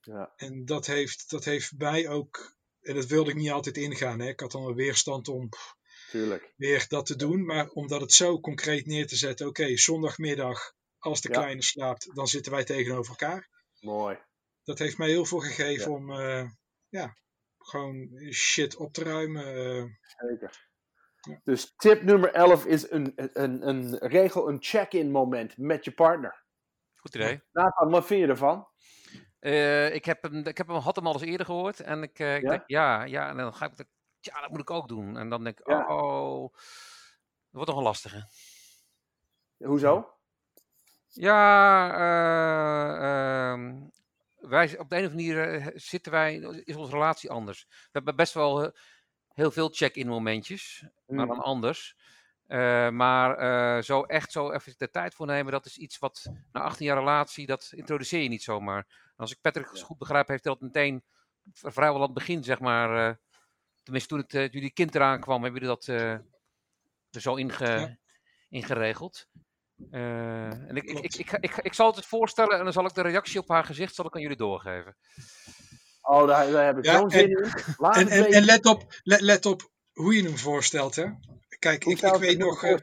Ja. 0.01 0.32
En 0.37 0.64
dat 0.64 0.87
heeft, 0.87 1.30
dat 1.30 1.45
heeft 1.45 1.72
mij 1.78 2.09
ook, 2.09 2.57
en 2.80 2.95
dat 2.95 3.07
wilde 3.07 3.30
ik 3.30 3.37
niet 3.37 3.51
altijd 3.51 3.76
ingaan. 3.76 4.20
Hè. 4.20 4.28
Ik 4.28 4.41
had 4.41 4.53
dan 4.53 4.66
een 4.66 4.74
weerstand 4.74 5.28
om 5.28 5.49
Tuurlijk. 6.11 6.53
weer 6.57 6.85
dat 6.89 7.07
te 7.07 7.16
doen. 7.16 7.45
Maar 7.45 7.68
om 7.68 7.89
dat 7.89 8.01
het 8.01 8.12
zo 8.12 8.41
concreet 8.41 8.87
neer 8.87 9.07
te 9.07 9.16
zetten. 9.16 9.47
Oké, 9.47 9.76
zondagmiddag, 9.76 10.74
als 10.99 11.20
de 11.20 11.28
kleine 11.28 11.62
slaapt, 11.62 12.14
dan 12.14 12.28
zitten 12.28 12.53
wij 12.53 12.64
tegenover 12.64 13.11
elkaar. 13.11 13.49
Mooi. 13.80 14.18
Dat 14.64 14.78
heeft 14.78 14.99
mij 14.99 15.09
heel 15.09 15.24
veel 15.24 15.41
gegeven 15.41 15.93
om 15.93 16.11
uh, 16.11 16.51
ja, 16.89 17.16
gewoon 17.59 18.28
shit 18.32 18.76
op 18.76 18.93
te 18.93 19.03
ruimen. 19.03 19.57
Uh. 19.57 19.85
Zeker. 20.28 20.72
Dus 21.45 21.75
tip 21.77 22.03
nummer 22.03 22.33
11 22.33 22.66
is 22.66 22.91
een, 22.91 23.12
een, 23.16 23.68
een 23.68 23.99
regel, 23.99 24.49
een 24.49 24.57
check-in 24.61 25.11
moment 25.11 25.59
met 25.59 25.85
je 25.85 25.93
partner. 25.93 26.45
Goed 26.95 27.14
idee. 27.14 27.43
Nathan, 27.53 27.91
wat 27.91 28.07
vind 28.07 28.20
je 28.20 28.27
ervan? 28.27 28.68
Uh, 29.41 29.95
ik, 29.95 30.05
heb 30.05 30.22
hem, 30.22 30.47
ik 30.47 30.59
heb 30.59 30.66
hem, 30.66 30.77
had 30.77 30.97
hem 30.97 31.07
al 31.07 31.12
eens 31.12 31.22
eerder 31.22 31.47
gehoord. 31.47 31.81
En 31.81 32.03
ik, 32.03 32.18
uh, 32.18 32.37
ik 32.37 32.43
ja? 32.43 32.49
denk, 32.49 32.62
ja, 32.66 33.05
ja, 33.05 33.29
en 33.29 33.37
dan 33.37 33.55
ga 33.55 33.66
ik 33.66 33.87
ja, 34.25 34.41
dat 34.41 34.51
moet 34.51 34.61
ik 34.61 34.70
ook 34.70 34.89
doen. 34.89 35.16
En 35.16 35.29
dan 35.29 35.45
denk 35.45 35.61
ik, 35.61 35.68
Ja. 35.68 35.87
oh, 35.87 36.53
dat 36.53 37.51
wordt 37.51 37.68
toch 37.68 37.77
een 37.77 37.83
lastige. 37.83 38.29
Hoezo? 39.57 40.14
Ja, 41.09 41.91
eh, 41.95 43.53
ehm, 43.53 43.81
wij, 44.37 44.79
op 44.79 44.89
de 44.89 44.97
een 44.97 45.05
of 45.05 45.11
andere 45.11 45.33
manier 45.33 45.55
eh, 45.55 45.66
zitten 45.75 46.12
wij, 46.12 46.35
is 46.64 46.77
onze 46.77 46.93
relatie 46.93 47.31
anders. 47.31 47.66
We 47.68 47.89
hebben 47.93 48.16
best 48.16 48.35
wel 48.35 48.64
eh, 48.64 48.70
heel 49.35 49.51
veel 49.51 49.68
check-in 49.68 50.07
momentjes, 50.07 50.85
maar 51.07 51.26
dan 51.26 51.37
Mm. 51.37 51.43
anders. 51.43 51.97
Eh, 52.47 52.89
maar 52.89 53.37
eh, 53.37 53.82
zo 53.82 54.03
echt 54.03 54.32
zo 54.32 54.51
even 54.51 54.74
de 54.76 54.91
tijd 54.91 55.14
voor 55.14 55.26
nemen, 55.26 55.53
dat 55.53 55.66
is 55.66 55.76
iets 55.76 55.99
wat 55.99 56.30
na 56.53 56.61
18 56.61 56.87
jaar 56.87 56.99
relatie, 56.99 57.47
dat 57.47 57.72
introduceer 57.74 58.22
je 58.22 58.28
niet 58.28 58.43
zomaar. 58.43 58.87
En 58.89 59.16
als 59.16 59.32
ik 59.32 59.41
Patrick 59.41 59.66
goed 59.66 59.99
begrijp, 59.99 60.28
heeft 60.28 60.45
hij 60.45 60.53
dat 60.53 60.62
meteen 60.62 61.03
vrijwel 61.53 61.95
aan 61.95 62.03
het 62.03 62.14
begin, 62.14 62.45
zeg 62.45 62.61
maar, 62.61 63.09
eh, 63.09 63.14
tenminste 63.82 64.09
toen, 64.09 64.18
het, 64.18 64.28
toen 64.28 64.49
jullie 64.51 64.72
kind 64.72 64.95
eraan 64.95 65.20
kwam, 65.20 65.43
hebben 65.43 65.61
jullie 65.61 65.76
dat 65.76 65.87
er 65.87 67.20
zo 67.20 67.35
inge, 67.35 67.99
ingeregeld. 68.49 69.28
En 69.91 70.76
ik, 70.76 70.85
ik, 70.85 71.32
ik, 71.41 71.57
ik, 71.57 71.72
zal 71.72 71.87
het 71.87 71.97
het 71.97 72.07
voorstellen 72.07 72.59
en 72.59 72.64
dan 72.64 72.72
zal 72.72 72.87
ik 72.87 72.95
de 72.95 73.03
reactie 73.03 73.41
op 73.41 73.49
haar 73.49 73.64
gezicht 73.64 73.95
zal 73.95 74.07
ik 74.07 74.14
aan 74.14 74.20
jullie 74.20 74.37
doorgeven. 74.37 74.97
Oh, 76.07 76.26
daar, 76.26 76.50
daar 76.50 76.66
heb 76.66 76.78
ik 76.78 76.84
Ja, 76.84 76.98
zo'n 76.98 77.11
zin 77.11 77.30
in. 77.30 78.32
En, 78.32 78.44
let, 78.44 78.66
op, 78.66 79.00
let, 79.02 79.20
let 79.20 79.46
op 79.46 79.70
hoe 79.92 80.14
je 80.14 80.22
hem 80.22 80.38
voorstelt. 80.38 80.94
Hè? 80.94 81.07
Kijk, 81.59 81.84
ik, 81.84 82.00
ik, 82.00 82.14
weet 82.14 82.38
nog, 82.38 82.64
eh, 82.64 82.76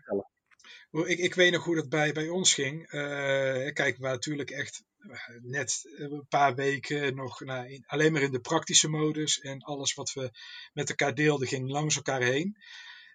ik, 0.91 1.19
ik 1.19 1.34
weet 1.36 1.51
nog 1.51 1.63
hoe 1.63 1.76
dat 1.76 1.89
bij, 1.89 2.11
bij 2.13 2.30
ons 2.30 2.53
ging. 2.53 2.88
Eh, 2.88 3.74
kijk, 3.74 3.95
we 3.95 4.01
waren 4.01 4.15
natuurlijk 4.15 4.49
echt 4.51 4.84
eh, 4.97 5.19
net 5.41 5.89
een 5.95 6.26
paar 6.30 6.55
weken 6.55 7.15
nog 7.15 7.39
nou, 7.39 7.67
in- 7.69 7.84
alleen 7.88 8.11
maar 8.11 8.22
in 8.22 8.32
de 8.32 8.39
praktische 8.39 8.89
modus. 8.89 9.39
En 9.39 9.61
alles 9.61 9.93
wat 9.93 10.13
we 10.13 10.32
met 10.74 10.89
elkaar 10.89 11.15
deelden 11.15 11.47
ging 11.47 11.69
langs 11.69 11.95
elkaar 11.95 12.22
heen. 12.22 12.57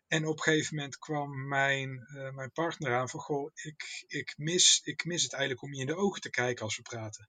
En 0.07 0.27
op 0.27 0.37
een 0.37 0.43
gegeven 0.43 0.77
moment 0.77 0.99
kwam 0.99 1.49
mijn, 1.49 2.07
mijn 2.35 2.53
partner 2.53 2.95
aan 2.95 3.09
van... 3.09 3.21
Goh, 3.21 3.51
ik, 3.55 4.05
ik, 4.07 4.35
mis, 4.37 4.81
ik 4.85 5.05
mis 5.05 5.23
het 5.23 5.33
eigenlijk 5.33 5.63
om 5.63 5.75
je 5.75 5.81
in 5.81 5.87
de 5.87 5.97
ogen 5.97 6.21
te 6.21 6.31
kijken 6.31 6.65
als 6.65 6.77
we 6.77 6.83
praten. 6.83 7.29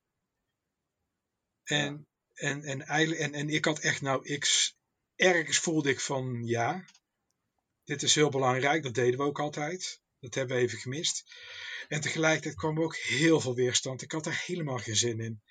En, 1.63 2.07
en, 2.38 2.64
en, 2.64 2.88
en, 2.88 3.34
en 3.34 3.50
ik 3.50 3.66
had 3.66 3.80
echt 3.80 4.02
nou... 4.02 4.26
Ik, 4.26 4.74
ergens 5.16 5.58
voelde 5.58 5.90
ik 5.90 6.00
van 6.00 6.46
ja, 6.46 6.86
dit 7.84 8.04
is 8.04 8.16
heel 8.16 8.30
belangrijk. 8.30 8.84
Dat 8.84 8.94
deden 8.94 9.20
we 9.20 9.26
ook 9.26 9.40
altijd. 9.40 10.02
Dat 10.20 10.34
hebben 10.34 10.58
we 10.58 10.62
even 10.62 10.78
gemist. 10.78 11.24
En 11.88 12.02
tegelijkertijd 12.02 12.56
kwam 12.56 12.78
er 12.78 12.84
ook 12.84 12.96
heel 12.96 13.40
veel 13.40 13.56
weerstand. 13.56 14.02
Ik 14.02 14.12
had 14.12 14.26
er 14.26 14.44
helemaal 14.46 14.78
geen 14.78 14.96
zin 14.96 15.20
in. 15.20 15.42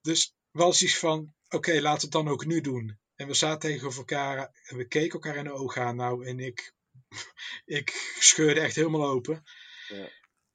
Dus 0.00 0.34
was 0.50 0.82
iets 0.82 0.98
van, 0.98 1.34
oké, 1.48 1.72
laten 1.80 2.08
we 2.08 2.16
het 2.16 2.24
dan 2.24 2.28
ook 2.28 2.44
nu 2.44 2.60
doen. 2.60 2.98
En 3.14 3.26
we 3.26 3.34
zaten 3.34 3.70
tegenover 3.70 3.98
elkaar 3.98 4.60
en 4.62 4.76
we 4.76 4.88
keken 4.88 5.12
elkaar 5.12 5.36
in 5.36 5.44
de 5.44 5.52
ogen 5.52 5.82
aan. 5.82 5.96
Nou, 5.96 6.26
en 6.26 6.38
ik, 6.38 6.74
ik 7.78 8.14
scheurde 8.18 8.60
echt 8.60 8.74
helemaal 8.74 9.08
open. 9.08 9.44
Ja. 9.88 10.10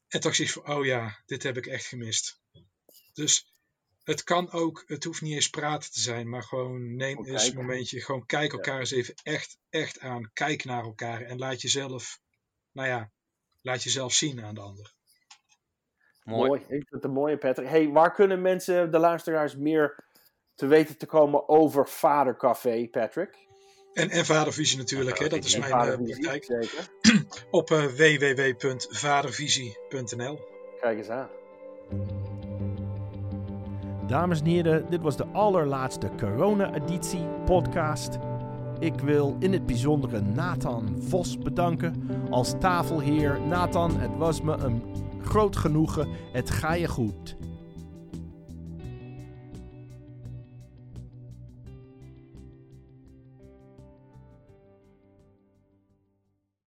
En 0.08 0.20
toen 0.20 0.34
zoiets 0.34 0.54
van, 0.54 0.68
oh 0.68 0.86
ja, 0.86 1.22
dit 1.26 1.44
heb 1.44 1.58
ik 1.58 1.66
echt 1.66 1.86
gemist. 1.86 2.42
Dus 3.14 3.53
het 4.04 4.24
kan 4.24 4.52
ook, 4.52 4.84
het 4.86 5.04
hoeft 5.04 5.22
niet 5.22 5.34
eens 5.34 5.50
praten 5.50 5.92
te 5.92 6.00
zijn, 6.00 6.30
maar 6.30 6.44
gewoon 6.44 6.96
neem 6.96 7.16
Gewoon 7.16 7.32
eens 7.32 7.48
een 7.48 7.56
momentje. 7.56 8.02
Gewoon 8.02 8.26
kijk 8.26 8.52
elkaar 8.52 8.80
eens 8.80 8.92
even 8.92 9.14
echt, 9.24 9.58
echt 9.70 10.00
aan. 10.00 10.32
Kijk 10.34 10.66
naar 10.66 10.84
elkaar 10.84 11.22
en 11.22 11.38
laat 11.38 11.62
jezelf, 11.62 12.20
nou 12.72 12.88
ja, 12.88 13.12
laat 13.62 13.84
jezelf 13.84 14.14
zien 14.14 14.44
aan 14.44 14.56
de 14.56 14.62
ander. 14.62 14.94
Mooi. 16.24 16.48
Mooi. 16.48 16.62
Ik 16.62 16.68
vind 16.68 16.90
het 16.90 17.04
een 17.04 17.12
mooie, 17.12 17.38
Patrick. 17.38 17.70
Hey, 17.70 17.90
waar 17.90 18.14
kunnen 18.14 18.42
mensen, 18.42 18.92
de 18.92 19.00
luisteraars, 19.00 19.56
meer 19.56 20.04
te 20.56 20.68
weten 20.68 20.98
te 20.98 21.06
komen 21.06 21.50
over 21.50 21.88
Vadercafé, 21.88 22.88
Patrick? 22.92 23.38
En, 23.94 24.10
en 24.10 24.26
vadervisie 24.26 24.78
natuurlijk, 24.78 25.20
hè, 25.20 25.28
dat 25.28 25.44
is 25.44 25.58
mijn 25.58 25.72
eh, 25.72 25.80
Vadervisie, 25.80 26.28
praktijk. 26.28 26.64
Zeker. 26.64 26.88
Op 27.60 27.72
eh, 27.72 27.86
www.vadervisie.nl. 27.86 30.40
Kijk 30.80 30.98
eens 30.98 31.10
aan. 31.10 31.30
Dames 34.08 34.40
en 34.40 34.46
heren, 34.46 34.86
dit 34.90 35.02
was 35.02 35.18
de 35.18 35.26
allerlaatste 35.32 36.10
corona-editie 36.18 37.28
podcast. 37.46 38.20
Ik 38.80 39.00
wil 39.00 39.36
in 39.40 39.54
het 39.54 39.66
bijzondere 39.66 40.22
Nathan 40.22 40.96
Vos 41.00 41.38
bedanken 41.38 42.10
als 42.30 42.54
tafelheer. 42.60 43.40
Nathan, 43.48 44.00
het 44.00 44.18
was 44.18 44.42
me 44.42 44.56
een 44.56 44.84
groot 45.22 45.56
genoegen. 45.56 46.08
Het 46.32 46.50
ga 46.50 46.74
je 46.74 46.88
goed. 46.88 47.36